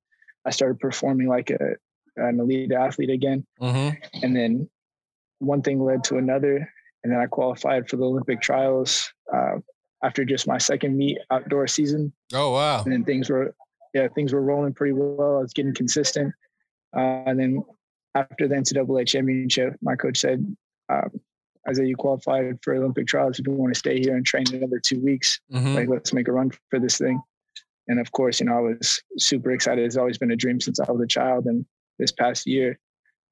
I 0.45 0.51
started 0.51 0.79
performing 0.79 1.27
like 1.27 1.49
a, 1.49 1.75
an 2.17 2.39
elite 2.39 2.71
athlete 2.71 3.09
again. 3.09 3.45
Mm-hmm. 3.61 4.23
And 4.23 4.35
then 4.35 4.69
one 5.39 5.61
thing 5.61 5.83
led 5.83 6.03
to 6.05 6.17
another. 6.17 6.69
And 7.03 7.11
then 7.11 7.19
I 7.19 7.25
qualified 7.27 7.89
for 7.89 7.97
the 7.97 8.05
Olympic 8.05 8.41
trials 8.41 9.11
uh, 9.33 9.57
after 10.03 10.25
just 10.25 10.47
my 10.47 10.57
second 10.57 10.97
meet 10.97 11.17
outdoor 11.31 11.67
season. 11.67 12.13
Oh, 12.33 12.51
wow. 12.51 12.83
And 12.83 12.91
then 12.91 13.03
things 13.03 13.29
were, 13.29 13.53
yeah, 13.93 14.07
things 14.09 14.33
were 14.33 14.41
rolling 14.41 14.73
pretty 14.73 14.93
well. 14.93 15.37
I 15.37 15.41
was 15.41 15.53
getting 15.53 15.73
consistent. 15.73 16.33
Uh, 16.95 17.23
and 17.27 17.39
then 17.39 17.63
after 18.15 18.47
the 18.47 18.55
NCAA 18.55 19.07
championship, 19.07 19.75
my 19.81 19.95
coach 19.95 20.17
said, 20.17 20.55
um, 20.89 21.11
Isaiah, 21.67 21.87
you 21.87 21.95
qualified 21.95 22.59
for 22.61 22.75
Olympic 22.75 23.07
trials. 23.07 23.39
If 23.39 23.47
you 23.47 23.53
want 23.53 23.73
to 23.73 23.79
stay 23.79 23.99
here 23.99 24.15
and 24.15 24.25
train 24.25 24.45
another 24.53 24.79
two 24.79 24.99
weeks, 24.99 25.39
mm-hmm. 25.51 25.73
like 25.73 25.89
let's 25.89 26.13
make 26.13 26.27
a 26.27 26.31
run 26.31 26.51
for 26.69 26.79
this 26.79 26.97
thing. 26.97 27.21
And 27.87 27.99
of 27.99 28.11
course, 28.11 28.39
you 28.39 28.47
know, 28.47 28.57
I 28.57 28.61
was 28.61 29.01
super 29.17 29.51
excited. 29.51 29.85
It's 29.85 29.97
always 29.97 30.17
been 30.17 30.31
a 30.31 30.35
dream 30.35 30.59
since 30.59 30.79
I 30.79 30.91
was 30.91 31.01
a 31.01 31.07
child. 31.07 31.45
And 31.45 31.65
this 31.99 32.11
past 32.11 32.47
year, 32.47 32.79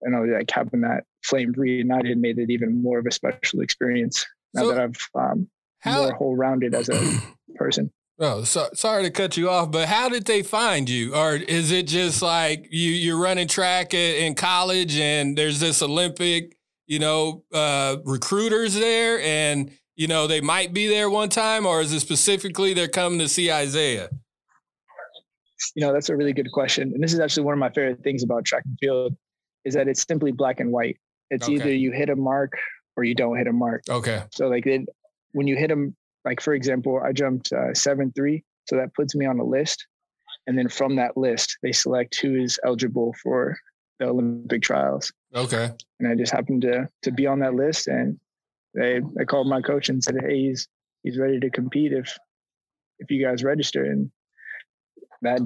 you 0.04 0.12
know, 0.12 0.24
like 0.24 0.50
having 0.52 0.82
that 0.82 1.04
flame 1.24 1.54
reunited 1.58 2.18
made 2.18 2.38
it 2.38 2.50
even 2.50 2.82
more 2.82 3.00
of 3.00 3.06
a 3.06 3.12
special 3.12 3.62
experience. 3.62 4.26
Now 4.54 4.64
so 4.64 4.68
that 4.70 4.80
I've 4.80 5.10
um, 5.16 5.48
how, 5.80 6.04
more 6.04 6.14
whole 6.14 6.36
rounded 6.36 6.76
as 6.76 6.90
a 6.90 7.22
person. 7.56 7.92
Oh, 8.20 8.44
so, 8.44 8.70
sorry 8.74 9.04
to 9.04 9.10
cut 9.10 9.38
you 9.38 9.50
off, 9.50 9.72
but 9.72 9.88
how 9.88 10.08
did 10.08 10.26
they 10.26 10.44
find 10.44 10.88
you? 10.88 11.16
Or 11.16 11.34
is 11.34 11.72
it 11.72 11.88
just 11.88 12.22
like 12.22 12.68
you 12.70 12.92
you're 12.92 13.20
running 13.20 13.48
track 13.48 13.94
in 13.94 14.36
college 14.36 14.98
and 14.98 15.36
there's 15.36 15.60
this 15.60 15.82
Olympic, 15.82 16.56
you 16.86 17.00
know, 17.00 17.44
uh, 17.52 17.98
recruiters 18.06 18.76
there, 18.76 19.20
and 19.20 19.72
you 19.96 20.08
know 20.08 20.28
they 20.28 20.42
might 20.42 20.74
be 20.74 20.88
there 20.88 21.10
one 21.10 21.30
time, 21.30 21.66
or 21.66 21.82
is 21.82 21.92
it 21.92 22.02
specifically 22.02 22.74
they're 22.76 22.88
coming 22.88 23.18
to 23.18 23.28
see 23.28 23.52
Isaiah? 23.52 24.10
You 25.76 25.86
know, 25.86 25.94
that's 25.94 26.10
a 26.10 26.16
really 26.16 26.34
good 26.34 26.52
question, 26.52 26.92
and 26.94 27.04
this 27.04 27.14
is 27.14 27.20
actually 27.20 27.44
one 27.44 27.54
of 27.54 27.60
my 27.60 27.70
favorite 27.70 28.04
things 28.04 28.24
about 28.24 28.46
track 28.46 28.64
and 28.66 28.78
field 28.80 29.16
is 29.66 29.74
that 29.76 29.88
it's 29.88 30.06
simply 30.08 30.32
black 30.32 30.60
and 30.60 30.72
white. 30.72 30.98
It's 31.30 31.48
okay. 31.48 31.56
either 31.56 31.74
you 31.74 31.92
hit 31.92 32.10
a 32.10 32.16
mark 32.16 32.52
or 32.96 33.04
you 33.04 33.16
don't 33.16 33.38
hit 33.38 33.48
a 33.48 33.54
mark. 33.54 33.84
Okay. 33.90 34.24
So 34.32 34.48
like 34.48 34.66
it, 34.68 34.88
when 35.32 35.48
you 35.48 35.56
hit 35.56 35.70
them, 35.70 35.96
like 36.26 36.42
for 36.42 36.54
example, 36.54 37.02
I 37.04 37.12
jumped 37.12 37.52
uh, 37.52 37.74
seven 37.74 38.12
three, 38.16 38.44
so 38.68 38.76
that 38.76 38.94
puts 38.94 39.16
me 39.16 39.26
on 39.26 39.40
a 39.40 39.44
list, 39.44 39.86
and 40.48 40.58
then 40.58 40.70
from 40.70 40.96
that 40.98 41.18
list 41.18 41.58
they 41.64 41.72
select 41.72 42.20
who 42.20 42.36
is 42.36 42.60
eligible 42.66 43.16
for 43.22 43.58
the 44.00 44.08
Olympic 44.08 44.62
trials. 44.62 45.12
Okay. 45.36 45.72
And 46.00 46.08
I 46.08 46.16
just 46.16 46.32
happened 46.32 46.62
to 46.64 46.88
to 47.04 47.12
be 47.12 47.28
on 47.28 47.40
that 47.40 47.56
list, 47.56 47.88
and 47.88 48.20
they 48.74 49.02
they 49.16 49.26
called 49.26 49.48
my 49.48 49.62
coach 49.62 49.90
and 49.90 50.04
said, 50.04 50.16
"Hey, 50.22 50.40
he's 50.48 50.68
he's 51.04 51.18
ready 51.18 51.40
to 51.40 51.50
compete 51.50 51.94
if 51.94 52.18
if 53.00 53.10
you 53.10 53.24
guys 53.24 53.44
register." 53.44 53.86
And 53.86 54.12
that 55.24 55.42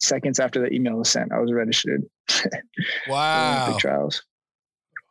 seconds 0.00 0.38
after 0.40 0.60
the 0.60 0.72
email 0.72 0.96
was 0.96 1.08
sent, 1.08 1.32
I 1.32 1.38
was 1.38 1.52
registered. 1.52 2.04
wow. 3.08 3.64
Olympic 3.64 3.80
trials. 3.80 4.22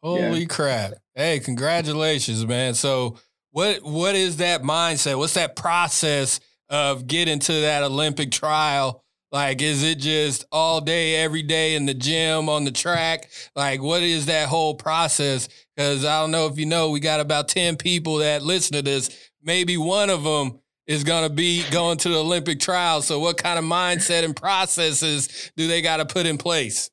Holy 0.04 0.42
yeah. 0.42 0.46
crap. 0.46 0.94
Hey, 1.16 1.40
congratulations, 1.40 2.46
man. 2.46 2.74
So 2.76 3.18
what 3.52 3.84
what 3.84 4.16
is 4.16 4.38
that 4.38 4.62
mindset? 4.62 5.18
What's 5.18 5.34
that 5.34 5.56
process 5.56 6.40
of 6.70 7.08
getting 7.08 7.40
to 7.40 7.54
that 7.62 7.84
Olympic 7.84 8.32
trial? 8.32 9.04
Like, 9.32 9.62
is 9.62 9.84
it 9.84 10.00
just 10.00 10.46
all 10.52 10.80
day, 10.80 11.16
every 11.16 11.42
day 11.42 11.76
in 11.76 11.86
the 11.86 11.94
gym, 11.94 12.48
on 12.48 12.64
the 12.64 12.72
track? 12.72 13.30
Like, 13.56 13.82
what 13.82 14.02
is 14.02 14.28
that 14.28 14.48
whole 14.48 14.74
process? 14.74 15.50
Because 15.76 16.06
I 16.06 16.22
don't 16.22 16.32
know 16.32 16.48
if 16.48 16.58
you 16.58 16.66
know, 16.66 16.92
we 16.92 17.02
got 17.02 17.20
about 17.20 17.50
10 17.50 17.76
people 17.76 18.18
that 18.18 18.42
listen 18.42 18.74
to 18.74 18.82
this. 18.82 19.10
Maybe 19.44 19.76
one 19.76 20.10
of 20.10 20.24
them 20.24 20.60
is 20.88 21.04
going 21.04 21.28
to 21.28 21.34
be 21.34 21.64
going 21.70 21.98
to 21.98 22.10
the 22.10 22.20
Olympic 22.20 22.60
trials. 22.60 23.08
So, 23.08 23.20
what 23.20 23.38
kind 23.38 23.60
of 23.60 23.66
mindset 23.66 24.24
and 24.24 24.36
processes 24.36 25.52
do 25.56 25.68
they 25.68 25.82
got 25.82 25.98
to 25.98 26.06
put 26.06 26.26
in 26.26 26.38
place? 26.38 26.90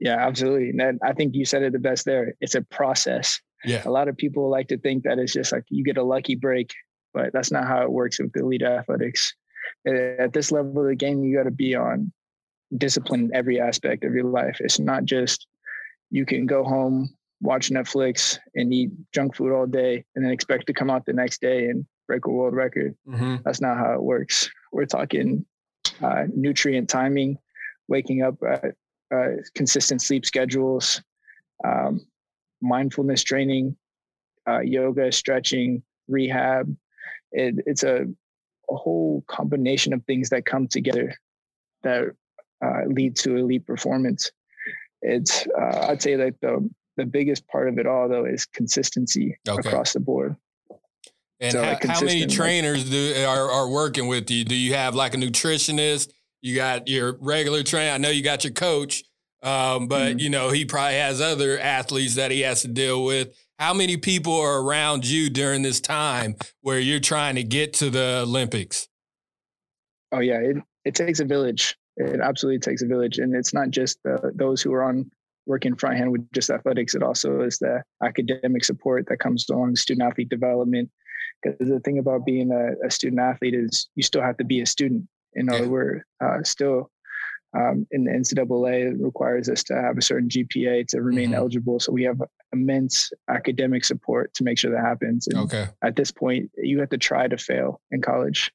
Yeah, 0.00 0.16
absolutely. 0.16 0.70
And 0.82 0.98
I 1.04 1.12
think 1.12 1.34
you 1.34 1.44
said 1.44 1.62
it 1.62 1.72
the 1.72 1.78
best 1.78 2.04
there. 2.04 2.34
It's 2.40 2.56
a 2.56 2.62
process. 2.62 3.40
Yeah. 3.64 3.82
A 3.86 3.90
lot 3.90 4.08
of 4.08 4.16
people 4.16 4.50
like 4.50 4.66
to 4.68 4.78
think 4.78 5.04
that 5.04 5.18
it's 5.18 5.32
just 5.32 5.52
like 5.52 5.64
you 5.68 5.84
get 5.84 5.96
a 5.96 6.02
lucky 6.02 6.34
break, 6.34 6.74
but 7.14 7.32
that's 7.32 7.52
not 7.52 7.68
how 7.68 7.82
it 7.82 7.92
works 7.92 8.18
with 8.18 8.36
elite 8.36 8.62
athletics. 8.62 9.32
At 9.86 10.32
this 10.32 10.50
level 10.50 10.82
of 10.82 10.88
the 10.88 10.96
game, 10.96 11.22
you 11.22 11.36
got 11.36 11.44
to 11.44 11.52
be 11.52 11.76
on 11.76 12.12
discipline 12.76 13.26
in 13.26 13.34
every 13.34 13.60
aspect 13.60 14.04
of 14.04 14.14
your 14.14 14.24
life. 14.24 14.56
It's 14.58 14.80
not 14.80 15.04
just 15.04 15.46
you 16.10 16.26
can 16.26 16.46
go 16.46 16.64
home, 16.64 17.14
watch 17.40 17.70
Netflix, 17.70 18.38
and 18.56 18.72
eat 18.74 18.90
junk 19.12 19.36
food 19.36 19.52
all 19.52 19.66
day, 19.66 20.04
and 20.16 20.24
then 20.24 20.32
expect 20.32 20.66
to 20.66 20.72
come 20.72 20.90
out 20.90 21.06
the 21.06 21.12
next 21.12 21.40
day 21.40 21.66
and 21.66 21.86
break 22.06 22.26
a 22.26 22.30
world 22.30 22.54
record. 22.54 22.94
Mm-hmm. 23.08 23.36
That's 23.44 23.60
not 23.60 23.76
how 23.76 23.94
it 23.94 24.02
works. 24.02 24.50
We're 24.72 24.86
talking 24.86 25.44
uh, 26.02 26.24
nutrient 26.34 26.88
timing, 26.88 27.38
waking 27.88 28.22
up 28.22 28.36
at 28.48 28.74
uh, 29.14 29.42
consistent 29.54 30.02
sleep 30.02 30.24
schedules, 30.24 31.02
um, 31.64 32.00
mindfulness 32.60 33.22
training, 33.22 33.76
uh, 34.48 34.60
yoga, 34.60 35.12
stretching, 35.12 35.82
rehab. 36.08 36.74
It, 37.32 37.56
it's 37.66 37.82
a, 37.82 38.06
a 38.70 38.76
whole 38.76 39.24
combination 39.26 39.92
of 39.92 40.04
things 40.04 40.30
that 40.30 40.46
come 40.46 40.68
together 40.68 41.14
that 41.82 42.04
uh, 42.64 42.84
lead 42.86 43.16
to 43.16 43.36
elite 43.36 43.66
performance. 43.66 44.30
It's 45.02 45.46
uh, 45.58 45.86
I'd 45.88 46.02
say 46.02 46.14
that 46.16 46.40
the 46.40 46.68
the 46.96 47.06
biggest 47.06 47.46
part 47.48 47.68
of 47.68 47.78
it 47.78 47.86
all 47.86 48.08
though 48.08 48.24
is 48.24 48.46
consistency 48.46 49.38
okay. 49.48 49.68
across 49.68 49.94
the 49.94 50.00
board. 50.00 50.36
And 51.42 51.52
so, 51.52 51.62
how, 51.64 51.76
how, 51.94 52.00
many 52.00 52.24
trainers 52.26 52.88
do 52.88 53.14
are, 53.26 53.50
are 53.50 53.68
working 53.68 54.06
with 54.06 54.30
you? 54.30 54.44
Do 54.44 54.54
you 54.54 54.74
have 54.74 54.94
like 54.94 55.14
a 55.14 55.16
nutritionist? 55.16 56.12
You 56.40 56.54
got 56.54 56.86
your 56.86 57.16
regular 57.20 57.64
trainer. 57.64 57.90
I 57.90 57.98
know 57.98 58.10
you 58.10 58.22
got 58.22 58.44
your 58.44 58.52
coach, 58.52 59.02
um, 59.42 59.88
but 59.88 60.10
mm-hmm. 60.10 60.18
you 60.20 60.30
know 60.30 60.50
he 60.50 60.64
probably 60.64 60.94
has 60.94 61.20
other 61.20 61.58
athletes 61.58 62.14
that 62.14 62.30
he 62.30 62.42
has 62.42 62.62
to 62.62 62.68
deal 62.68 63.04
with. 63.04 63.36
How 63.58 63.74
many 63.74 63.96
people 63.96 64.38
are 64.38 64.60
around 64.60 65.04
you 65.04 65.30
during 65.30 65.62
this 65.62 65.80
time 65.80 66.36
where 66.60 66.78
you're 66.78 67.00
trying 67.00 67.34
to 67.34 67.42
get 67.42 67.72
to 67.74 67.90
the 67.90 68.22
Olympics? 68.24 68.86
Oh 70.12 70.20
yeah, 70.20 70.38
it 70.38 70.56
it 70.84 70.94
takes 70.94 71.18
a 71.18 71.24
village. 71.24 71.76
It 71.96 72.20
absolutely 72.20 72.60
takes 72.60 72.82
a 72.82 72.86
village, 72.86 73.18
and 73.18 73.34
it's 73.34 73.52
not 73.52 73.70
just 73.70 73.98
the, 74.04 74.30
those 74.32 74.62
who 74.62 74.72
are 74.74 74.84
on 74.84 75.10
working 75.46 75.74
front 75.74 75.96
hand 75.96 76.12
with 76.12 76.30
just 76.32 76.50
athletics. 76.50 76.94
It 76.94 77.02
also 77.02 77.40
is 77.40 77.58
the 77.58 77.82
academic 78.04 78.64
support 78.64 79.06
that 79.08 79.18
comes 79.18 79.48
along 79.50 79.74
student 79.74 80.08
athlete 80.08 80.28
development, 80.28 80.88
because 81.42 81.68
the 81.68 81.80
thing 81.80 81.98
about 81.98 82.24
being 82.24 82.52
a, 82.52 82.86
a, 82.86 82.90
student 82.90 83.20
athlete 83.20 83.54
is 83.54 83.88
you 83.94 84.02
still 84.02 84.22
have 84.22 84.36
to 84.38 84.44
be 84.44 84.60
a 84.60 84.66
student. 84.66 85.08
In 85.34 85.46
yeah. 85.46 85.64
we're 85.64 86.04
uh, 86.20 86.42
still 86.42 86.90
um, 87.56 87.86
in 87.90 88.04
the 88.04 88.10
NCAA 88.10 89.02
requires 89.02 89.48
us 89.48 89.62
to 89.64 89.74
have 89.74 89.98
a 89.98 90.02
certain 90.02 90.28
GPA 90.28 90.86
to 90.88 91.02
remain 91.02 91.26
mm-hmm. 91.26 91.34
eligible. 91.34 91.80
So 91.80 91.92
we 91.92 92.02
have 92.04 92.20
immense 92.52 93.12
academic 93.28 93.84
support 93.84 94.32
to 94.34 94.44
make 94.44 94.58
sure 94.58 94.70
that 94.70 94.80
happens. 94.80 95.26
And 95.26 95.38
okay. 95.40 95.68
At 95.82 95.96
this 95.96 96.10
point, 96.10 96.50
you 96.56 96.80
have 96.80 96.90
to 96.90 96.98
try 96.98 97.28
to 97.28 97.36
fail 97.36 97.80
in 97.90 98.00
college, 98.00 98.50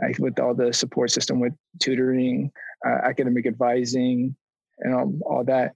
like 0.00 0.18
with 0.18 0.38
all 0.38 0.54
the 0.54 0.72
support 0.72 1.10
system 1.10 1.40
with 1.40 1.52
tutoring, 1.80 2.50
uh, 2.86 2.98
academic 3.04 3.46
advising, 3.46 4.36
and 4.80 4.94
all, 4.94 5.12
all 5.26 5.44
that. 5.44 5.74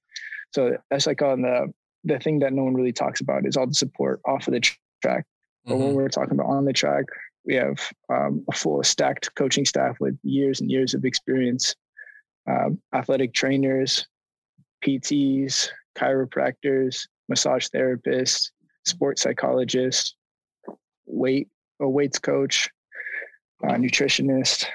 So 0.53 0.77
that's 0.91 1.07
like 1.07 1.23
on 1.23 1.43
the 1.43 1.73
the 2.05 2.19
thing 2.19 2.41
that 2.41 2.53
no 2.53 2.65
one 2.65 2.75
really 2.75 2.93
talks 2.93 3.21
about 3.21 3.47
is 3.47 3.57
all 3.57 3.67
the 3.67 3.75
support 3.75 4.21
off 4.27 4.49
of 4.49 4.55
the 4.55 4.61
track. 5.03 5.25
But 5.65 5.75
mm-hmm. 5.75 5.85
when 5.85 5.95
we're 5.95 6.09
talking 6.09 6.33
about 6.33 6.47
on 6.47 6.65
the 6.65 6.73
track, 6.73 7.05
we 7.45 7.55
have 7.55 7.79
um, 8.09 8.45
a 8.49 8.53
full 8.53 8.83
stacked 8.83 9.35
coaching 9.35 9.65
staff 9.65 9.97
with 10.01 10.19
years 10.23 10.61
and 10.61 10.71
years 10.71 10.95
of 10.95 11.05
experience, 11.05 11.75
um, 12.49 12.81
athletic 12.95 13.35
trainers, 13.35 14.07
PTs, 14.85 15.69
chiropractors, 15.97 17.07
massage 17.29 17.69
therapists, 17.69 18.51
sports 18.85 19.23
psychologists, 19.23 20.15
weight 21.07 21.49
a 21.81 21.89
weights 21.89 22.19
coach, 22.19 22.71
uh, 23.67 23.73
nutritionist, 23.73 24.67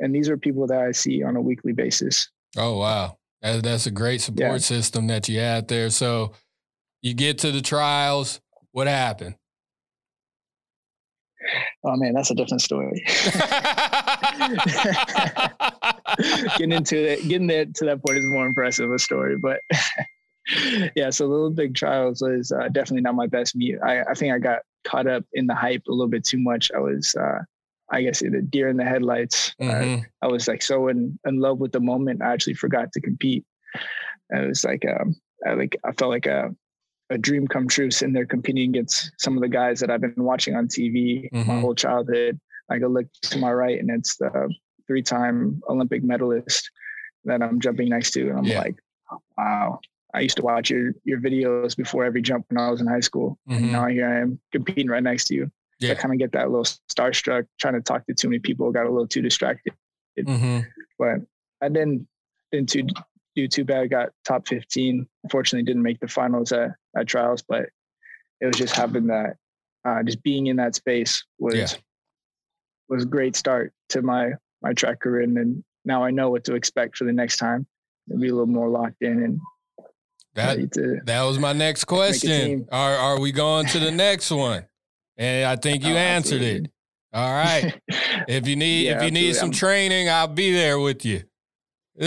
and 0.00 0.14
these 0.14 0.28
are 0.28 0.36
people 0.36 0.66
that 0.66 0.80
I 0.80 0.92
see 0.92 1.22
on 1.22 1.36
a 1.36 1.40
weekly 1.40 1.72
basis. 1.72 2.28
Oh 2.56 2.78
wow, 2.78 3.18
that's 3.40 3.86
a 3.86 3.90
great 3.90 4.20
support 4.20 4.52
yeah. 4.52 4.58
system 4.58 5.06
that 5.08 5.28
you 5.28 5.38
had 5.38 5.68
there. 5.68 5.90
So 5.90 6.32
you 7.02 7.14
get 7.14 7.38
to 7.38 7.52
the 7.52 7.62
trials. 7.62 8.40
What 8.72 8.88
happened? 8.88 9.36
Oh 11.84 11.96
man, 11.96 12.14
that's 12.14 12.30
a 12.30 12.34
different 12.34 12.62
story. 12.62 13.04
getting 16.56 16.72
into 16.72 16.96
it, 16.96 17.28
getting 17.28 17.46
there 17.46 17.66
to 17.66 17.84
that 17.84 18.02
point 18.04 18.18
is 18.18 18.26
more 18.26 18.46
impressive 18.46 18.90
a 18.90 18.98
story, 18.98 19.36
but 19.36 19.60
yeah. 20.96 21.10
So 21.10 21.26
Little 21.26 21.50
Big 21.50 21.74
Trials 21.74 22.22
was 22.22 22.52
uh, 22.52 22.68
definitely 22.68 23.02
not 23.02 23.14
my 23.14 23.26
best 23.26 23.56
meet. 23.56 23.78
I, 23.82 24.02
I 24.02 24.14
think 24.14 24.32
I 24.32 24.38
got 24.38 24.60
caught 24.84 25.06
up 25.06 25.24
in 25.32 25.46
the 25.46 25.54
hype 25.54 25.82
a 25.88 25.92
little 25.92 26.08
bit 26.08 26.24
too 26.24 26.38
much. 26.38 26.70
I 26.74 26.78
was 26.78 27.14
uh, 27.14 27.40
I 27.90 28.02
guess 28.02 28.20
the 28.20 28.42
deer 28.42 28.68
in 28.68 28.76
the 28.76 28.84
headlights. 28.84 29.54
Mm-hmm. 29.60 30.02
I 30.22 30.26
was 30.26 30.48
like 30.48 30.62
so 30.62 30.88
in, 30.88 31.18
in 31.26 31.40
love 31.40 31.58
with 31.58 31.72
the 31.72 31.80
moment. 31.80 32.22
I 32.22 32.32
actually 32.32 32.54
forgot 32.54 32.92
to 32.92 33.00
compete. 33.00 33.44
And 34.30 34.44
it 34.44 34.48
was 34.48 34.64
like, 34.64 34.84
um, 34.88 35.14
I 35.46 35.52
like, 35.54 35.76
I 35.84 35.92
felt 35.92 36.10
like 36.10 36.26
a, 36.26 36.54
a 37.10 37.18
dream 37.18 37.46
come 37.46 37.68
true 37.68 37.90
sitting 37.90 38.14
there 38.14 38.26
competing 38.26 38.70
against 38.70 39.12
some 39.18 39.36
of 39.36 39.42
the 39.42 39.48
guys 39.48 39.80
that 39.80 39.90
I've 39.90 40.00
been 40.00 40.14
watching 40.16 40.56
on 40.56 40.68
TV 40.68 41.30
mm-hmm. 41.30 41.48
my 41.48 41.60
whole 41.60 41.74
childhood. 41.74 42.40
I 42.70 42.78
go 42.78 42.88
look 42.88 43.06
to 43.22 43.38
my 43.38 43.52
right 43.52 43.78
and 43.78 43.90
it's 43.90 44.16
the 44.16 44.50
three 44.86 45.02
time 45.02 45.60
Olympic 45.68 46.02
medalist 46.02 46.70
that 47.24 47.42
I'm 47.42 47.60
jumping 47.60 47.90
next 47.90 48.12
to. 48.12 48.30
And 48.30 48.38
I'm 48.38 48.44
yeah. 48.44 48.58
like, 48.60 48.76
wow, 49.36 49.80
I 50.14 50.20
used 50.20 50.36
to 50.36 50.42
watch 50.42 50.70
your 50.70 50.92
your 51.04 51.20
videos 51.20 51.76
before 51.76 52.04
every 52.04 52.22
jump 52.22 52.46
when 52.48 52.58
I 52.58 52.70
was 52.70 52.80
in 52.80 52.86
high 52.86 53.00
school. 53.00 53.38
Mm-hmm. 53.48 53.64
And 53.64 53.72
now 53.72 53.86
here 53.86 54.08
I 54.08 54.20
am 54.20 54.40
competing 54.52 54.88
right 54.88 55.02
next 55.02 55.24
to 55.24 55.34
you. 55.34 55.50
Yeah. 55.80 55.92
I 55.92 55.94
kind 55.96 56.14
of 56.14 56.18
get 56.18 56.32
that 56.32 56.50
little 56.50 56.64
starstruck, 56.64 57.46
trying 57.58 57.74
to 57.74 57.80
talk 57.80 58.06
to 58.06 58.14
too 58.14 58.28
many 58.28 58.38
people, 58.38 58.70
got 58.70 58.86
a 58.86 58.90
little 58.90 59.08
too 59.08 59.22
distracted. 59.22 59.74
Mm-hmm. 60.18 60.60
But 60.98 61.16
I 61.60 61.68
didn't 61.68 62.06
didn't 62.52 62.70
too, 62.70 62.86
do 63.34 63.48
too 63.48 63.64
bad. 63.64 63.90
Got 63.90 64.10
top 64.24 64.46
15. 64.48 65.06
Unfortunately, 65.24 65.64
didn't 65.64 65.82
make 65.82 66.00
the 66.00 66.08
finals 66.08 66.52
at, 66.52 66.70
at 66.96 67.06
trials, 67.06 67.42
but 67.46 67.68
it 68.40 68.46
was 68.46 68.56
just 68.56 68.74
having 68.74 69.06
that, 69.08 69.36
uh, 69.84 70.02
just 70.02 70.22
being 70.22 70.46
in 70.46 70.56
that 70.56 70.74
space 70.74 71.24
was 71.38 71.54
yeah. 71.54 71.66
was 72.88 73.04
a 73.04 73.06
great 73.06 73.36
start 73.36 73.72
to 73.90 74.02
my 74.02 74.32
my 74.62 74.72
track 74.72 75.00
career. 75.00 75.22
And 75.22 75.36
then 75.36 75.64
now 75.84 76.02
I 76.02 76.10
know 76.10 76.30
what 76.30 76.44
to 76.44 76.54
expect 76.54 76.96
for 76.96 77.04
the 77.04 77.12
next 77.12 77.36
time. 77.36 77.66
And 78.08 78.20
be 78.20 78.28
a 78.28 78.32
little 78.32 78.46
more 78.46 78.68
locked 78.68 79.00
in 79.00 79.22
and 79.22 79.40
that 80.34 81.02
that 81.04 81.22
was 81.22 81.38
my 81.38 81.52
next 81.52 81.84
question. 81.84 82.66
Are 82.72 82.96
are 82.96 83.20
we 83.20 83.32
going 83.32 83.66
to 83.66 83.78
the 83.78 83.90
next 83.92 84.30
one? 84.30 84.66
And 85.16 85.46
I 85.46 85.56
think 85.56 85.84
you 85.84 85.94
oh, 85.94 85.98
answered 85.98 86.42
absolutely. 86.42 86.64
it. 86.64 86.70
All 87.12 87.32
right. 87.32 87.80
if 88.28 88.48
you 88.48 88.56
need 88.56 88.86
yeah, 88.86 88.96
if 88.96 89.04
you 89.04 89.10
need 89.12 89.36
some 89.36 89.52
training, 89.52 90.08
I'll 90.10 90.26
be 90.26 90.52
there 90.52 90.80
with 90.80 91.04
you. 91.04 91.22
I, 92.00 92.06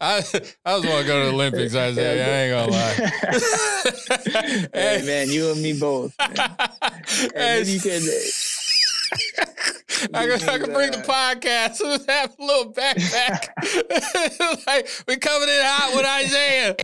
I 0.00 0.20
just 0.20 0.34
want 0.64 0.84
to 0.84 1.04
go 1.06 1.20
to 1.20 1.26
the 1.26 1.30
Olympics. 1.32 1.74
I 1.74 1.92
say 1.92 2.20
I 2.20 2.26
ain't 2.42 2.52
gonna 2.52 2.72
lie. 2.72 2.94
hey, 4.74 5.02
man, 5.06 5.30
you 5.30 5.52
and 5.52 5.62
me 5.62 5.78
both. 5.78 6.14
Hey, 7.34 7.62
you 7.64 7.80
can 7.80 8.02
I 10.12 10.26
can, 10.26 10.48
I 10.48 10.58
can 10.58 10.72
bring 10.72 10.90
the 10.90 10.98
podcast 11.06 11.80
and 11.80 12.04
have 12.08 12.36
a 12.38 12.44
little 12.44 12.72
backpack. 12.72 13.48
like 14.66 14.88
we 15.06 15.16
coming 15.16 15.48
in 15.48 15.60
hot 15.62 15.92
with 15.94 16.04
Isaiah. 16.04 16.76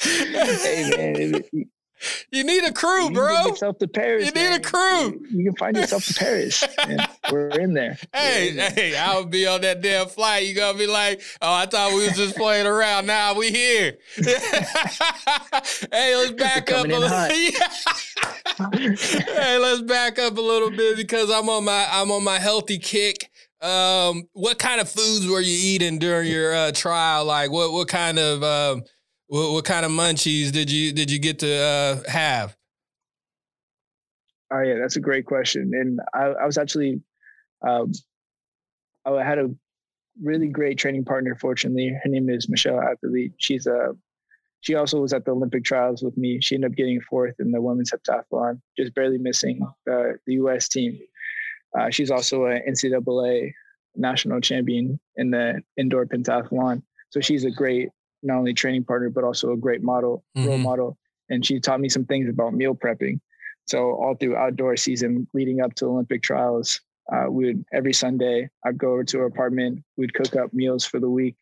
hey 0.00 1.42
man, 1.42 1.70
you 2.30 2.44
need 2.44 2.64
a 2.64 2.72
crew, 2.72 3.04
you 3.04 3.10
bro. 3.10 3.36
Get 3.36 3.46
yourself 3.48 3.78
to 3.78 3.88
Paris. 3.88 4.26
You 4.26 4.32
need 4.32 4.54
a 4.54 4.60
crew. 4.60 5.20
You, 5.30 5.30
you, 5.30 5.44
can 5.44 5.56
find 5.56 5.76
yourself 5.76 6.04
to 6.06 6.14
Paris. 6.14 6.64
We're 7.32 7.48
in 7.50 7.74
there. 7.74 7.98
Hey, 8.14 8.52
hey, 8.52 8.96
I'll 8.96 9.24
be 9.24 9.46
on 9.46 9.60
that 9.62 9.82
damn 9.82 10.08
flight. 10.08 10.46
You 10.46 10.54
gonna 10.54 10.78
be 10.78 10.86
like, 10.86 11.20
oh, 11.42 11.52
I 11.52 11.66
thought 11.66 11.92
we 11.92 12.06
was 12.06 12.16
just 12.16 12.36
playing 12.36 12.66
around. 12.66 13.06
Now 13.06 13.32
nah, 13.32 13.38
we 13.38 13.50
here. 13.50 13.98
hey, 14.16 16.16
let's 16.16 16.32
back 16.32 16.70
up 16.70 16.86
a 16.86 16.88
little. 16.88 17.08
hey, 17.18 17.50
let's 19.58 19.82
back 19.82 20.18
up 20.18 20.36
a 20.36 20.40
little 20.40 20.70
bit 20.70 20.96
because 20.96 21.30
I'm 21.30 21.48
on 21.48 21.64
my 21.64 21.86
I'm 21.90 22.10
on 22.10 22.24
my 22.24 22.38
healthy 22.38 22.78
kick. 22.78 23.30
Um, 23.60 24.28
what 24.32 24.58
kind 24.58 24.80
of 24.80 24.88
foods 24.88 25.26
were 25.26 25.40
you 25.40 25.56
eating 25.58 25.98
during 25.98 26.30
your 26.30 26.54
uh, 26.54 26.72
trial? 26.72 27.24
Like, 27.24 27.50
what 27.50 27.72
what 27.72 27.88
kind 27.88 28.18
of 28.18 28.42
um, 28.42 28.82
what, 29.28 29.52
what 29.52 29.64
kind 29.64 29.84
of 29.84 29.92
munchies 29.92 30.52
did 30.52 30.70
you 30.70 30.92
did 30.92 31.10
you 31.10 31.18
get 31.18 31.38
to 31.40 31.56
uh, 31.56 32.10
have? 32.10 32.56
Oh 34.52 34.60
yeah, 34.60 34.74
that's 34.78 34.96
a 34.96 35.00
great 35.00 35.26
question. 35.26 35.72
And 35.74 36.00
I, 36.14 36.42
I 36.42 36.46
was 36.46 36.56
actually, 36.56 37.00
um, 37.66 37.90
I 39.04 39.22
had 39.22 39.38
a 39.38 39.50
really 40.22 40.48
great 40.48 40.78
training 40.78 41.04
partner. 41.04 41.34
Fortunately, 41.34 41.88
her 41.88 42.08
name 42.08 42.30
is 42.30 42.48
Michelle 42.48 42.80
Atherley. 42.80 43.32
She's 43.38 43.66
a 43.66 43.94
she 44.60 44.74
also 44.74 45.00
was 45.00 45.12
at 45.12 45.24
the 45.24 45.32
Olympic 45.32 45.64
trials 45.64 46.02
with 46.02 46.16
me. 46.16 46.40
She 46.40 46.54
ended 46.54 46.72
up 46.72 46.76
getting 46.76 47.00
fourth 47.00 47.34
in 47.38 47.52
the 47.52 47.60
women's 47.60 47.92
heptathlon, 47.92 48.60
just 48.76 48.94
barely 48.94 49.18
missing 49.18 49.60
the, 49.84 50.18
the 50.26 50.34
U.S. 50.34 50.68
team. 50.68 50.98
Uh, 51.78 51.90
she's 51.90 52.10
also 52.10 52.46
an 52.46 52.62
NCAA 52.68 53.52
national 53.94 54.40
champion 54.40 54.98
in 55.16 55.30
the 55.30 55.62
indoor 55.76 56.06
pentathlon. 56.06 56.82
So 57.10 57.20
she's 57.20 57.44
a 57.44 57.50
great 57.50 57.90
not 58.22 58.38
only 58.38 58.54
training 58.54 58.84
partner 58.84 59.10
but 59.10 59.24
also 59.24 59.52
a 59.52 59.56
great 59.56 59.82
model, 59.82 60.24
mm-hmm. 60.36 60.48
role 60.48 60.58
model. 60.58 60.98
And 61.28 61.44
she 61.44 61.58
taught 61.60 61.80
me 61.80 61.88
some 61.88 62.04
things 62.04 62.28
about 62.28 62.54
meal 62.54 62.74
prepping. 62.74 63.20
So 63.66 63.92
all 63.92 64.14
through 64.14 64.36
outdoor 64.36 64.76
season 64.76 65.26
leading 65.34 65.60
up 65.60 65.74
to 65.76 65.86
Olympic 65.86 66.22
trials, 66.22 66.80
uh, 67.12 67.26
we 67.28 67.46
would 67.46 67.64
every 67.72 67.92
Sunday 67.92 68.48
I'd 68.64 68.78
go 68.78 68.92
over 68.92 69.04
to 69.04 69.18
her 69.18 69.26
apartment. 69.26 69.82
We'd 69.96 70.14
cook 70.14 70.36
up 70.36 70.52
meals 70.52 70.84
for 70.84 71.00
the 71.00 71.10
week, 71.10 71.36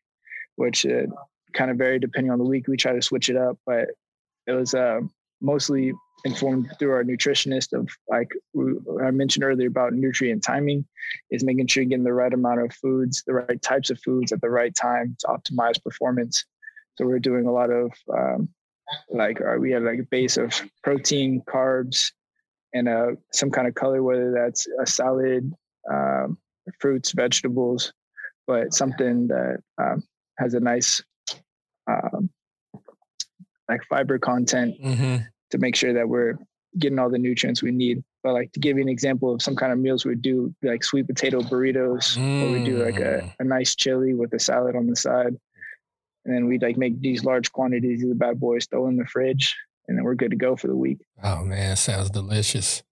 which 0.57 0.87
uh, 0.87 1.07
kind 1.53 1.71
of 1.71 1.77
varied 1.77 2.03
depending 2.03 2.31
on 2.31 2.39
the 2.39 2.45
week. 2.45 2.67
We 2.67 2.77
try 2.77 2.93
to 2.93 3.03
switch 3.03 3.29
it 3.29 3.37
up, 3.37 3.59
but 3.67 3.89
it 4.47 4.53
was 4.53 4.75
uh, 4.75 5.01
mostly 5.41 5.93
informed 6.25 6.73
through 6.79 6.93
our 6.93 7.05
nutritionist 7.05 7.73
of 7.79 7.89
like 8.09 8.31
I 9.05 9.11
mentioned 9.11 9.45
earlier 9.45 9.69
about 9.69 9.93
nutrient 9.93 10.43
timing 10.43 10.87
is 11.31 11.45
making 11.45 11.67
sure 11.67 11.83
you're 11.83 11.91
getting 11.91 12.05
the 12.05 12.15
right 12.15 12.33
amount 12.33 12.63
of 12.63 12.73
foods, 12.73 13.23
the 13.27 13.35
right 13.35 13.61
types 13.61 13.91
of 13.91 14.01
foods 14.01 14.33
at 14.33 14.41
the 14.41 14.49
right 14.49 14.75
time 14.75 15.17
to 15.21 15.27
optimize 15.27 15.83
performance. 15.83 16.45
So 16.97 17.07
we're 17.07 17.19
doing 17.19 17.47
a 17.47 17.53
lot 17.53 17.71
of 17.71 17.93
um, 18.13 18.49
like 19.11 19.41
uh, 19.41 19.57
we 19.59 19.71
had 19.71 19.83
like 19.83 19.99
a 19.99 20.07
base 20.11 20.37
of 20.37 20.53
protein, 20.83 21.43
carbs, 21.49 22.13
and 22.73 22.89
uh, 22.89 23.13
some 23.33 23.51
kind 23.51 23.67
of 23.67 23.75
color, 23.75 24.03
whether 24.03 24.33
that's 24.33 24.67
a 24.81 24.87
salad, 24.87 25.53
um, 25.91 26.39
fruits, 26.81 27.13
vegetables, 27.13 27.93
but 28.47 28.75
something 28.75 29.29
that 29.29 29.59
um, 29.79 30.03
has 30.39 30.55
a 30.55 30.61
nice 30.61 31.03
um, 31.89 32.31
like 33.69 33.83
fiber 33.89 34.19
content 34.19 34.75
mm-hmm. 34.83 35.17
to 35.51 35.59
make 35.59 35.77
sure 35.77 35.95
that 35.95 36.09
we're 36.09 36.39
getting 36.79 36.99
all 36.99 37.11
the 37.11 37.19
nutrients 37.19 37.63
we 37.63 37.71
need. 37.71 38.03
But 38.23 38.33
like 38.33 38.53
to 38.53 38.61
give 38.61 38.77
you 38.77 38.83
an 38.83 38.89
example 38.89 39.35
of 39.35 39.43
some 39.43 39.55
kind 39.55 39.73
of 39.73 39.79
meals 39.79 40.05
we 40.05 40.15
do 40.15 40.55
like 40.63 40.83
sweet 40.83 41.07
potato 41.07 41.41
burritos, 41.41 42.17
mm. 42.17 42.43
or 42.43 42.53
we 42.53 42.65
do 42.65 42.83
like 42.83 42.97
a, 42.97 43.23
mm. 43.23 43.35
a 43.39 43.45
nice 43.45 43.75
chili 43.75 44.15
with 44.15 44.33
a 44.33 44.39
salad 44.39 44.77
on 44.77 44.87
the 44.87 44.97
side. 44.97 45.37
And 46.25 46.35
then 46.35 46.47
we'd 46.47 46.63
like 46.63 46.77
make 46.77 47.01
these 47.01 47.25
large 47.25 47.53
quantities 47.53 48.03
of 48.03 48.09
the 48.09 48.15
bad 48.15 48.41
boys, 48.41 48.67
throw 48.67 48.89
in 48.89 48.97
the 48.97 49.05
fridge, 49.05 49.55
and 49.89 49.97
then 49.97 50.05
we're 50.05 50.15
good 50.15 50.31
to 50.31 50.37
go 50.37 50.57
for 50.57 50.69
the 50.69 50.77
week. 50.77 50.99
Oh 51.23 51.45
man, 51.45 51.77
sounds 51.77 52.11
delicious. 52.11 52.83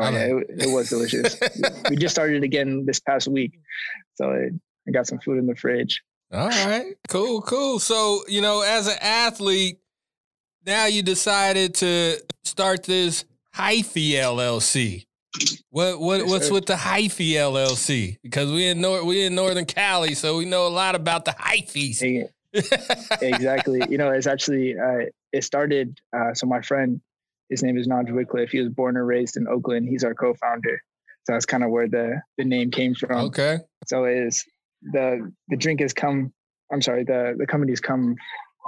Oh, 0.00 0.10
yeah, 0.10 0.36
it, 0.36 0.46
it 0.48 0.72
was 0.72 0.90
delicious. 0.90 1.36
we 1.90 1.96
just 1.96 2.14
started 2.14 2.44
again 2.44 2.86
this 2.86 3.00
past 3.00 3.26
week, 3.26 3.58
so 4.14 4.30
it, 4.30 4.52
I 4.86 4.92
got 4.92 5.08
some 5.08 5.18
food 5.18 5.38
in 5.38 5.46
the 5.46 5.56
fridge. 5.56 6.02
All 6.32 6.48
right, 6.48 6.94
cool, 7.08 7.42
cool. 7.42 7.80
So, 7.80 8.22
you 8.28 8.40
know, 8.40 8.60
as 8.60 8.86
an 8.86 8.98
athlete, 9.00 9.78
now 10.64 10.86
you 10.86 11.02
decided 11.02 11.74
to 11.76 12.22
start 12.44 12.84
this 12.84 13.24
Hyphy 13.56 14.10
LLC. 14.10 15.06
What 15.70 16.00
what 16.00 16.26
what's 16.26 16.50
with 16.50 16.66
the 16.66 16.74
Hyphy 16.74 17.32
LLC? 17.32 18.18
Because 18.22 18.50
we 18.50 18.68
in 18.68 18.80
North 18.80 19.04
we 19.04 19.24
in 19.24 19.34
Northern 19.34 19.66
Cali, 19.66 20.14
so 20.14 20.38
we 20.38 20.46
know 20.46 20.66
a 20.66 20.68
lot 20.68 20.94
about 20.94 21.26
the 21.26 21.32
Hyphys. 21.32 22.28
exactly. 23.20 23.82
You 23.90 23.98
know, 23.98 24.10
it's 24.10 24.26
actually 24.26 24.78
uh, 24.78 25.06
it 25.32 25.44
started. 25.44 25.98
Uh, 26.16 26.32
so 26.32 26.46
my 26.46 26.62
friend, 26.62 27.00
his 27.50 27.62
name 27.62 27.76
is 27.76 27.86
Naj 27.86 28.10
Wycliffe. 28.10 28.50
He 28.50 28.60
was 28.60 28.70
born 28.70 28.96
and 28.96 29.06
raised 29.06 29.36
in 29.36 29.46
Oakland. 29.46 29.88
He's 29.88 30.04
our 30.04 30.14
co-founder. 30.14 30.80
So 31.24 31.34
that's 31.34 31.44
kind 31.44 31.62
of 31.62 31.70
where 31.70 31.88
the 31.88 32.22
the 32.38 32.44
name 32.44 32.70
came 32.70 32.94
from. 32.94 33.26
Okay. 33.26 33.58
So 33.86 34.04
it 34.04 34.16
is 34.16 34.44
the 34.82 35.30
the 35.48 35.56
drink 35.56 35.80
has 35.80 35.92
come. 35.92 36.32
I'm 36.72 36.80
sorry, 36.80 37.04
the 37.04 37.34
the 37.36 37.46
company's 37.46 37.80
come. 37.80 38.16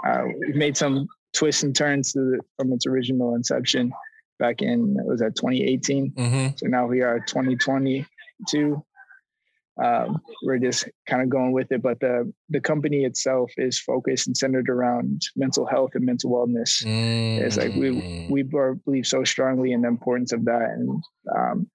Uh, 0.07 0.25
we've 0.47 0.57
made 0.57 0.77
some 0.77 1.09
twists 1.33 1.63
and 1.63 1.75
turns 1.75 2.13
the, 2.13 2.41
from 2.59 2.73
its 2.73 2.87
original 2.87 3.35
inception 3.35 3.93
back 4.41 4.63
in 4.63 4.97
it 4.99 5.07
was 5.07 5.23
at 5.23 5.37
2018. 5.37 6.13
Mm-hmm. 6.13 6.47
So 6.57 6.67
now 6.67 6.87
we 6.87 7.03
are 7.03 7.21
2022. 7.21 8.85
Um, 9.83 10.21
we're 10.43 10.59
just 10.59 10.89
kind 11.07 11.23
of 11.23 11.31
going 11.31 11.53
with 11.53 11.71
it, 11.73 11.81
but 11.81 12.01
the 12.01 12.31
the 12.51 12.61
company 12.61 13.05
itself 13.05 13.51
is 13.57 13.79
focused 13.81 14.27
and 14.27 14.37
centered 14.37 14.69
around 14.69 15.23
mental 15.37 15.65
health 15.65 15.93
and 15.95 16.05
mental 16.05 16.31
wellness. 16.31 16.85
Mm-hmm. 16.85 17.45
It's 17.45 17.57
like 17.57 17.75
we 17.75 17.91
mm. 17.91 18.31
we 18.31 18.43
believe 18.43 19.07
so 19.07 19.25
strongly 19.25 19.73
in 19.73 19.83
the 19.83 19.89
importance 19.89 20.33
of 20.33 20.45
that 20.47 20.71
and 20.77 21.03
um, 21.35 21.71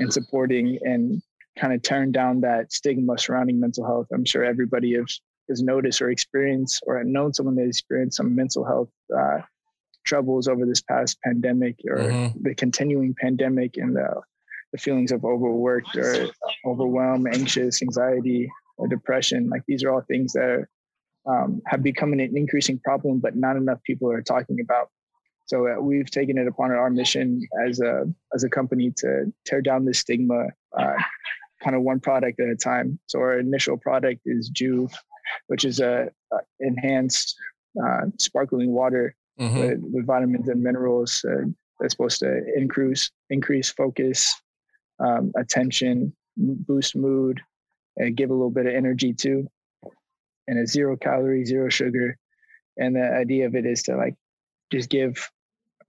and 0.00 0.12
supporting 0.12 0.78
and 0.82 1.22
kind 1.58 1.72
of 1.72 1.82
turn 1.82 2.12
down 2.12 2.40
that 2.42 2.72
stigma 2.72 3.18
surrounding 3.18 3.58
mental 3.58 3.86
health. 3.86 4.06
I'm 4.12 4.24
sure 4.24 4.44
everybody 4.44 4.94
has, 4.94 5.20
has 5.48 5.62
noticed 5.62 6.02
or 6.02 6.10
experienced 6.10 6.82
or 6.86 7.02
known 7.04 7.32
someone 7.32 7.56
that 7.56 7.66
experienced 7.66 8.18
some 8.18 8.34
mental 8.34 8.64
health 8.64 8.90
uh, 9.16 9.38
troubles 10.06 10.48
over 10.48 10.64
this 10.64 10.80
past 10.80 11.20
pandemic 11.22 11.76
or 11.88 11.98
mm-hmm. 11.98 12.42
the 12.42 12.54
continuing 12.54 13.14
pandemic 13.20 13.76
and 13.76 13.94
the, 13.94 14.08
the 14.72 14.78
feelings 14.78 15.12
of 15.12 15.24
overworked 15.24 15.96
or 15.96 16.28
overwhelmed, 16.64 17.26
anxious, 17.32 17.82
anxiety, 17.82 18.50
or 18.78 18.88
depression. 18.88 19.48
Like 19.48 19.62
these 19.66 19.84
are 19.84 19.92
all 19.92 20.02
things 20.02 20.32
that 20.32 20.66
um, 21.28 21.60
have 21.66 21.82
become 21.82 22.12
an 22.12 22.20
increasing 22.20 22.78
problem, 22.78 23.18
but 23.18 23.36
not 23.36 23.56
enough 23.56 23.82
people 23.84 24.10
are 24.10 24.22
talking 24.22 24.60
about. 24.60 24.88
So 25.46 25.68
uh, 25.68 25.80
we've 25.80 26.10
taken 26.10 26.38
it 26.38 26.48
upon 26.48 26.72
our 26.72 26.90
mission 26.90 27.40
as 27.66 27.80
a 27.80 28.04
as 28.34 28.42
a 28.42 28.48
company 28.48 28.92
to 28.98 29.32
tear 29.44 29.62
down 29.62 29.84
the 29.84 29.94
stigma, 29.94 30.48
uh, 30.76 30.94
kind 31.62 31.76
of 31.76 31.82
one 31.82 32.00
product 32.00 32.40
at 32.40 32.48
a 32.48 32.56
time. 32.56 32.98
So 33.06 33.20
our 33.20 33.38
initial 33.38 33.76
product 33.76 34.22
is 34.26 34.48
Juve, 34.48 34.92
which 35.46 35.64
is 35.64 35.78
a, 35.78 36.10
a 36.32 36.36
enhanced 36.58 37.36
uh, 37.80 38.06
sparkling 38.18 38.72
water 38.72 39.14
mm-hmm. 39.38 39.58
with, 39.58 39.78
with, 39.80 40.06
vitamins 40.06 40.48
and 40.48 40.62
minerals 40.62 41.24
uh, 41.28 41.44
that's 41.78 41.92
supposed 41.92 42.20
to 42.20 42.42
increase 42.56 43.10
increase 43.30 43.70
focus, 43.70 44.34
um, 45.00 45.32
attention, 45.36 46.14
boost 46.36 46.96
mood, 46.96 47.40
and 47.96 48.16
give 48.16 48.30
a 48.30 48.34
little 48.34 48.50
bit 48.50 48.66
of 48.66 48.74
energy 48.74 49.12
too. 49.12 49.48
And 50.48 50.58
a 50.58 50.66
zero 50.66 50.96
calorie, 50.96 51.44
zero 51.44 51.68
sugar. 51.68 52.16
And 52.76 52.94
the 52.94 53.02
idea 53.02 53.46
of 53.46 53.54
it 53.54 53.66
is 53.66 53.82
to 53.84 53.96
like 53.96 54.14
just 54.70 54.90
give 54.90 55.28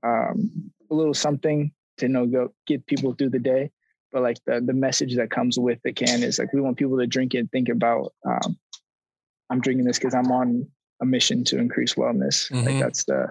um, 0.03 0.71
a 0.89 0.95
little 0.95 1.13
something 1.13 1.71
to 1.97 2.07
know 2.07 2.25
go 2.25 2.53
get 2.65 2.85
people 2.87 3.13
through 3.13 3.29
the 3.29 3.39
day. 3.39 3.71
But 4.11 4.23
like 4.23 4.37
the 4.45 4.61
the 4.61 4.73
message 4.73 5.15
that 5.17 5.29
comes 5.29 5.59
with 5.59 5.79
the 5.83 5.93
can 5.93 6.23
is 6.23 6.39
like 6.39 6.53
we 6.53 6.61
want 6.61 6.77
people 6.77 6.97
to 6.97 7.07
drink 7.07 7.35
it 7.35 7.49
think 7.51 7.69
about 7.69 8.13
um, 8.25 8.57
I'm 9.49 9.61
drinking 9.61 9.85
this 9.85 9.99
because 9.99 10.13
I'm 10.13 10.31
on 10.31 10.67
a 11.01 11.05
mission 11.05 11.43
to 11.45 11.57
increase 11.57 11.93
wellness. 11.95 12.51
Mm-hmm. 12.51 12.65
Like 12.65 12.79
that's 12.79 13.03
the 13.05 13.27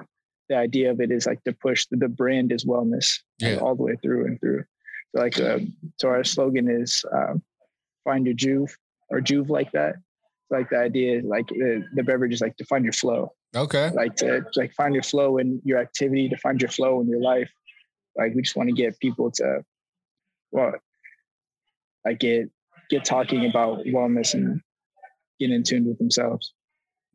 the 0.48 0.56
idea 0.56 0.90
of 0.92 1.00
it 1.00 1.10
is 1.10 1.26
like 1.26 1.42
to 1.42 1.52
push 1.52 1.86
the, 1.86 1.96
the 1.96 2.08
brand 2.08 2.52
is 2.52 2.64
wellness 2.64 3.18
yeah. 3.38 3.54
like, 3.54 3.62
all 3.62 3.74
the 3.74 3.82
way 3.82 3.96
through 4.02 4.26
and 4.26 4.40
through. 4.40 4.64
So 5.14 5.22
like 5.22 5.40
uh, 5.40 5.58
so 5.98 6.08
our 6.08 6.24
slogan 6.24 6.70
is 6.70 7.04
uh, 7.12 7.34
find 8.04 8.26
your 8.26 8.34
juve 8.34 8.76
or 9.10 9.20
juve 9.20 9.50
like 9.50 9.72
that. 9.72 9.96
like 10.50 10.70
the 10.70 10.78
idea 10.78 11.18
is 11.18 11.24
like 11.24 11.48
the, 11.48 11.84
the 11.94 12.02
beverage 12.02 12.32
is 12.32 12.40
like 12.40 12.56
to 12.56 12.64
find 12.64 12.84
your 12.84 12.92
flow. 12.92 13.32
Okay. 13.54 13.90
Like 13.90 14.16
to, 14.16 14.40
to 14.40 14.60
like 14.60 14.72
find 14.74 14.94
your 14.94 15.02
flow 15.02 15.38
in 15.38 15.60
your 15.64 15.78
activity, 15.78 16.28
to 16.28 16.36
find 16.36 16.60
your 16.60 16.70
flow 16.70 17.00
in 17.00 17.08
your 17.08 17.20
life. 17.20 17.50
Like 18.16 18.34
we 18.34 18.42
just 18.42 18.56
want 18.56 18.68
to 18.68 18.74
get 18.74 18.98
people 19.00 19.30
to 19.32 19.62
well 20.52 20.72
like 22.04 22.20
get 22.20 22.48
get 22.88 23.04
talking 23.04 23.46
about 23.46 23.84
wellness 23.86 24.34
and 24.34 24.60
get 25.40 25.50
in 25.50 25.62
tune 25.62 25.86
with 25.86 25.98
themselves. 25.98 26.52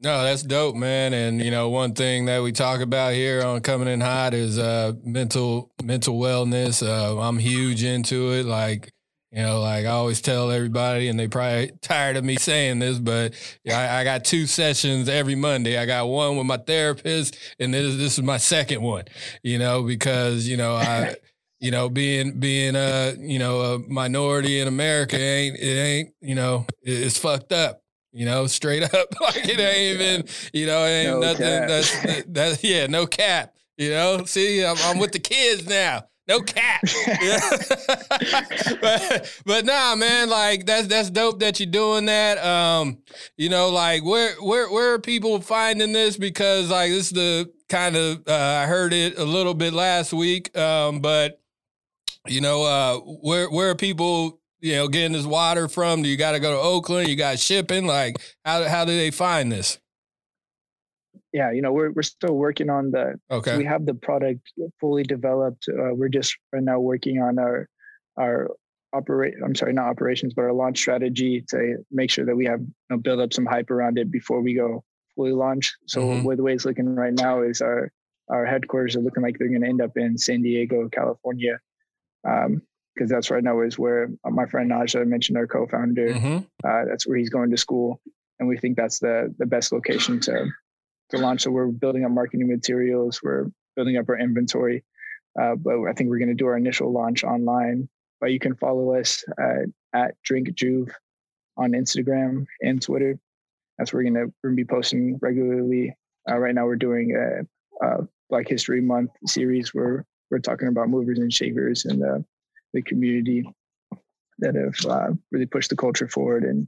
No, 0.03 0.23
that's 0.23 0.41
dope, 0.41 0.75
man. 0.75 1.13
And 1.13 1.39
you 1.39 1.51
know, 1.51 1.69
one 1.69 1.93
thing 1.93 2.25
that 2.25 2.41
we 2.41 2.51
talk 2.51 2.81
about 2.81 3.13
here 3.13 3.43
on 3.43 3.61
Coming 3.61 3.87
in 3.87 4.01
Hot 4.01 4.33
is 4.33 4.57
uh, 4.57 4.93
mental 5.03 5.71
mental 5.83 6.19
wellness. 6.19 6.85
Uh, 6.85 7.19
I'm 7.19 7.37
huge 7.37 7.83
into 7.83 8.31
it. 8.31 8.47
Like, 8.47 8.91
you 9.31 9.43
know, 9.43 9.61
like 9.61 9.85
I 9.85 9.89
always 9.89 10.19
tell 10.19 10.49
everybody, 10.49 11.07
and 11.07 11.19
they 11.19 11.27
probably 11.27 11.73
tired 11.83 12.17
of 12.17 12.23
me 12.23 12.37
saying 12.37 12.79
this, 12.79 12.97
but 12.97 13.35
yeah, 13.63 13.77
I, 13.77 13.99
I, 13.99 14.03
got 14.03 14.25
two 14.25 14.47
sessions 14.47 15.07
every 15.07 15.35
Monday. 15.35 15.77
I 15.77 15.85
got 15.85 16.07
one 16.07 16.35
with 16.35 16.47
my 16.47 16.57
therapist, 16.57 17.37
and 17.59 17.71
this 17.71 17.95
this 17.95 18.17
is 18.17 18.23
my 18.23 18.37
second 18.37 18.81
one. 18.81 19.05
You 19.43 19.59
know, 19.59 19.83
because 19.83 20.47
you 20.47 20.57
know 20.57 20.75
I. 20.75 21.15
you 21.63 21.69
know, 21.69 21.89
being 21.89 22.39
being 22.39 22.75
a 22.75 23.13
you 23.19 23.37
know 23.37 23.61
a 23.61 23.77
minority 23.87 24.59
in 24.59 24.67
America 24.67 25.15
ain't 25.15 25.59
it 25.59 25.77
ain't 25.77 26.09
you 26.19 26.33
know 26.33 26.65
it's 26.81 27.19
fucked 27.19 27.51
up 27.51 27.80
you 28.11 28.25
know, 28.25 28.47
straight 28.47 28.83
up. 28.83 28.93
like 29.21 29.47
it 29.47 29.59
ain't 29.59 30.01
even, 30.01 30.25
you 30.53 30.65
know, 30.65 30.85
it 30.85 30.89
ain't 30.89 31.11
no 31.11 31.19
nothing. 31.19 31.45
Cap. 31.45 31.67
That's 31.67 32.03
that, 32.03 32.33
that, 32.33 32.63
yeah, 32.71 32.87
no 32.87 33.05
cap. 33.05 33.53
You 33.77 33.91
know, 33.91 34.25
see, 34.25 34.65
I'm, 34.65 34.77
I'm 34.83 34.99
with 34.99 35.11
the 35.11 35.19
kids 35.19 35.67
now. 35.67 36.05
No 36.27 36.41
cap. 36.41 36.81
but, 38.81 39.41
but 39.45 39.65
nah, 39.65 39.95
man, 39.95 40.29
like 40.29 40.65
that's 40.65 40.87
that's 40.87 41.09
dope 41.09 41.39
that 41.39 41.59
you're 41.59 41.69
doing 41.69 42.05
that. 42.05 42.37
Um, 42.37 42.99
you 43.37 43.49
know, 43.49 43.69
like 43.69 44.05
where 44.05 44.35
where 44.35 44.71
where 44.71 44.93
are 44.93 44.99
people 44.99 45.41
finding 45.41 45.93
this? 45.93 46.17
Because 46.17 46.69
like 46.69 46.91
this 46.91 47.07
is 47.07 47.11
the 47.11 47.51
kind 47.69 47.95
of 47.95 48.21
uh, 48.27 48.33
I 48.33 48.67
heard 48.67 48.93
it 48.93 49.17
a 49.17 49.25
little 49.25 49.55
bit 49.55 49.73
last 49.73 50.13
week. 50.13 50.55
Um, 50.55 50.99
but 50.99 51.41
you 52.27 52.39
know, 52.39 52.63
uh, 52.63 52.99
where 52.99 53.49
where 53.49 53.71
are 53.71 53.75
people 53.75 54.40
you 54.61 54.75
know, 54.75 54.87
getting 54.87 55.13
this 55.13 55.25
water 55.25 55.67
from? 55.67 56.01
Do 56.01 56.09
you 56.09 56.17
got 56.17 56.31
to 56.31 56.39
go 56.39 56.51
to 56.51 56.59
Oakland? 56.59 57.09
You 57.09 57.15
got 57.15 57.39
shipping? 57.39 57.85
Like, 57.85 58.17
how 58.45 58.67
how 58.67 58.85
do 58.85 58.95
they 58.95 59.11
find 59.11 59.51
this? 59.51 59.79
Yeah, 61.33 61.51
you 61.51 61.61
know, 61.61 61.71
we're 61.71 61.91
we're 61.91 62.03
still 62.03 62.35
working 62.35 62.69
on 62.69 62.91
the. 62.91 63.19
Okay. 63.29 63.57
We 63.57 63.65
have 63.65 63.85
the 63.85 63.93
product 63.93 64.51
fully 64.79 65.03
developed. 65.03 65.67
Uh, 65.69 65.93
we're 65.93 66.09
just 66.09 66.37
right 66.53 66.63
now 66.63 66.79
working 66.79 67.21
on 67.21 67.39
our 67.39 67.67
our 68.17 68.49
operate. 68.93 69.35
I'm 69.43 69.55
sorry, 69.55 69.73
not 69.73 69.85
operations, 69.87 70.33
but 70.33 70.43
our 70.43 70.53
launch 70.53 70.77
strategy 70.77 71.43
to 71.49 71.77
make 71.91 72.11
sure 72.11 72.25
that 72.25 72.35
we 72.35 72.45
have 72.45 72.59
you 72.59 72.73
know, 72.89 72.97
build 72.97 73.19
up 73.19 73.33
some 73.33 73.45
hype 73.45 73.71
around 73.71 73.97
it 73.97 74.11
before 74.11 74.41
we 74.41 74.53
go 74.53 74.83
fully 75.15 75.31
launch. 75.31 75.73
So 75.87 76.01
mm-hmm. 76.01 76.23
where 76.23 76.35
the 76.35 76.43
way 76.43 76.53
it's 76.53 76.65
looking 76.65 76.95
right 76.95 77.13
now 77.13 77.41
is 77.41 77.61
our 77.61 77.91
our 78.29 78.45
headquarters 78.45 78.95
are 78.95 79.01
looking 79.01 79.23
like 79.23 79.37
they're 79.37 79.49
going 79.49 79.61
to 79.61 79.67
end 79.67 79.81
up 79.81 79.97
in 79.97 80.17
San 80.17 80.41
Diego, 80.41 80.87
California. 80.89 81.59
Um, 82.27 82.61
because 82.93 83.09
that's 83.09 83.31
right 83.31 83.43
now 83.43 83.61
is 83.61 83.79
where 83.79 84.09
my 84.29 84.45
friend 84.45 84.71
Naja 84.71 85.05
mentioned 85.05 85.37
our 85.37 85.47
co-founder. 85.47 86.09
Mm-hmm. 86.09 86.37
Uh, 86.63 86.85
that's 86.89 87.07
where 87.07 87.17
he's 87.17 87.29
going 87.29 87.51
to 87.51 87.57
school, 87.57 88.01
and 88.39 88.47
we 88.47 88.57
think 88.57 88.77
that's 88.77 88.99
the 88.99 89.33
the 89.37 89.45
best 89.45 89.71
location 89.71 90.19
to 90.21 90.47
to 91.11 91.17
launch. 91.17 91.41
So 91.43 91.51
we're 91.51 91.67
building 91.67 92.05
up 92.05 92.11
marketing 92.11 92.47
materials. 92.47 93.21
We're 93.23 93.45
building 93.75 93.97
up 93.97 94.09
our 94.09 94.19
inventory, 94.19 94.83
uh, 95.41 95.55
but 95.55 95.75
I 95.87 95.93
think 95.93 96.09
we're 96.09 96.19
going 96.19 96.29
to 96.29 96.35
do 96.35 96.47
our 96.47 96.57
initial 96.57 96.91
launch 96.91 97.23
online. 97.23 97.89
But 98.19 98.31
you 98.31 98.39
can 98.39 98.55
follow 98.55 98.95
us 98.95 99.23
uh, 99.41 99.65
at 99.93 100.15
Drink 100.23 100.53
Juve 100.53 100.89
on 101.57 101.71
Instagram 101.71 102.45
and 102.61 102.81
Twitter. 102.81 103.19
That's 103.77 103.93
where 103.93 104.03
we're 104.03 104.11
going 104.11 104.33
to 104.43 104.55
be 104.55 104.65
posting 104.65 105.17
regularly. 105.21 105.95
Uh, 106.29 106.37
right 106.37 106.53
now, 106.53 106.65
we're 106.65 106.75
doing 106.75 107.15
a, 107.15 107.85
a, 107.85 108.07
Black 108.29 108.47
History 108.47 108.79
Month 108.79 109.11
series 109.25 109.73
where 109.73 110.05
we're 110.29 110.39
talking 110.39 110.69
about 110.69 110.87
movers 110.87 111.19
and 111.19 111.33
shakers 111.33 111.83
and 111.83 112.01
uh, 112.01 112.19
the 112.73 112.81
community 112.81 113.47
that 114.39 114.55
have 114.55 114.91
uh, 114.91 115.13
really 115.31 115.45
pushed 115.45 115.69
the 115.69 115.75
culture 115.75 116.07
forward 116.07 116.43
and 116.43 116.67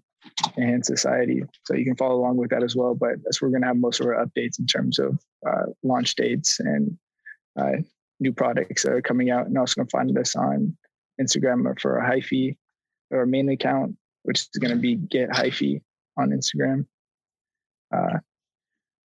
enhanced 0.57 0.87
society. 0.87 1.43
So 1.65 1.75
you 1.75 1.85
can 1.85 1.95
follow 1.95 2.15
along 2.15 2.37
with 2.37 2.51
that 2.51 2.63
as 2.63 2.75
well. 2.75 2.95
But 2.95 3.15
that's 3.23 3.41
where 3.41 3.49
we're 3.49 3.53
going 3.53 3.63
to 3.63 3.67
have 3.67 3.77
most 3.77 3.99
of 3.99 4.07
our 4.07 4.25
updates 4.25 4.59
in 4.59 4.65
terms 4.65 4.99
of 4.99 5.19
uh, 5.47 5.65
launch 5.83 6.15
dates 6.15 6.59
and 6.59 6.97
uh, 7.59 7.77
new 8.19 8.31
products 8.33 8.83
that 8.83 8.93
are 8.93 9.01
coming 9.01 9.31
out. 9.31 9.47
And 9.47 9.57
also 9.57 9.75
going 9.75 9.87
to 9.87 9.91
find 9.91 10.17
us 10.17 10.35
on 10.35 10.77
Instagram 11.19 11.79
for 11.79 11.97
a 11.97 12.09
hyphy 12.09 12.57
or 13.11 13.23
a 13.23 13.27
main 13.27 13.49
account, 13.49 13.95
which 14.23 14.41
is 14.41 14.59
going 14.59 14.73
to 14.73 14.79
be 14.79 14.95
get 14.95 15.29
hyphy 15.29 15.81
on 16.17 16.29
Instagram. 16.29 16.85
Uh, 17.93 18.19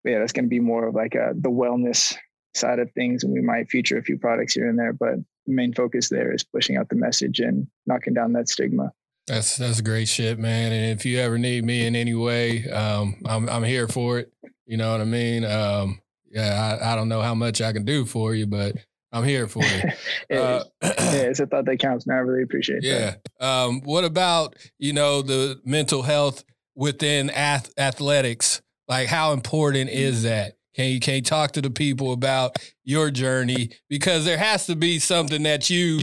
yeah, 0.05 0.21
that's 0.21 0.33
going 0.33 0.45
to 0.45 0.51
be 0.51 0.61
more 0.61 0.89
of 0.89 0.95
like 0.95 1.15
a, 1.15 1.33
the 1.35 1.51
wellness 1.51 2.17
side 2.55 2.79
of 2.79 2.91
things, 2.93 3.25
and 3.25 3.33
we 3.33 3.43
might 3.43 3.69
feature 3.69 3.99
a 3.99 4.03
few 4.03 4.19
products 4.19 4.55
here 4.55 4.69
and 4.69 4.79
there. 4.79 4.93
But 4.93 5.17
main 5.53 5.73
focus 5.75 6.09
there 6.09 6.33
is 6.33 6.45
pushing 6.45 6.77
out 6.77 6.89
the 6.89 6.97
message 6.97 7.41
and 7.41 7.67
knocking 7.87 8.15
down 8.15 8.33
that 8.35 8.49
stigma. 8.49 8.93
That's 9.27 9.57
that's 9.57 9.81
great 9.81 10.09
shit, 10.09 10.39
man. 10.39 10.73
And 10.73 10.99
if 10.99 11.05
you 11.05 11.19
ever 11.19 11.39
need 11.39 11.65
me 11.65 11.87
in 11.87 11.95
any 11.95 12.15
way, 12.15 12.69
um, 12.71 13.17
I'm 13.27 13.49
I'm 13.49 13.63
here 13.63 13.87
for 13.87 14.19
it. 14.19 14.33
You 14.67 14.77
know 14.77 14.91
what 14.91 15.01
I 15.01 15.05
mean? 15.05 15.45
Um, 15.45 16.01
yeah, 16.31 16.79
I, 16.81 16.93
I 16.93 16.97
don't 16.97 17.09
know 17.09 17.23
how 17.23 17.35
much 17.35 17.61
I 17.61 17.73
can 17.73 17.85
do 17.85 18.05
for 18.05 18.35
you, 18.35 18.47
but 18.47 18.77
I'm 19.13 19.25
here 19.25 19.47
for 19.47 19.63
you. 19.63 19.83
uh, 20.39 20.65
yeah, 20.83 20.93
it's 21.15 21.41
a 21.41 21.47
thought 21.47 21.65
that 21.67 21.79
counts, 21.79 22.07
man. 22.07 22.17
I 22.17 22.21
really 22.21 22.43
appreciate 22.43 22.83
yeah. 22.83 22.99
that. 22.99 23.21
Yeah. 23.41 23.63
Um, 23.65 23.81
what 23.83 24.05
about 24.05 24.57
you 24.79 24.93
know 24.93 25.23
the 25.23 25.61
mental 25.65 26.03
health 26.03 26.45
within 26.75 27.31
ath- 27.31 27.73
athletics? 27.79 28.63
Like, 28.87 29.09
how 29.09 29.33
important 29.33 29.91
is 29.91 30.23
that? 30.23 30.55
Can 30.79 30.91
you 30.91 31.01
can 31.01 31.25
talk 31.25 31.51
to 31.53 31.61
the 31.61 31.71
people 31.71 32.12
about 32.12 32.57
your 32.85 33.11
journey 33.11 33.71
because 33.88 34.25
there 34.25 34.38
has 34.38 34.67
to 34.67 34.77
be 34.77 35.01
something 35.01 35.43
that 35.43 35.69
you 35.69 35.99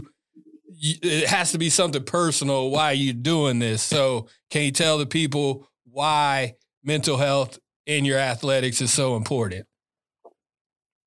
it 0.68 1.26
has 1.28 1.52
to 1.52 1.58
be 1.58 1.70
something 1.70 2.04
personal 2.04 2.68
why 2.68 2.92
you're 2.92 3.14
doing 3.14 3.58
this. 3.58 3.82
So 3.82 4.28
can 4.50 4.64
you 4.64 4.72
tell 4.72 4.98
the 4.98 5.06
people 5.06 5.66
why 5.90 6.56
mental 6.84 7.16
health 7.16 7.58
in 7.86 8.04
your 8.04 8.18
athletics 8.18 8.82
is 8.82 8.92
so 8.92 9.16
important? 9.16 9.66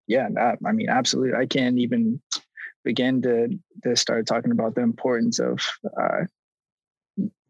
Yeah, 0.08 0.29
I 0.65 0.71
mean, 0.71 0.89
absolutely. 0.89 1.38
I 1.38 1.45
can't 1.45 1.77
even 1.77 2.19
begin 2.84 3.21
to 3.21 3.49
to 3.84 3.95
start 3.95 4.25
talking 4.25 4.51
about 4.51 4.73
the 4.73 4.82
importance 4.82 5.38
of 5.38 5.60
uh, 5.95 6.25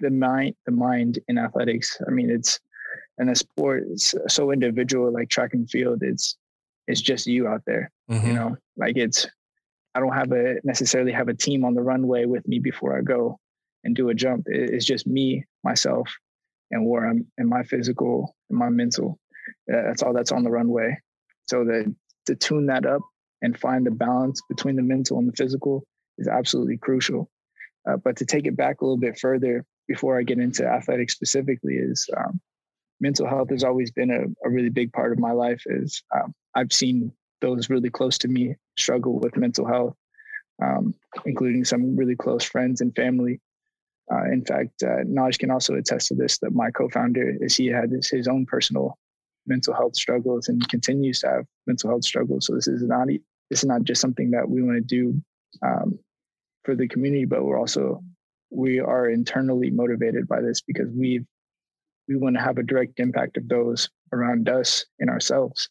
the 0.01 0.10
mind, 0.10 0.55
the 0.65 0.73
mind 0.73 1.19
in 1.29 1.38
athletics. 1.38 1.97
I 2.05 2.12
mean, 2.12 2.29
it's 2.29 2.60
and 3.19 3.29
a 3.29 3.36
sport 3.36 3.84
is 3.89 4.15
so 4.27 4.51
individual 4.51 5.12
like 5.12 5.29
track 5.29 5.53
and 5.53 5.69
field 5.69 6.01
it's 6.01 6.38
it's 6.88 7.01
just 7.01 7.27
you 7.27 7.47
out 7.47 7.62
there 7.65 7.91
mm-hmm. 8.10 8.27
you 8.27 8.34
know? 8.34 8.58
Like 8.77 8.97
it's 8.97 9.27
i 9.95 9.99
don't 9.99 10.13
have 10.13 10.32
a 10.32 10.55
necessarily 10.63 11.12
have 11.12 11.29
a 11.29 11.34
team 11.34 11.63
on 11.65 11.73
the 11.73 11.82
runway 11.82 12.25
with 12.25 12.47
me 12.47 12.60
before 12.60 12.97
i 12.97 13.01
go 13.01 13.39
and 13.84 13.95
do 13.95 14.10
a 14.10 14.13
jump. 14.13 14.45
It's 14.47 14.86
just 14.86 15.08
me 15.08 15.45
myself 15.63 16.13
and 16.71 16.86
where 16.86 17.08
i'm 17.08 17.25
in 17.38 17.47
my 17.47 17.63
physical 17.63 18.36
and 18.49 18.60
my 18.60 18.69
mental. 18.69 19.19
That's 19.67 20.03
all 20.03 20.13
that's 20.13 20.32
on 20.32 20.43
the 20.43 20.51
runway. 20.51 20.97
So 21.47 21.63
that 21.65 21.93
to 22.27 22.36
tune 22.36 22.67
that 22.67 22.86
up 22.86 23.01
and 23.41 23.58
find 23.58 23.86
the 23.86 23.91
balance 23.91 24.41
between 24.49 24.75
the 24.75 24.82
mental 24.82 25.17
and 25.17 25.27
the 25.27 25.36
physical 25.36 25.84
is 26.17 26.27
absolutely 26.27 26.77
crucial. 26.77 27.29
Uh, 27.89 27.97
but 27.97 28.17
to 28.17 28.25
take 28.25 28.45
it 28.45 28.58
back 28.58 28.82
a 28.82 28.86
little 28.86 28.97
bit 28.97 29.17
further 29.17 29.65
before 29.88 30.19
i 30.19 30.23
get 30.23 30.38
into 30.38 30.67
athletics 30.67 31.13
specifically 31.13 31.75
is 31.75 32.08
um, 32.15 32.39
mental 32.99 33.27
health 33.27 33.49
has 33.49 33.63
always 33.63 33.91
been 33.91 34.12
a, 34.12 34.47
a 34.47 34.49
really 34.49 34.69
big 34.69 34.91
part 34.91 35.12
of 35.12 35.19
my 35.19 35.31
life 35.31 35.63
is 35.65 36.03
um, 36.15 36.33
I've 36.55 36.73
seen 36.73 37.12
those 37.41 37.69
really 37.69 37.89
close 37.89 38.17
to 38.19 38.27
me 38.27 38.55
struggle 38.77 39.19
with 39.19 39.38
mental 39.38 39.65
health, 39.65 39.95
um, 40.62 40.93
including 41.25 41.63
some 41.63 41.95
really 41.95 42.15
close 42.15 42.43
friends 42.43 42.81
and 42.81 42.95
family. 42.95 43.39
Uh, 44.12 44.25
in 44.25 44.43
fact, 44.43 44.83
uh, 44.83 45.03
Naj 45.05 45.38
can 45.38 45.51
also 45.51 45.75
attest 45.75 46.07
to 46.07 46.15
this. 46.15 46.39
That 46.39 46.51
my 46.51 46.71
co-founder 46.71 47.38
is 47.39 47.55
he 47.55 47.67
had 47.67 47.91
his, 47.91 48.09
his 48.09 48.27
own 48.27 48.45
personal 48.45 48.97
mental 49.47 49.73
health 49.73 49.95
struggles 49.95 50.47
and 50.47 50.67
continues 50.67 51.21
to 51.21 51.27
have 51.27 51.45
mental 51.67 51.89
health 51.89 52.03
struggles. 52.03 52.47
So 52.47 52.55
this 52.55 52.67
is 52.67 52.83
not 52.83 53.07
this 53.07 53.59
is 53.63 53.65
not 53.65 53.83
just 53.83 54.01
something 54.01 54.31
that 54.31 54.47
we 54.47 54.62
want 54.62 54.77
to 54.77 54.81
do 54.81 55.21
um, 55.65 55.97
for 56.63 56.75
the 56.75 56.88
community, 56.88 57.25
but 57.25 57.43
we're 57.43 57.59
also 57.59 58.01
we 58.51 58.79
are 58.79 59.09
internally 59.09 59.69
motivated 59.69 60.27
by 60.27 60.41
this 60.41 60.62
because 60.62 60.89
we 60.91 61.23
we 62.10 62.17
want 62.17 62.36
to 62.36 62.41
have 62.41 62.58
a 62.58 62.63
direct 62.63 63.00
impact 63.00 63.38
of 63.38 63.48
those 63.48 63.89
around 64.12 64.50
us 64.50 64.84
and 65.00 65.10
ourselves. 65.10 65.69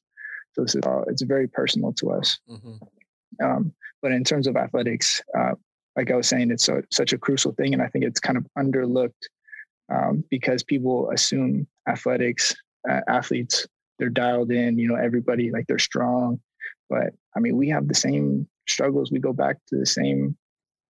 So 0.53 0.63
this 0.63 0.77
is 0.77 0.83
all, 0.87 1.05
it's 1.09 1.23
very 1.23 1.49
personal 1.49 1.93
to 1.95 2.13
us. 2.13 2.39
Mm-hmm. 2.49 3.45
Um, 3.45 3.73
but 4.01 4.13
in 4.13 4.23
terms 4.25 4.47
of 4.47 4.57
athletics, 4.57 5.21
uh, 5.37 5.55
like 5.97 6.13
I 6.13 6.17
was 6.17 6.29
saying, 6.29 6.53
it's 6.53 6.65
so, 6.65 6.81
such 6.93 7.13
a 7.13 7.19
crucial 7.19 7.53
thing, 7.53 7.75
and 7.75 7.83
I 7.83 7.89
think 7.89 8.05
it's 8.05 8.21
kind 8.21 8.39
of 8.39 8.47
underlooked 8.57 9.11
um, 9.93 10.23
because 10.31 10.63
people 10.63 11.11
assume 11.11 11.67
athletics, 11.89 12.55
uh, 12.89 13.01
athletes, 13.09 13.67
they're 13.99 14.09
dialed 14.09 14.53
in. 14.53 14.79
You 14.79 14.89
know, 14.89 14.95
everybody 14.95 15.51
like 15.51 15.67
they're 15.67 15.79
strong, 15.81 16.41
but 16.89 17.15
I 17.37 17.41
mean, 17.41 17.57
we 17.57 17.69
have 17.71 17.89
the 17.89 17.95
same 17.95 18.47
struggles. 18.69 19.11
We 19.11 19.19
go 19.19 19.33
back 19.33 19.57
to 19.69 19.77
the 19.77 19.87
same 19.87 20.37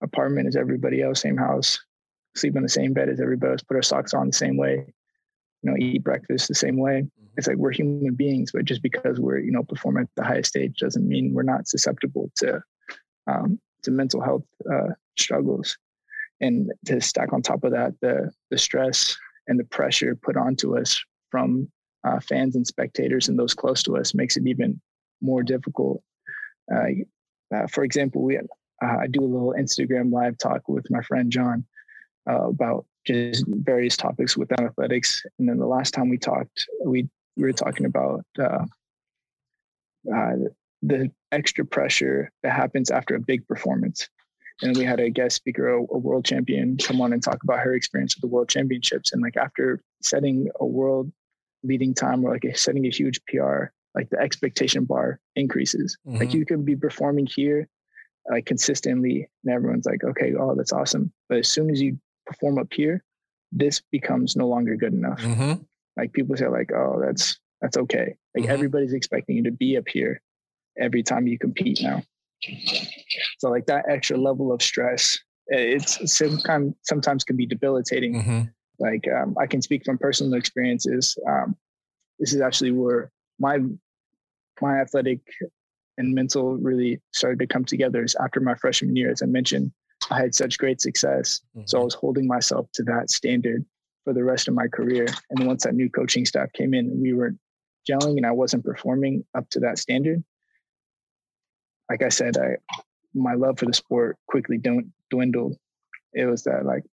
apartment 0.03 0.47
as 0.47 0.57
everybody 0.57 1.01
else, 1.01 1.23
same 1.23 1.39
house, 1.39 1.79
sleep 2.37 2.57
in 2.57 2.63
the 2.63 2.69
same 2.69 2.93
bed 2.93 3.09
as 3.09 3.21
everybody 3.21 3.53
else, 3.53 3.63
put 3.63 3.77
our 3.77 3.83
socks 3.83 4.13
on 4.13 4.27
the 4.27 4.33
same 4.33 4.59
way, 4.59 4.93
you 5.63 5.71
know, 5.71 5.77
eat 5.79 6.05
breakfast 6.05 6.49
the 6.49 6.55
same 6.55 6.77
way. 6.77 7.03
Mm-hmm. 7.03 7.27
It's 7.37 7.47
like 7.47 7.57
we're 7.57 7.73
human 7.73 8.15
beings, 8.15 8.51
but 8.53 8.65
just 8.65 8.83
because 8.83 9.21
we're, 9.21 9.39
you 9.39 9.53
know, 9.53 9.63
performing 9.63 10.05
at 10.05 10.11
the 10.17 10.25
highest 10.25 10.51
stage 10.51 10.79
doesn't 10.79 11.07
mean 11.07 11.33
we're 11.33 11.43
not 11.43 11.69
susceptible 11.69 12.31
to 12.37 12.61
um, 13.27 13.61
to 13.83 13.91
mental 13.91 14.21
health 14.21 14.45
uh, 14.73 14.89
struggles. 15.17 15.77
And 16.41 16.73
to 16.87 17.01
stack 17.01 17.33
on 17.33 17.43
top 17.43 17.65
of 17.65 17.73
that, 17.73 17.95
the 18.01 18.31
the 18.51 18.59
stress 18.59 19.17
and 19.47 19.59
the 19.59 19.65
pressure 19.65 20.17
put 20.17 20.37
onto 20.37 20.79
us 20.79 21.03
from 21.31 21.69
uh, 22.05 22.21
fans 22.21 22.55
and 22.55 22.67
spectators 22.67 23.29
and 23.29 23.39
those 23.39 23.55
close 23.55 23.83
to 23.85 23.97
us 23.97 24.15
makes 24.15 24.37
it 24.37 24.47
even 24.47 24.81
more 25.21 25.43
difficult. 25.43 26.03
Uh, 26.73 27.05
uh 27.55 27.67
for 27.67 27.83
example, 27.85 28.23
we 28.23 28.39
uh, 28.39 28.41
I 28.83 29.07
do 29.09 29.23
a 29.23 29.27
little 29.27 29.55
Instagram 29.59 30.13
live 30.13 30.39
talk 30.39 30.69
with 30.69 30.87
my 30.91 31.03
friend 31.03 31.31
John 31.31 31.65
uh, 32.29 32.49
about 32.49 32.87
just 33.09 33.45
various 33.49 33.97
topics 33.97 34.37
within 34.37 34.67
athletics. 34.67 35.23
And 35.39 35.49
then 35.49 35.59
the 35.59 35.67
last 35.67 35.95
time 35.95 36.09
we 36.09 36.19
talked, 36.19 36.67
we, 36.85 37.09
we 37.37 37.43
were 37.43 37.53
talking 37.53 37.87
about 37.87 38.25
uh, 38.39 38.65
uh, 40.15 40.33
the 40.83 41.11
extra 41.33 41.65
pressure 41.65 42.31
that 42.43 42.53
happens 42.53 42.91
after 42.91 43.15
a 43.15 43.21
big 43.21 43.47
performance. 43.47 44.09
And 44.61 44.77
we 44.77 44.85
had 44.85 45.01
a 45.01 45.11
guest 45.11 45.37
speaker, 45.37 45.69
a, 45.69 45.81
a, 45.81 45.99
world 45.99 46.25
champion, 46.25 46.77
come 46.79 47.01
on 47.01 47.13
and 47.13 47.23
talk 47.23 47.43
about 47.45 47.61
her 47.61 47.75
experience 47.75 48.17
with 48.17 48.23
the 48.23 48.29
world 48.35 48.49
championships. 48.49 49.13
And 49.13 49.23
like 49.23 49.37
after 49.37 49.81
setting 50.03 50.49
a 50.61 50.67
world 50.67 51.13
leading 51.63 51.95
time 51.95 52.25
or 52.25 52.33
like 52.33 52.57
setting 52.57 52.85
a 52.87 52.91
huge 52.91 53.21
PR, 53.27 53.67
like 53.95 54.11
the 54.11 54.19
expectation 54.19 54.85
bar 54.85 55.21
increases. 55.37 55.97
Mm-hmm. 56.07 56.19
Like 56.19 56.35
you 56.35 56.45
could 56.45 56.65
be 56.65 56.77
performing 56.77 57.27
here 57.27 57.69
like 58.31 58.47
consistently 58.47 59.29
and 59.45 59.55
everyone's 59.55 59.87
like 59.87 60.05
okay 60.05 60.35
oh 60.39 60.55
that's 60.55 60.73
awesome 60.73 61.11
but 61.29 61.39
as 61.39 61.49
soon 61.49 61.71
as 61.71 61.81
you 61.81 61.99
perform 62.29 62.59
up 62.59 62.69
here 62.73 63.03
this 63.51 63.83
becomes 63.91 64.37
no 64.37 64.47
longer 64.47 64.77
good 64.77 64.93
enough 64.93 65.21
mm-hmm. 65.21 65.61
like 65.97 66.13
people 66.13 66.37
say 66.37 66.47
like 66.47 66.71
oh 66.73 67.01
that's 67.05 67.39
that's 67.61 67.77
okay 67.77 68.15
like 68.35 68.45
mm-hmm. 68.45 68.53
everybody's 68.53 68.93
expecting 68.93 69.37
you 69.37 69.43
to 69.43 69.51
be 69.51 69.77
up 69.77 69.89
here 69.89 70.21
every 70.79 71.03
time 71.03 71.27
you 71.27 71.39
compete 71.39 71.81
now 71.83 72.03
so 73.39 73.51
like 73.51 73.67
that 73.67 73.85
extra 73.89 74.17
level 74.17 74.53
of 74.53 74.63
stress 74.63 75.19
it's 75.49 76.15
sometimes 76.15 76.75
sometimes 76.83 77.25
can 77.25 77.37
be 77.37 77.47
debilitating 77.47 78.15
mm-hmm. 78.15 78.43
like 78.79 79.05
um, 79.09 79.35
i 79.41 79.47
can 79.47 79.63
speak 79.63 79.85
from 79.85 79.99
personal 79.99 80.35
experiences 80.35 81.19
um, 81.27 81.57
this 82.19 82.33
is 82.33 82.41
actually 82.41 82.71
where 82.71 83.11
my 83.41 83.59
my 84.61 84.81
athletic 84.81 85.21
and 85.99 86.15
mental 86.15 86.57
really 86.57 87.01
started 87.13 87.41
to 87.41 87.47
come 87.47 87.65
together 87.65 88.03
is 88.03 88.17
after 88.23 88.41
my 88.41 88.55
freshman 88.55 88.97
year. 88.97 89.11
As 89.11 89.21
I 89.21 89.27
mentioned, 89.27 89.73
I 90.11 90.21
had 90.21 90.35
such 90.35 90.59
great 90.59 90.81
success. 90.81 91.41
Mm-hmm. 91.57 91.67
So 91.67 91.79
I 91.79 91.81
mm-hmm. 91.81 91.85
was 91.87 91.95
holding 91.95 92.27
myself 92.27 92.69
to 92.75 92.83
that 92.85 93.11
standard 93.11 93.65
for 94.05 94.13
the 94.13 94.25
rest 94.25 94.49
of 94.49 94.55
my 94.55 94.67
career. 94.69 95.07
And 95.31 95.47
once 95.47 95.65
that 95.65 95.75
new 95.75 95.91
coaching 95.91 96.25
staff 96.25 96.53
came 96.53 96.75
in, 96.75 97.01
we 97.01 97.13
were 97.13 97.35
gelling 97.89 98.17
and 98.17 98.27
I 98.27 98.33
wasn't 98.33 98.65
performing 98.65 99.25
up 99.35 99.49
to 99.51 99.61
that 99.61 99.79
standard. 99.79 100.23
Like 101.91 102.03
I 102.03 102.09
said, 102.09 102.37
I 102.37 102.57
my 103.15 103.35
love 103.35 103.59
for 103.59 103.67
the 103.67 103.73
sport 103.73 104.17
quickly 104.27 104.59
don't 104.59 104.93
dwindled. 105.11 105.57
It 106.13 106.27
was 106.27 106.45
that 106.45 106.65
like 106.65 106.85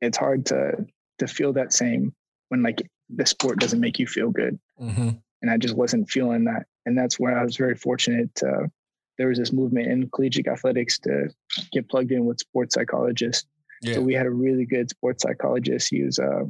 it's 0.00 0.18
hard 0.18 0.46
to 0.46 0.86
to 1.18 1.26
feel 1.26 1.52
that 1.54 1.72
same 1.72 2.12
when 2.48 2.62
like 2.62 2.82
the 3.14 3.26
sport 3.26 3.58
doesn't 3.58 3.80
make 3.80 3.98
you 3.98 4.06
feel 4.06 4.30
good. 4.30 4.58
Mm-hmm. 4.80 5.10
And 5.42 5.50
I 5.50 5.56
just 5.56 5.76
wasn't 5.76 6.10
feeling 6.10 6.44
that 6.44 6.66
and 6.86 6.98
that's 6.98 7.18
where 7.18 7.38
I 7.38 7.44
was 7.44 7.56
very 7.56 7.76
fortunate. 7.76 8.34
To, 8.36 8.70
there 9.18 9.28
was 9.28 9.38
this 9.38 9.52
movement 9.52 9.86
in 9.86 10.10
collegiate 10.10 10.48
athletics 10.48 10.98
to 11.00 11.28
get 11.72 11.88
plugged 11.88 12.12
in 12.12 12.24
with 12.24 12.40
sports 12.40 12.74
psychologists. 12.74 13.46
Yeah. 13.82 13.94
So 13.94 14.00
we 14.00 14.14
had 14.14 14.26
a 14.26 14.30
really 14.30 14.64
good 14.64 14.90
sports 14.90 15.22
psychologist. 15.22 15.88
He 15.90 16.02
was 16.02 16.18
uh, 16.18 16.44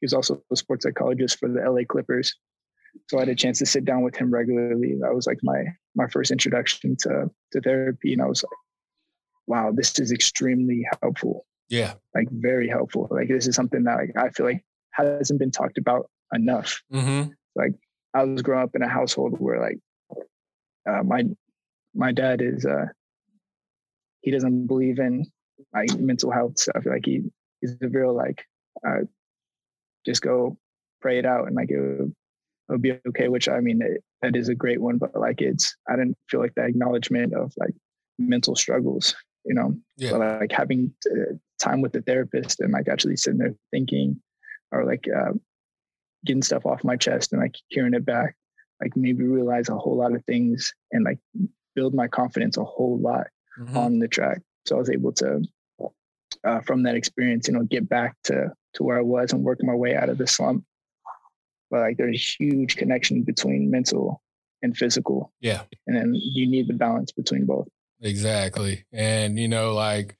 he 0.00 0.04
was 0.04 0.14
also 0.14 0.42
a 0.52 0.56
sports 0.56 0.84
psychologist 0.84 1.38
for 1.38 1.48
the 1.48 1.60
LA 1.60 1.82
Clippers. 1.88 2.34
So 3.08 3.18
I 3.18 3.20
had 3.20 3.28
a 3.28 3.34
chance 3.34 3.58
to 3.60 3.66
sit 3.66 3.84
down 3.84 4.02
with 4.02 4.16
him 4.16 4.32
regularly. 4.32 4.96
That 5.00 5.14
was 5.14 5.26
like 5.26 5.38
my 5.42 5.64
my 5.94 6.06
first 6.08 6.30
introduction 6.30 6.96
to 7.00 7.30
to 7.52 7.60
therapy, 7.60 8.12
and 8.12 8.20
I 8.20 8.26
was 8.26 8.42
like, 8.42 8.50
"Wow, 9.46 9.72
this 9.74 9.98
is 9.98 10.12
extremely 10.12 10.84
helpful." 11.00 11.46
Yeah, 11.68 11.94
like 12.14 12.28
very 12.30 12.68
helpful. 12.68 13.08
Like 13.10 13.28
this 13.28 13.46
is 13.46 13.54
something 13.54 13.84
that 13.84 13.96
like 13.96 14.12
I 14.16 14.28
feel 14.30 14.46
like 14.46 14.64
hasn't 14.90 15.38
been 15.38 15.50
talked 15.50 15.78
about 15.78 16.10
enough. 16.34 16.82
Mm-hmm. 16.92 17.30
Like 17.56 17.72
I 18.14 18.24
was 18.24 18.42
growing 18.42 18.64
up 18.64 18.74
in 18.74 18.82
a 18.82 18.88
household 18.88 19.38
where 19.38 19.60
like 19.60 19.78
uh, 20.88 21.02
my 21.02 21.24
my 21.94 22.12
dad 22.12 22.40
is 22.40 22.64
uh, 22.64 22.86
he 24.20 24.30
doesn't 24.30 24.66
believe 24.66 24.98
in 24.98 25.24
like 25.74 25.92
mental 25.98 26.30
health 26.30 26.58
stuff. 26.58 26.84
Like 26.86 27.04
he 27.04 27.22
is 27.60 27.76
a 27.82 27.88
real 27.88 28.14
like 28.14 28.44
uh, 28.86 29.02
just 30.06 30.22
go 30.22 30.56
pray 31.00 31.18
it 31.18 31.26
out 31.26 31.46
and 31.46 31.56
like 31.56 31.70
it 31.70 31.80
would, 31.80 32.08
it 32.08 32.72
would 32.72 32.82
be 32.82 32.98
okay. 33.08 33.28
Which 33.28 33.48
I 33.48 33.60
mean 33.60 33.82
it, 33.82 34.02
that 34.22 34.36
is 34.36 34.48
a 34.48 34.54
great 34.54 34.80
one, 34.80 34.98
but 34.98 35.14
like 35.14 35.40
it's 35.40 35.76
I 35.88 35.96
didn't 35.96 36.16
feel 36.28 36.40
like 36.40 36.54
the 36.54 36.64
acknowledgement 36.64 37.34
of 37.34 37.52
like 37.56 37.74
mental 38.18 38.56
struggles. 38.56 39.14
You 39.44 39.54
know, 39.54 39.74
yeah. 39.96 40.12
but 40.12 40.40
like 40.40 40.52
having 40.52 40.94
time 41.58 41.80
with 41.80 41.92
the 41.92 42.02
therapist 42.02 42.60
and 42.60 42.72
like 42.72 42.88
actually 42.88 43.16
sitting 43.16 43.38
there 43.38 43.54
thinking 43.72 44.20
or 44.70 44.84
like 44.84 45.06
uh, 45.08 45.32
getting 46.24 46.42
stuff 46.42 46.64
off 46.64 46.84
my 46.84 46.96
chest 46.96 47.32
and 47.32 47.42
like 47.42 47.56
hearing 47.68 47.94
it 47.94 48.04
back, 48.04 48.36
like 48.80 48.96
maybe 48.96 49.24
realize 49.24 49.68
a 49.68 49.76
whole 49.76 49.96
lot 49.96 50.14
of 50.14 50.24
things 50.26 50.72
and 50.92 51.04
like 51.04 51.18
build 51.74 51.94
my 51.94 52.08
confidence 52.08 52.56
a 52.56 52.64
whole 52.64 52.98
lot 52.98 53.26
mm-hmm. 53.58 53.76
on 53.76 53.98
the 53.98 54.08
track. 54.08 54.40
So 54.66 54.76
I 54.76 54.78
was 54.78 54.90
able 54.90 55.12
to, 55.12 55.42
uh, 56.44 56.60
from 56.60 56.82
that 56.84 56.94
experience, 56.94 57.48
you 57.48 57.54
know, 57.54 57.64
get 57.64 57.88
back 57.88 58.16
to 58.24 58.52
to 58.74 58.82
where 58.82 58.98
I 58.98 59.02
was 59.02 59.32
and 59.32 59.42
work 59.42 59.58
my 59.62 59.74
way 59.74 59.94
out 59.94 60.08
of 60.08 60.18
the 60.18 60.26
slump. 60.26 60.64
But 61.70 61.80
like 61.80 61.96
there's 61.96 62.16
a 62.16 62.44
huge 62.44 62.76
connection 62.76 63.22
between 63.22 63.70
mental 63.70 64.22
and 64.62 64.76
physical. 64.76 65.32
Yeah. 65.40 65.62
And 65.86 65.96
then 65.96 66.14
you 66.14 66.48
need 66.48 66.68
the 66.68 66.74
balance 66.74 67.12
between 67.12 67.46
both. 67.46 67.68
Exactly. 68.00 68.84
And 68.92 69.38
you 69.38 69.48
know, 69.48 69.74
like 69.74 70.16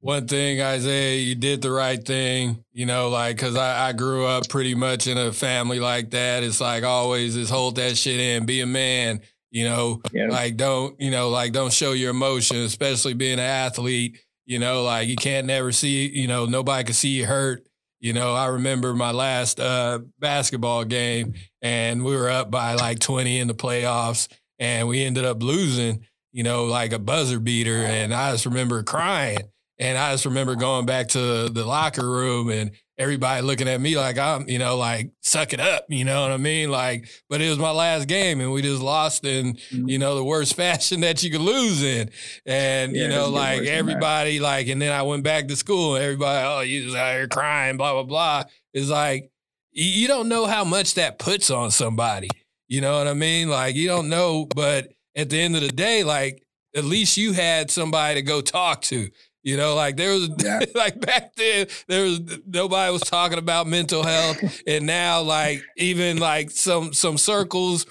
one 0.00 0.26
thing, 0.26 0.60
Isaiah, 0.60 1.20
you 1.20 1.36
did 1.36 1.62
the 1.62 1.70
right 1.70 2.04
thing, 2.04 2.64
you 2.72 2.86
know, 2.86 3.08
like, 3.08 3.38
cause 3.38 3.56
I, 3.56 3.88
I, 3.88 3.92
grew 3.92 4.26
up 4.26 4.48
pretty 4.48 4.74
much 4.74 5.06
in 5.06 5.16
a 5.16 5.32
family 5.32 5.78
like 5.78 6.10
that. 6.10 6.42
It's 6.42 6.60
like 6.60 6.82
always 6.82 7.34
just 7.34 7.52
hold 7.52 7.76
that 7.76 7.96
shit 7.96 8.18
in, 8.18 8.44
be 8.44 8.62
a 8.62 8.66
man, 8.66 9.20
you 9.52 9.64
know, 9.64 10.00
yeah. 10.12 10.28
like 10.28 10.56
don't, 10.56 10.98
you 10.98 11.10
know, 11.10 11.28
like 11.28 11.52
don't 11.52 11.72
show 11.72 11.92
your 11.92 12.10
emotion, 12.10 12.56
especially 12.56 13.12
being 13.12 13.34
an 13.34 13.40
athlete, 13.40 14.18
you 14.46 14.58
know, 14.58 14.82
like 14.82 15.06
you 15.08 15.14
can't 15.14 15.46
never 15.46 15.70
see, 15.70 16.08
you 16.08 16.26
know, 16.26 16.46
nobody 16.46 16.84
can 16.84 16.94
see 16.94 17.10
you 17.10 17.26
hurt. 17.26 17.64
You 18.00 18.14
know, 18.14 18.34
I 18.34 18.46
remember 18.46 18.94
my 18.94 19.12
last 19.12 19.60
uh, 19.60 20.00
basketball 20.18 20.84
game 20.84 21.34
and 21.60 22.02
we 22.02 22.16
were 22.16 22.30
up 22.30 22.50
by 22.50 22.74
like 22.74 22.98
20 22.98 23.38
in 23.38 23.46
the 23.46 23.54
playoffs 23.54 24.26
and 24.58 24.88
we 24.88 25.04
ended 25.04 25.24
up 25.24 25.42
losing, 25.42 26.04
you 26.32 26.42
know, 26.42 26.64
like 26.64 26.92
a 26.92 26.98
buzzer 26.98 27.38
beater. 27.38 27.84
And 27.84 28.12
I 28.12 28.32
just 28.32 28.46
remember 28.46 28.82
crying 28.82 29.42
and 29.78 29.98
I 29.98 30.12
just 30.12 30.24
remember 30.24 30.56
going 30.56 30.86
back 30.86 31.08
to 31.08 31.48
the 31.48 31.64
locker 31.64 32.08
room 32.08 32.48
and 32.48 32.70
everybody 33.02 33.42
looking 33.42 33.68
at 33.68 33.80
me 33.80 33.96
like 33.96 34.18
I'm, 34.18 34.48
you 34.48 34.58
know, 34.58 34.76
like 34.76 35.10
suck 35.20 35.52
it 35.52 35.60
up, 35.60 35.86
you 35.88 36.04
know 36.04 36.22
what 36.22 36.30
I 36.30 36.36
mean? 36.36 36.70
Like, 36.70 37.08
but 37.28 37.40
it 37.40 37.48
was 37.48 37.58
my 37.58 37.70
last 37.72 38.08
game 38.08 38.40
and 38.40 38.52
we 38.52 38.62
just 38.62 38.80
lost 38.80 39.24
in, 39.24 39.54
mm-hmm. 39.54 39.88
you 39.88 39.98
know, 39.98 40.14
the 40.14 40.24
worst 40.24 40.54
fashion 40.56 41.00
that 41.00 41.22
you 41.22 41.30
could 41.30 41.40
lose 41.40 41.82
in. 41.82 42.10
And, 42.46 42.94
yeah, 42.94 43.02
you 43.02 43.08
know, 43.08 43.28
like 43.28 43.62
everybody, 43.62 44.40
like, 44.40 44.68
and 44.68 44.80
then 44.80 44.92
I 44.92 45.02
went 45.02 45.24
back 45.24 45.48
to 45.48 45.56
school 45.56 45.96
and 45.96 46.04
everybody, 46.04 46.46
oh, 46.46 46.60
you 46.60 46.84
just 46.84 46.96
out 46.96 47.14
here 47.14 47.28
crying, 47.28 47.76
blah, 47.76 47.92
blah, 47.92 48.04
blah. 48.04 48.44
It's 48.72 48.88
like, 48.88 49.30
you 49.72 50.06
don't 50.06 50.28
know 50.28 50.46
how 50.46 50.64
much 50.64 50.94
that 50.94 51.18
puts 51.18 51.50
on 51.50 51.70
somebody. 51.70 52.28
You 52.68 52.80
know 52.80 52.96
what 52.96 53.06
I 53.06 53.14
mean? 53.14 53.48
Like 53.48 53.74
you 53.74 53.88
don't 53.88 54.08
know, 54.08 54.46
but 54.46 54.88
at 55.14 55.28
the 55.28 55.38
end 55.38 55.56
of 55.56 55.62
the 55.62 55.72
day, 55.72 56.04
like 56.04 56.42
at 56.74 56.84
least 56.84 57.16
you 57.16 57.32
had 57.32 57.70
somebody 57.70 58.14
to 58.14 58.22
go 58.22 58.40
talk 58.40 58.80
to. 58.82 59.10
You 59.42 59.56
know, 59.56 59.74
like 59.74 59.96
there 59.96 60.12
was 60.12 60.30
yeah. 60.38 60.60
like 60.74 61.00
back 61.00 61.34
then 61.34 61.66
there 61.88 62.04
was 62.04 62.20
nobody 62.46 62.92
was 62.92 63.02
talking 63.02 63.38
about 63.38 63.66
mental 63.66 64.02
health, 64.02 64.62
and 64.66 64.86
now 64.86 65.22
like 65.22 65.62
even 65.76 66.18
like 66.18 66.50
some 66.50 66.92
some 66.92 67.18
circles 67.18 67.86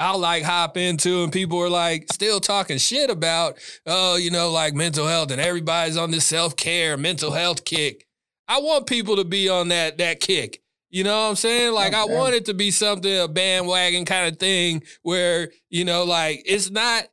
I'll 0.00 0.18
like 0.18 0.44
hop 0.44 0.78
into 0.78 1.22
and 1.22 1.30
people 1.30 1.58
are 1.60 1.68
like 1.68 2.06
still 2.10 2.40
talking 2.40 2.78
shit 2.78 3.10
about, 3.10 3.58
oh, 3.86 4.16
you 4.16 4.30
know, 4.30 4.50
like 4.50 4.72
mental 4.72 5.06
health 5.06 5.30
and 5.30 5.40
everybody's 5.40 5.98
on 5.98 6.10
this 6.10 6.24
self 6.24 6.56
care, 6.56 6.96
mental 6.96 7.32
health 7.32 7.66
kick. 7.66 8.06
I 8.48 8.60
want 8.60 8.86
people 8.86 9.16
to 9.16 9.24
be 9.24 9.50
on 9.50 9.68
that 9.68 9.98
that 9.98 10.20
kick. 10.20 10.62
You 10.88 11.04
know 11.04 11.24
what 11.24 11.28
I'm 11.28 11.36
saying? 11.36 11.74
Like 11.74 11.92
okay. 11.92 12.00
I 12.00 12.04
want 12.06 12.34
it 12.34 12.46
to 12.46 12.54
be 12.54 12.70
something 12.70 13.20
a 13.20 13.28
bandwagon 13.28 14.06
kind 14.06 14.32
of 14.32 14.38
thing 14.38 14.82
where 15.02 15.50
you 15.68 15.84
know, 15.84 16.04
like 16.04 16.42
it's 16.46 16.70
not 16.70 17.04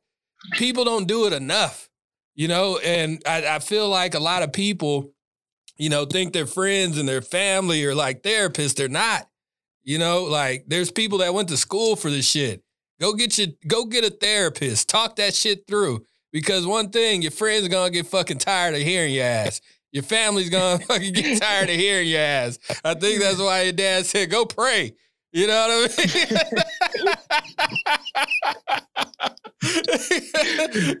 people 0.54 0.84
don't 0.84 1.06
do 1.06 1.26
it 1.26 1.34
enough. 1.34 1.90
You 2.38 2.46
know, 2.46 2.78
and 2.78 3.20
I, 3.26 3.56
I 3.56 3.58
feel 3.58 3.88
like 3.88 4.14
a 4.14 4.20
lot 4.20 4.44
of 4.44 4.52
people, 4.52 5.10
you 5.76 5.90
know, 5.90 6.04
think 6.06 6.32
their 6.32 6.46
friends 6.46 6.96
and 6.96 7.08
their 7.08 7.20
family 7.20 7.84
are 7.84 7.96
like 7.96 8.22
therapists. 8.22 8.76
They're 8.76 8.88
not. 8.88 9.28
You 9.82 9.98
know, 9.98 10.22
like 10.22 10.62
there's 10.68 10.92
people 10.92 11.18
that 11.18 11.34
went 11.34 11.48
to 11.48 11.56
school 11.56 11.96
for 11.96 12.12
this 12.12 12.30
shit. 12.30 12.62
Go 13.00 13.12
get 13.14 13.36
your 13.38 13.48
go 13.66 13.86
get 13.86 14.04
a 14.04 14.10
therapist. 14.10 14.88
Talk 14.88 15.16
that 15.16 15.34
shit 15.34 15.66
through. 15.66 16.04
Because 16.30 16.64
one 16.64 16.90
thing, 16.90 17.22
your 17.22 17.32
friends 17.32 17.66
are 17.66 17.70
gonna 17.70 17.90
get 17.90 18.06
fucking 18.06 18.38
tired 18.38 18.76
of 18.76 18.82
hearing 18.82 19.14
your 19.14 19.24
ass. 19.24 19.60
Your 19.90 20.04
family's 20.04 20.48
gonna 20.48 20.78
fucking 20.86 21.14
get 21.14 21.42
tired 21.42 21.70
of 21.70 21.74
hearing 21.74 22.06
your 22.06 22.20
ass. 22.20 22.60
I 22.84 22.94
think 22.94 23.20
that's 23.20 23.40
why 23.40 23.62
your 23.62 23.72
dad 23.72 24.06
said, 24.06 24.30
"Go 24.30 24.46
pray." 24.46 24.94
You 25.32 25.48
know 25.48 25.68
what 25.68 25.92
I 25.98 27.04
mean? 27.04 27.14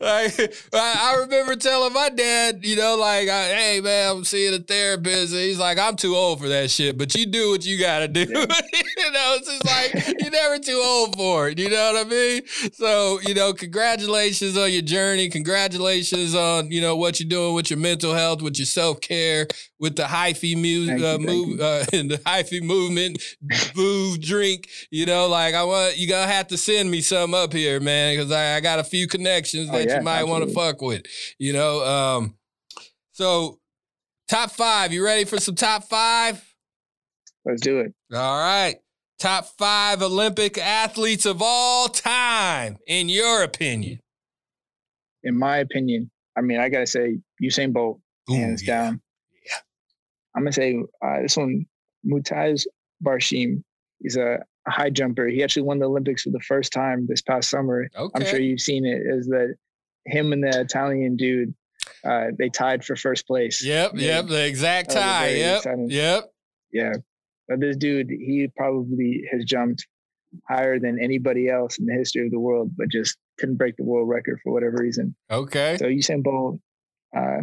like, 0.00 0.54
I 0.72 1.16
remember 1.20 1.56
telling 1.56 1.92
my 1.92 2.08
dad, 2.10 2.60
you 2.62 2.76
know, 2.76 2.96
like, 2.96 3.28
hey 3.28 3.80
man, 3.82 4.16
I'm 4.16 4.24
seeing 4.24 4.54
a 4.54 4.58
therapist. 4.58 5.32
And 5.32 5.42
he's 5.42 5.58
like, 5.58 5.78
I'm 5.78 5.96
too 5.96 6.14
old 6.14 6.40
for 6.40 6.48
that 6.48 6.70
shit, 6.70 6.98
but 6.98 7.14
you 7.14 7.26
do 7.26 7.50
what 7.50 7.64
you 7.64 7.78
got 7.78 8.00
to 8.00 8.08
do. 8.08 8.20
Yeah. 8.20 8.26
you 8.96 9.12
know, 9.12 9.36
it's 9.38 9.48
just 9.48 9.64
like 9.64 10.20
you're 10.20 10.30
never 10.30 10.58
too 10.58 10.82
old 10.84 11.16
for 11.16 11.48
it. 11.48 11.58
You 11.58 11.70
know 11.70 11.92
what 11.92 12.06
I 12.06 12.08
mean? 12.08 12.42
So, 12.72 13.20
you 13.20 13.34
know, 13.34 13.52
congratulations 13.52 14.56
on 14.56 14.72
your 14.72 14.82
journey. 14.82 15.28
Congratulations 15.28 16.34
on 16.34 16.70
you 16.70 16.80
know 16.80 16.96
what 16.96 17.20
you're 17.20 17.28
doing 17.28 17.54
with 17.54 17.70
your 17.70 17.78
mental 17.78 18.14
health, 18.14 18.42
with 18.42 18.58
your 18.58 18.66
self 18.66 19.00
care, 19.00 19.46
with 19.80 19.96
the 19.96 20.04
hyphy 20.04 20.60
music, 20.60 21.02
uh, 21.02 21.18
move, 21.18 21.60
uh, 21.60 21.84
and 21.92 22.10
the 22.10 22.18
hyphy 22.18 22.62
movement, 22.62 23.22
move, 23.76 24.20
drink. 24.20 24.68
You 24.90 25.06
know, 25.06 25.28
like 25.28 25.54
I 25.54 25.64
want 25.64 25.98
you 25.98 26.08
gonna 26.08 26.30
have 26.30 26.48
to 26.48 26.56
send 26.56 26.90
me 26.90 27.00
some 27.00 27.34
up 27.34 27.52
here, 27.52 27.80
man, 27.80 28.16
because 28.16 28.32
I 28.32 28.56
I 28.56 28.60
got 28.60 28.78
a 28.78 28.84
few 28.84 29.06
connections 29.06 29.68
oh, 29.70 29.72
that 29.72 29.88
yeah, 29.88 29.98
you 29.98 30.02
might 30.02 30.24
want 30.24 30.46
to 30.48 30.54
fuck 30.54 30.82
with. 30.82 31.02
You 31.38 31.52
know, 31.52 31.84
um, 31.84 32.34
so 33.12 33.58
top 34.28 34.50
five. 34.50 34.92
You 34.92 35.04
ready 35.04 35.24
for 35.24 35.38
some 35.38 35.54
top 35.54 35.84
five? 35.84 36.42
Let's 37.44 37.62
do 37.62 37.80
it. 37.80 37.94
All 38.12 38.38
right. 38.38 38.76
Top 39.18 39.46
five 39.58 40.00
Olympic 40.00 40.58
athletes 40.58 41.26
of 41.26 41.42
all 41.42 41.88
time, 41.88 42.76
in 42.86 43.08
your 43.08 43.42
opinion. 43.42 43.98
In 45.24 45.36
my 45.36 45.56
opinion, 45.58 46.10
I 46.36 46.42
mean, 46.42 46.60
I 46.60 46.68
gotta 46.68 46.86
say 46.86 47.18
Usain 47.42 47.72
Bolt, 47.72 48.00
Ooh, 48.30 48.34
hands 48.34 48.62
yeah. 48.62 48.82
down. 48.84 49.00
I'm 50.38 50.44
gonna 50.44 50.52
say 50.52 50.78
uh, 51.04 51.22
this 51.22 51.36
one, 51.36 51.66
Mutaz 52.06 52.66
Barshim. 53.04 53.62
He's 54.00 54.16
a 54.16 54.38
a 54.68 54.70
high 54.70 54.90
jumper. 54.90 55.26
He 55.26 55.42
actually 55.42 55.62
won 55.62 55.78
the 55.78 55.86
Olympics 55.86 56.22
for 56.22 56.30
the 56.30 56.40
first 56.40 56.72
time 56.72 57.06
this 57.08 57.22
past 57.22 57.50
summer. 57.50 57.88
Okay. 57.96 58.12
I'm 58.14 58.30
sure 58.30 58.40
you've 58.40 58.60
seen 58.60 58.86
it. 58.86 59.02
Is 59.04 59.26
that 59.26 59.54
him 60.06 60.32
and 60.32 60.44
the 60.44 60.60
Italian 60.60 61.16
dude? 61.16 61.54
Uh, 62.04 62.26
they 62.38 62.48
tied 62.48 62.84
for 62.84 62.94
first 62.96 63.26
place. 63.26 63.64
Yep, 63.64 63.92
yep, 63.94 64.26
the 64.26 64.46
exact 64.46 64.90
tie. 64.90 65.30
Yep, 65.30 65.56
exciting. 65.58 65.90
yep. 65.90 66.24
Yeah, 66.72 66.92
but 67.48 67.60
this 67.60 67.76
dude, 67.76 68.10
he 68.10 68.48
probably 68.56 69.24
has 69.32 69.44
jumped 69.44 69.86
higher 70.46 70.78
than 70.78 70.98
anybody 71.02 71.48
else 71.48 71.78
in 71.78 71.86
the 71.86 71.94
history 71.94 72.26
of 72.26 72.30
the 72.30 72.38
world, 72.38 72.70
but 72.76 72.88
just 72.90 73.16
couldn't 73.38 73.56
break 73.56 73.76
the 73.76 73.84
world 73.84 74.08
record 74.08 74.38
for 74.44 74.52
whatever 74.52 74.76
reason. 74.78 75.14
Okay. 75.30 75.76
So 75.78 75.86
Usain 75.86 76.22
Bolt, 76.22 76.60
uh, 77.16 77.38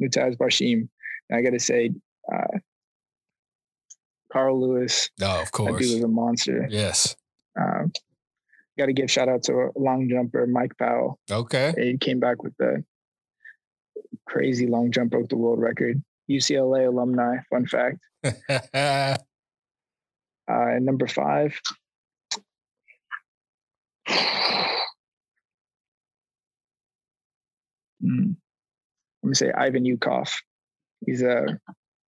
Mutaz 0.00 0.36
Barshim, 0.36 0.88
I 1.32 1.42
got 1.42 1.50
to 1.50 1.60
say, 1.60 1.90
uh, 2.32 2.58
Carl 4.32 4.60
Lewis. 4.60 5.10
Oh, 5.22 5.42
of 5.42 5.50
course. 5.52 5.72
That 5.72 5.78
dude 5.78 5.94
was 5.94 6.04
a 6.04 6.08
monster. 6.08 6.66
Yes. 6.70 7.16
Um, 7.58 7.92
Got 8.78 8.86
to 8.86 8.92
give 8.92 9.10
shout 9.10 9.28
out 9.28 9.42
to 9.44 9.52
a 9.54 9.70
long 9.74 10.08
jumper 10.08 10.46
Mike 10.46 10.78
Powell. 10.78 11.18
Okay. 11.28 11.74
He 11.76 11.98
came 11.98 12.20
back 12.20 12.44
with 12.44 12.56
the 12.58 12.84
crazy 14.24 14.68
long 14.68 14.92
jump, 14.92 15.10
broke 15.10 15.28
the 15.28 15.36
world 15.36 15.58
record. 15.58 16.00
UCLA 16.30 16.86
alumni. 16.86 17.38
Fun 17.50 17.66
fact. 17.66 17.98
uh, 18.48 19.16
and 20.46 20.86
number 20.86 21.08
five. 21.08 21.60
Mm. 28.00 28.36
Let 29.24 29.28
me 29.28 29.34
say 29.34 29.50
Ivan 29.50 29.84
Ukhov. 29.84 30.32
He's 31.04 31.22
a, 31.22 31.58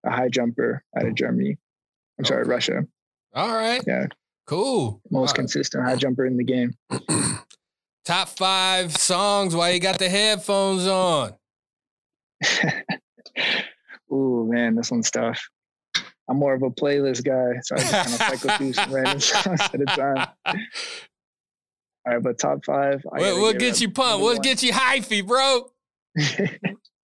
a 0.04 0.10
high 0.10 0.28
jumper 0.28 0.82
out 0.96 1.06
of 1.06 1.14
Germany. 1.14 1.56
I'm 2.18 2.24
sorry, 2.24 2.42
okay. 2.42 2.50
Russia. 2.50 2.86
All 3.34 3.54
right. 3.54 3.82
Yeah. 3.86 4.06
Cool. 4.46 5.00
Most 5.10 5.32
uh, 5.32 5.34
consistent 5.34 5.84
high 5.84 5.96
jumper 5.96 6.26
in 6.26 6.36
the 6.36 6.44
game. 6.44 6.74
Top 8.04 8.28
five 8.28 8.96
songs 8.96 9.54
while 9.54 9.72
you 9.72 9.78
got 9.78 9.98
the 9.98 10.08
headphones 10.08 10.86
on. 10.86 11.34
Ooh, 14.12 14.48
man, 14.50 14.74
this 14.74 14.90
one's 14.90 15.10
tough. 15.10 15.40
I'm 16.28 16.36
more 16.36 16.54
of 16.54 16.62
a 16.62 16.70
playlist 16.70 17.24
guy, 17.24 17.60
so 17.62 17.76
I 17.76 17.78
just 17.78 17.92
kind 17.92 18.06
of 18.06 18.12
cycle 18.40 18.50
through 18.56 18.72
some 18.72 18.92
random 18.92 19.20
songs 19.20 19.60
at 19.60 19.80
a 19.80 19.84
time. 19.84 20.28
All 20.46 20.54
right, 22.14 22.22
but 22.22 22.38
top 22.38 22.64
five. 22.64 23.02
What, 23.04 23.40
what 23.40 23.58
gets 23.58 23.80
you 23.80 23.90
pumped? 23.90 24.22
What 24.22 24.42
gets 24.42 24.62
you 24.62 24.72
hyphy, 24.72 25.26
bro? 25.26 25.70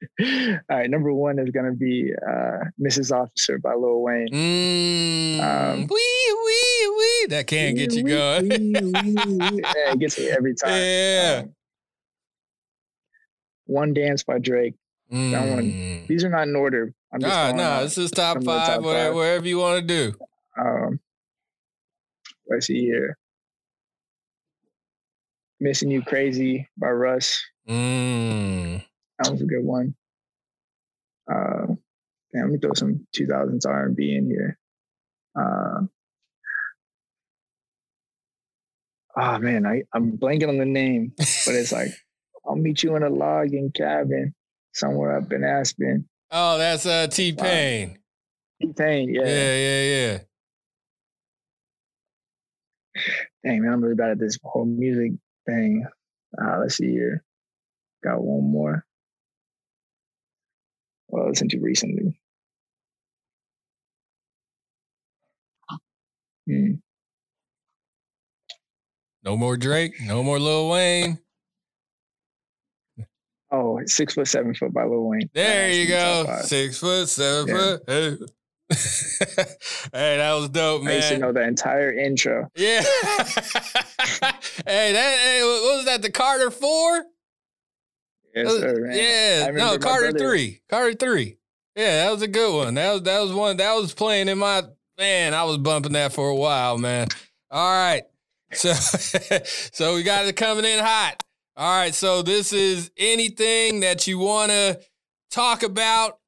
All 0.20 0.58
right, 0.68 0.90
number 0.90 1.12
one 1.12 1.38
is 1.38 1.50
gonna 1.50 1.72
be 1.72 2.12
uh, 2.26 2.64
"Mrs. 2.80 3.12
Officer" 3.12 3.58
by 3.58 3.74
Lil 3.74 4.02
Wayne. 4.02 4.28
Mm, 4.28 5.40
um, 5.40 5.86
wee 5.86 6.34
wee 6.44 6.96
wee. 6.98 7.26
That 7.28 7.46
can't 7.46 7.76
get 7.76 7.94
you 7.94 8.04
going. 8.04 8.48
Wee, 8.48 8.58
wee, 8.58 9.14
yeah, 9.62 9.92
it 9.92 9.98
gets 9.98 10.18
me 10.18 10.28
every 10.28 10.54
time. 10.54 10.70
Yeah. 10.72 11.40
Um, 11.44 11.54
one 13.64 13.94
dance 13.94 14.22
by 14.22 14.38
Drake. 14.38 14.74
Mm. 15.10 15.30
That 15.30 15.48
one. 15.48 15.64
Mm. 15.64 16.06
These 16.06 16.24
are 16.24 16.30
not 16.30 16.46
in 16.46 16.56
order. 16.56 16.92
I'm 17.12 17.20
just 17.20 17.32
nah, 17.32 17.52
nah. 17.52 17.80
This 17.82 17.96
is 17.96 18.10
top 18.10 18.42
five, 18.44 18.66
top 18.66 18.82
whatever, 18.82 19.08
five. 19.08 19.14
wherever 19.14 19.48
you 19.48 19.58
want 19.58 19.80
to 19.80 19.86
do. 19.86 20.12
Um, 20.60 21.00
let's 22.50 22.66
see 22.66 22.80
here. 22.80 23.16
"Missing 25.58 25.90
You 25.90 26.02
Crazy" 26.02 26.68
by 26.76 26.88
Russ. 26.90 27.42
Mm. 27.68 28.84
That 29.18 29.32
was 29.32 29.40
a 29.40 29.46
good 29.46 29.64
one. 29.64 29.94
Uh, 31.30 31.66
damn, 32.32 32.42
let 32.42 32.50
me 32.50 32.58
throw 32.58 32.74
some 32.74 33.06
2000s 33.16 33.66
R&B 33.66 34.14
in 34.14 34.26
here. 34.26 34.58
Uh, 35.38 35.86
oh 39.16 39.38
man, 39.38 39.66
I, 39.66 39.82
I'm 39.92 40.18
blanking 40.18 40.48
on 40.48 40.58
the 40.58 40.66
name, 40.66 41.12
but 41.16 41.54
it's 41.54 41.72
like, 41.72 41.88
I'll 42.46 42.56
meet 42.56 42.82
you 42.82 42.94
in 42.96 43.02
a 43.02 43.10
logging 43.10 43.72
cabin 43.72 44.34
somewhere 44.72 45.18
up 45.18 45.32
in 45.32 45.42
Aspen. 45.42 46.08
Oh, 46.30 46.58
that's 46.58 46.86
uh, 46.86 47.08
T 47.08 47.32
Pain. 47.32 47.98
T 48.60 48.72
Pain, 48.76 49.12
yeah. 49.12 49.22
Yeah, 49.24 49.56
yeah, 49.56 49.82
yeah. 49.82 50.18
Dang, 53.44 53.62
man, 53.62 53.72
I'm 53.72 53.82
really 53.82 53.94
bad 53.94 54.10
at 54.10 54.18
this 54.18 54.38
whole 54.44 54.64
music 54.64 55.12
thing. 55.44 55.86
Uh, 56.40 56.58
let's 56.60 56.76
see 56.76 56.90
here. 56.90 57.24
Got 58.04 58.22
one 58.22 58.50
more 58.50 58.84
well, 61.08 61.24
I 61.24 61.28
listened 61.28 61.50
to 61.50 61.60
recently. 61.60 62.18
Hmm. 66.46 66.74
No 69.24 69.36
more 69.36 69.56
Drake. 69.56 69.94
No 70.00 70.22
more 70.22 70.38
Lil 70.38 70.68
Wayne. 70.68 71.18
Oh, 73.50 73.80
six 73.86 74.14
foot, 74.14 74.28
seven 74.28 74.54
foot 74.54 74.72
by 74.72 74.84
Lil 74.84 75.08
Wayne. 75.08 75.30
There 75.34 75.72
you 75.72 75.88
go. 75.88 76.40
Six 76.42 76.78
foot, 76.78 77.08
seven 77.08 77.48
yeah. 77.48 77.56
foot. 77.56 77.82
Hey. 77.86 78.16
hey, 79.92 80.16
that 80.16 80.32
was 80.32 80.48
dope, 80.48 80.82
man. 80.82 80.92
I 80.92 80.96
used 80.96 81.08
to 81.10 81.18
know 81.18 81.32
the 81.32 81.42
entire 81.42 81.92
intro. 81.92 82.48
Yeah. 82.56 82.80
hey, 84.66 84.92
that 84.92 85.18
hey, 85.22 85.40
what 85.42 85.76
was 85.76 85.84
that? 85.86 86.02
The 86.02 86.10
Carter 86.10 86.50
Four? 86.50 87.04
Yes, 88.36 88.58
sir. 88.58 88.90
Yeah, 88.92 89.50
no, 89.50 89.78
Carter 89.78 90.12
three, 90.12 90.60
Carter 90.68 90.94
three. 90.94 91.38
Yeah, 91.74 92.04
that 92.04 92.12
was 92.12 92.22
a 92.22 92.28
good 92.28 92.54
one. 92.54 92.74
That 92.74 92.92
was 92.92 93.02
that 93.02 93.20
was 93.20 93.32
one 93.32 93.56
that 93.56 93.74
was 93.74 93.94
playing 93.94 94.28
in 94.28 94.38
my 94.38 94.62
man. 94.98 95.34
I 95.34 95.44
was 95.44 95.58
bumping 95.58 95.92
that 95.92 96.12
for 96.12 96.28
a 96.28 96.36
while, 96.36 96.78
man. 96.78 97.08
All 97.50 97.72
right, 97.72 98.02
So, 98.52 98.72
so 99.72 99.94
we 99.94 100.02
got 100.02 100.26
it 100.26 100.36
coming 100.36 100.64
in 100.64 100.78
hot. 100.78 101.22
All 101.56 101.80
right. 101.80 101.94
So 101.94 102.22
this 102.22 102.52
is 102.52 102.90
anything 102.96 103.80
that 103.80 104.06
you 104.06 104.18
want 104.18 104.50
to 104.52 104.78
talk 105.30 105.62
about, 105.62 106.18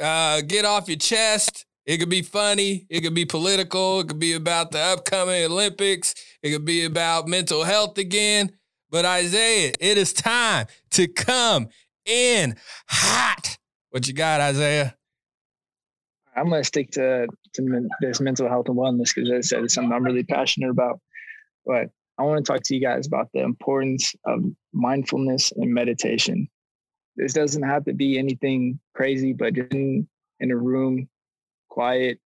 uh, 0.00 0.40
get 0.42 0.64
off 0.64 0.88
your 0.88 0.96
chest. 0.98 1.66
It 1.84 1.98
could 1.98 2.08
be 2.08 2.22
funny. 2.22 2.86
It 2.88 3.02
could 3.02 3.14
be 3.14 3.26
political. 3.26 4.00
It 4.00 4.08
could 4.08 4.18
be 4.18 4.32
about 4.32 4.72
the 4.72 4.80
upcoming 4.80 5.44
Olympics. 5.44 6.14
It 6.42 6.50
could 6.50 6.64
be 6.64 6.84
about 6.84 7.28
mental 7.28 7.64
health 7.64 7.98
again. 7.98 8.52
But 8.96 9.04
Isaiah, 9.04 9.74
it 9.78 9.98
is 9.98 10.14
time 10.14 10.68
to 10.92 11.06
come 11.06 11.68
in 12.06 12.56
hot. 12.88 13.58
What 13.90 14.08
you 14.08 14.14
got, 14.14 14.40
Isaiah? 14.40 14.96
I'm 16.34 16.48
gonna 16.48 16.64
stick 16.64 16.92
to 16.92 17.26
to 17.56 17.88
this 18.00 18.22
mental 18.22 18.48
health 18.48 18.70
and 18.70 18.78
wellness 18.78 19.14
because, 19.14 19.30
as 19.30 19.36
I 19.36 19.40
said, 19.42 19.64
it's 19.64 19.74
something 19.74 19.92
I'm 19.92 20.02
really 20.02 20.24
passionate 20.24 20.70
about. 20.70 20.98
But 21.66 21.90
I 22.16 22.22
want 22.22 22.42
to 22.42 22.50
talk 22.50 22.62
to 22.62 22.74
you 22.74 22.80
guys 22.80 23.06
about 23.06 23.28
the 23.34 23.42
importance 23.42 24.14
of 24.24 24.42
mindfulness 24.72 25.52
and 25.52 25.74
meditation. 25.74 26.48
This 27.16 27.34
doesn't 27.34 27.64
have 27.64 27.84
to 27.84 27.92
be 27.92 28.18
anything 28.18 28.80
crazy, 28.94 29.34
but 29.34 29.52
just 29.52 29.72
in 29.74 30.08
a 30.40 30.56
room, 30.56 31.06
quiet, 31.68 32.18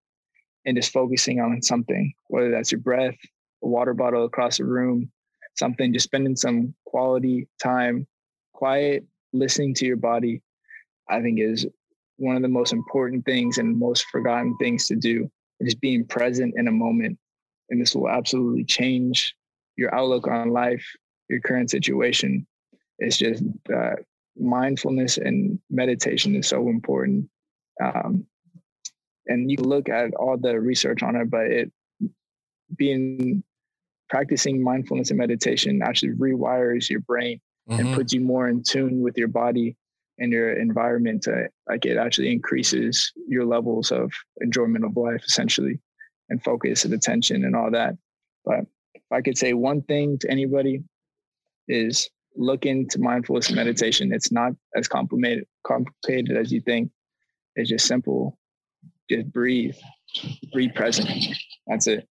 and 0.66 0.76
just 0.76 0.92
focusing 0.92 1.40
on 1.40 1.62
something, 1.62 2.12
whether 2.26 2.50
that's 2.50 2.72
your 2.72 2.82
breath, 2.82 3.16
a 3.64 3.66
water 3.66 3.94
bottle 3.94 4.26
across 4.26 4.58
the 4.58 4.66
room, 4.66 5.10
something, 5.58 5.92
just 5.92 6.04
spending 6.04 6.36
some 6.36 6.74
quality 6.86 7.48
time, 7.62 8.06
quiet, 8.52 9.04
listening 9.32 9.74
to 9.74 9.86
your 9.86 9.96
body, 9.96 10.42
I 11.08 11.20
think 11.20 11.40
is 11.40 11.66
one 12.16 12.36
of 12.36 12.42
the 12.42 12.48
most 12.48 12.72
important 12.72 13.24
things 13.24 13.58
and 13.58 13.78
most 13.78 14.06
forgotten 14.06 14.56
things 14.58 14.86
to 14.88 14.96
do. 14.96 15.30
Just 15.62 15.80
being 15.80 16.06
present 16.06 16.54
in 16.56 16.68
a 16.68 16.72
moment. 16.72 17.18
And 17.70 17.80
this 17.80 17.94
will 17.94 18.08
absolutely 18.08 18.64
change 18.64 19.34
your 19.76 19.94
outlook 19.94 20.26
on 20.28 20.50
life, 20.50 20.84
your 21.28 21.40
current 21.40 21.70
situation. 21.70 22.46
It's 22.98 23.16
just 23.16 23.42
uh, 23.74 23.96
mindfulness 24.36 25.18
and 25.18 25.58
meditation 25.70 26.34
is 26.36 26.46
so 26.46 26.68
important. 26.68 27.28
Um, 27.82 28.24
and 29.26 29.50
you 29.50 29.58
look 29.58 29.88
at 29.88 30.14
all 30.14 30.36
the 30.36 30.58
research 30.58 31.02
on 31.02 31.16
it, 31.16 31.30
but 31.30 31.46
it 31.46 31.72
being 32.76 33.42
practicing 34.08 34.62
mindfulness 34.62 35.10
and 35.10 35.18
meditation 35.18 35.80
actually 35.82 36.12
rewires 36.12 36.88
your 36.88 37.00
brain 37.00 37.40
mm-hmm. 37.68 37.80
and 37.80 37.94
puts 37.94 38.12
you 38.12 38.20
more 38.20 38.48
in 38.48 38.62
tune 38.62 39.00
with 39.00 39.16
your 39.16 39.28
body 39.28 39.76
and 40.18 40.32
your 40.32 40.52
environment. 40.52 41.22
To, 41.22 41.48
like 41.68 41.84
it 41.84 41.96
actually 41.96 42.32
increases 42.32 43.12
your 43.28 43.44
levels 43.44 43.92
of 43.92 44.12
enjoyment 44.40 44.84
of 44.84 44.96
life, 44.96 45.22
essentially, 45.26 45.80
and 46.28 46.42
focus 46.42 46.84
and 46.84 46.94
attention 46.94 47.44
and 47.44 47.54
all 47.54 47.70
that. 47.70 47.94
But 48.44 48.60
if 48.94 49.02
I 49.10 49.20
could 49.20 49.38
say 49.38 49.52
one 49.54 49.82
thing 49.82 50.18
to 50.18 50.30
anybody 50.30 50.82
is 51.68 52.08
look 52.36 52.66
into 52.66 52.98
mindfulness 53.00 53.50
meditation. 53.50 54.12
It's 54.12 54.32
not 54.32 54.52
as 54.76 54.88
complicated 54.88 55.44
complicated 55.66 56.36
as 56.36 56.52
you 56.52 56.60
think. 56.60 56.90
It's 57.56 57.68
just 57.68 57.86
simple. 57.86 58.38
Just 59.10 59.30
breathe. 59.32 59.74
Breathe 60.52 60.74
present. 60.74 61.10
That's 61.66 61.86
it. 61.86 62.08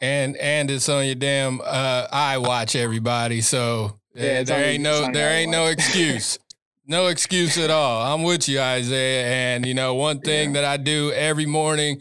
And 0.00 0.36
and 0.36 0.70
it's 0.70 0.88
on 0.88 1.06
your 1.06 1.16
damn 1.16 1.60
uh 1.60 2.06
I 2.10 2.38
watch 2.38 2.76
everybody. 2.76 3.40
So 3.40 3.98
yeah, 4.14 4.42
there 4.42 4.64
ain't 4.64 4.82
no 4.82 5.10
there 5.12 5.32
ain't 5.32 5.50
no 5.50 5.66
excuse. 5.66 6.38
no 6.86 7.08
excuse 7.08 7.58
at 7.58 7.70
all. 7.70 8.02
I'm 8.02 8.22
with 8.22 8.48
you, 8.48 8.60
Isaiah. 8.60 9.26
And 9.26 9.66
you 9.66 9.74
know, 9.74 9.94
one 9.94 10.20
thing 10.20 10.54
yeah. 10.54 10.62
that 10.62 10.64
I 10.64 10.76
do 10.78 11.12
every 11.12 11.46
morning, 11.46 12.00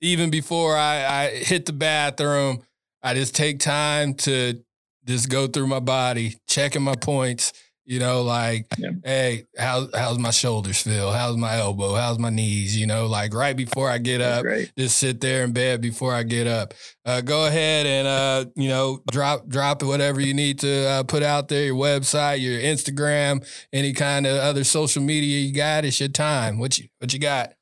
even 0.00 0.30
before 0.30 0.76
I, 0.76 1.04
I 1.04 1.28
hit 1.28 1.66
the 1.66 1.72
bathroom, 1.72 2.62
I 3.02 3.14
just 3.14 3.34
take 3.34 3.60
time 3.60 4.14
to 4.14 4.62
just 5.04 5.28
go 5.28 5.46
through 5.46 5.66
my 5.66 5.80
body, 5.80 6.36
checking 6.46 6.82
my 6.82 6.94
points. 6.94 7.52
You 7.90 7.98
know, 7.98 8.22
like, 8.22 8.66
yeah. 8.78 8.90
hey, 9.04 9.46
how 9.58 9.88
how's 9.92 10.16
my 10.16 10.30
shoulders 10.30 10.80
feel? 10.80 11.10
How's 11.10 11.36
my 11.36 11.56
elbow? 11.56 11.94
How's 11.94 12.20
my 12.20 12.30
knees? 12.30 12.78
You 12.78 12.86
know, 12.86 13.08
like 13.08 13.34
right 13.34 13.56
before 13.56 13.90
I 13.90 13.98
get 13.98 14.20
up, 14.20 14.46
just 14.78 14.96
sit 14.98 15.20
there 15.20 15.42
in 15.42 15.52
bed 15.52 15.80
before 15.80 16.14
I 16.14 16.22
get 16.22 16.46
up. 16.46 16.72
Uh, 17.04 17.20
go 17.20 17.46
ahead 17.46 17.86
and 17.86 18.06
uh, 18.06 18.48
you 18.54 18.68
know, 18.68 19.02
drop 19.10 19.48
drop 19.48 19.82
whatever 19.82 20.20
you 20.20 20.34
need 20.34 20.60
to 20.60 20.86
uh, 20.86 21.02
put 21.02 21.24
out 21.24 21.48
there. 21.48 21.64
Your 21.64 21.74
website, 21.74 22.40
your 22.40 22.60
Instagram, 22.60 23.44
any 23.72 23.92
kind 23.92 24.24
of 24.24 24.36
other 24.36 24.62
social 24.62 25.02
media 25.02 25.40
you 25.40 25.52
got. 25.52 25.84
It's 25.84 25.98
your 25.98 26.10
time. 26.10 26.60
What 26.60 26.78
you 26.78 26.86
what 27.00 27.12
you 27.12 27.18
got? 27.18 27.54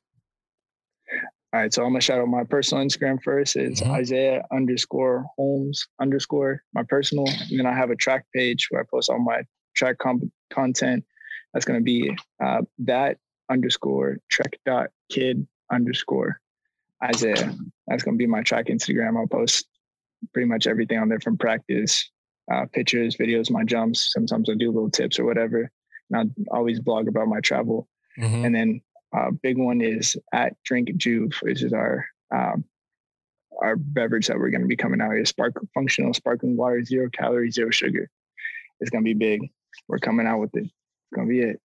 All 1.51 1.59
right, 1.59 1.73
so 1.73 1.81
I'm 1.81 1.89
gonna 1.89 2.01
shout 2.01 2.19
out 2.19 2.27
my 2.27 2.43
personal 2.43 2.85
Instagram 2.85 3.17
first. 3.23 3.55
It's 3.55 3.81
mm-hmm. 3.81 3.93
Isaiah 3.93 4.43
underscore 4.51 5.25
Holmes 5.35 5.87
underscore 5.99 6.61
my 6.75 6.83
personal, 6.83 7.25
and 7.27 7.57
then 7.57 7.65
I 7.65 7.73
have 7.73 7.89
a 7.89 7.95
track 7.95 8.27
page 8.35 8.67
where 8.69 8.81
I 8.81 8.85
post 8.91 9.09
all 9.09 9.17
my 9.17 9.41
track 9.79 9.97
content. 10.49 11.05
That's 11.53 11.65
gonna 11.65 11.81
be 11.81 12.15
uh, 12.43 12.61
that 12.79 13.17
underscore 13.49 14.17
trek 14.29 14.59
dot 14.65 14.89
kid 15.09 15.47
underscore 15.71 16.39
Isaiah. 17.03 17.55
That's 17.87 18.03
gonna 18.03 18.17
be 18.17 18.27
my 18.27 18.43
track 18.43 18.65
Instagram. 18.67 19.17
I'll 19.17 19.27
post 19.27 19.67
pretty 20.33 20.47
much 20.47 20.67
everything 20.67 20.99
on 20.99 21.09
there 21.09 21.19
from 21.19 21.37
practice, 21.37 22.11
uh, 22.51 22.65
pictures, 22.71 23.15
videos, 23.15 23.49
my 23.49 23.63
jumps. 23.63 24.11
Sometimes 24.13 24.49
I 24.49 24.55
do 24.55 24.71
little 24.71 24.91
tips 24.91 25.19
or 25.19 25.25
whatever. 25.25 25.71
And 26.11 26.31
I 26.51 26.55
always 26.55 26.79
blog 26.79 27.07
about 27.07 27.27
my 27.27 27.39
travel. 27.39 27.87
Mm-hmm. 28.19 28.45
And 28.45 28.55
then 28.55 28.81
uh, 29.15 29.31
big 29.31 29.57
one 29.57 29.81
is 29.81 30.17
at 30.33 30.53
Drink 30.63 30.95
Juve, 30.97 31.33
which 31.41 31.63
is 31.63 31.73
our 31.73 32.05
um, 32.35 32.63
our 33.61 33.75
beverage 33.75 34.27
that 34.27 34.37
we're 34.37 34.51
going 34.51 34.61
to 34.61 34.67
be 34.67 34.75
coming 34.75 35.01
out 35.01 35.11
here. 35.11 35.25
Spark 35.25 35.53
functional 35.73 36.13
sparkling 36.13 36.55
water, 36.55 36.83
zero 36.83 37.09
calories, 37.09 37.55
zero 37.55 37.69
sugar. 37.71 38.09
It's 38.79 38.89
going 38.89 39.03
to 39.03 39.13
be 39.13 39.13
big. 39.13 39.49
We're 39.87 39.99
coming 39.99 40.27
out 40.27 40.39
with 40.39 40.55
it. 40.55 40.63
It's 40.65 41.15
going 41.15 41.27
to 41.27 41.31
be 41.31 41.41
it. 41.41 41.61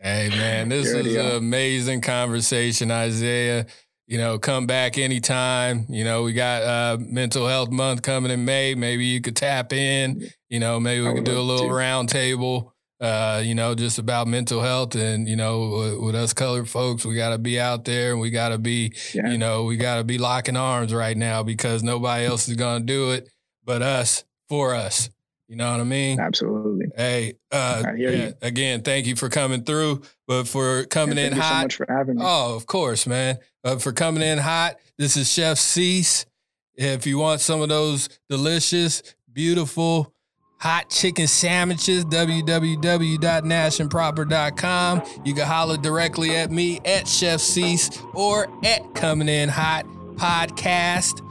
hey 0.00 0.28
man, 0.30 0.68
this 0.70 0.88
is 0.88 1.16
an 1.16 1.36
amazing 1.36 2.00
conversation, 2.00 2.90
Isaiah. 2.90 3.66
You 4.06 4.18
know, 4.18 4.38
come 4.38 4.66
back 4.68 4.98
anytime. 4.98 5.86
You 5.88 6.04
know, 6.04 6.22
we 6.22 6.32
got 6.32 6.62
uh, 6.62 6.98
mental 7.00 7.48
health 7.48 7.70
month 7.70 8.02
coming 8.02 8.30
in 8.30 8.44
May. 8.44 8.76
Maybe 8.76 9.04
you 9.06 9.20
could 9.20 9.34
tap 9.34 9.72
in. 9.72 10.28
You 10.48 10.60
know, 10.60 10.78
maybe 10.78 11.04
we 11.04 11.12
could 11.12 11.24
do 11.24 11.38
a 11.38 11.42
little 11.42 11.68
roundtable 11.68 12.70
uh, 13.00 13.42
you 13.44 13.54
know, 13.54 13.74
just 13.74 13.98
about 13.98 14.26
mental 14.26 14.62
health. 14.62 14.94
And, 14.94 15.28
you 15.28 15.36
know, 15.36 15.68
with, 15.68 16.00
with 16.00 16.14
us 16.14 16.32
colored 16.32 16.68
folks, 16.68 17.04
we 17.04 17.14
got 17.14 17.30
to 17.30 17.38
be 17.38 17.60
out 17.60 17.84
there 17.84 18.12
and 18.12 18.20
we 18.20 18.30
got 18.30 18.50
to 18.50 18.58
be, 18.58 18.92
yeah. 19.14 19.28
you 19.28 19.38
know, 19.38 19.64
we 19.64 19.76
got 19.76 19.96
to 19.96 20.04
be 20.04 20.18
locking 20.18 20.56
arms 20.56 20.94
right 20.94 21.16
now 21.16 21.42
because 21.42 21.82
nobody 21.82 22.24
else 22.24 22.48
is 22.48 22.56
going 22.56 22.80
to 22.80 22.86
do 22.86 23.10
it 23.10 23.28
but 23.64 23.82
us 23.82 24.24
for 24.48 24.74
us. 24.74 25.10
You 25.48 25.56
know 25.56 25.70
what 25.70 25.80
I 25.80 25.84
mean? 25.84 26.18
Absolutely. 26.18 26.86
Hey, 26.96 27.34
uh, 27.52 27.84
yeah, 27.96 28.32
again, 28.42 28.82
thank 28.82 29.06
you 29.06 29.14
for 29.14 29.28
coming 29.28 29.62
through, 29.62 30.02
but 30.26 30.48
for 30.48 30.82
coming 30.84 31.18
yeah, 31.18 31.26
in 31.26 31.34
hot. 31.34 31.48
so 31.48 31.62
much 31.62 31.76
for 31.76 31.86
having 31.88 32.16
me. 32.16 32.22
Oh, 32.24 32.56
of 32.56 32.66
course, 32.66 33.06
man. 33.06 33.38
Uh, 33.62 33.76
for 33.76 33.92
coming 33.92 34.24
in 34.24 34.38
hot. 34.38 34.74
This 34.98 35.16
is 35.16 35.30
Chef 35.30 35.58
Cease. 35.58 36.26
If 36.74 37.06
you 37.06 37.18
want 37.18 37.40
some 37.40 37.62
of 37.62 37.68
those 37.68 38.08
delicious, 38.28 39.04
beautiful, 39.32 40.12
hot 40.58 40.90
chicken 40.90 41.28
sandwiches, 41.28 42.04
www.nashandproper.com. 42.06 45.02
You 45.24 45.34
can 45.34 45.46
holler 45.46 45.76
directly 45.76 46.34
at 46.36 46.50
me 46.50 46.80
at 46.84 47.06
Chef 47.06 47.40
Cease 47.40 48.02
or 48.14 48.48
at 48.64 48.94
Coming 48.94 49.28
In 49.28 49.48
Hot 49.48 49.86
Podcast. 50.16 51.22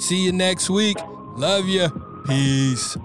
See 0.00 0.24
you 0.24 0.32
next 0.32 0.68
week. 0.68 0.96
Love 1.36 1.66
you. 1.66 1.88
Peace. 2.26 2.96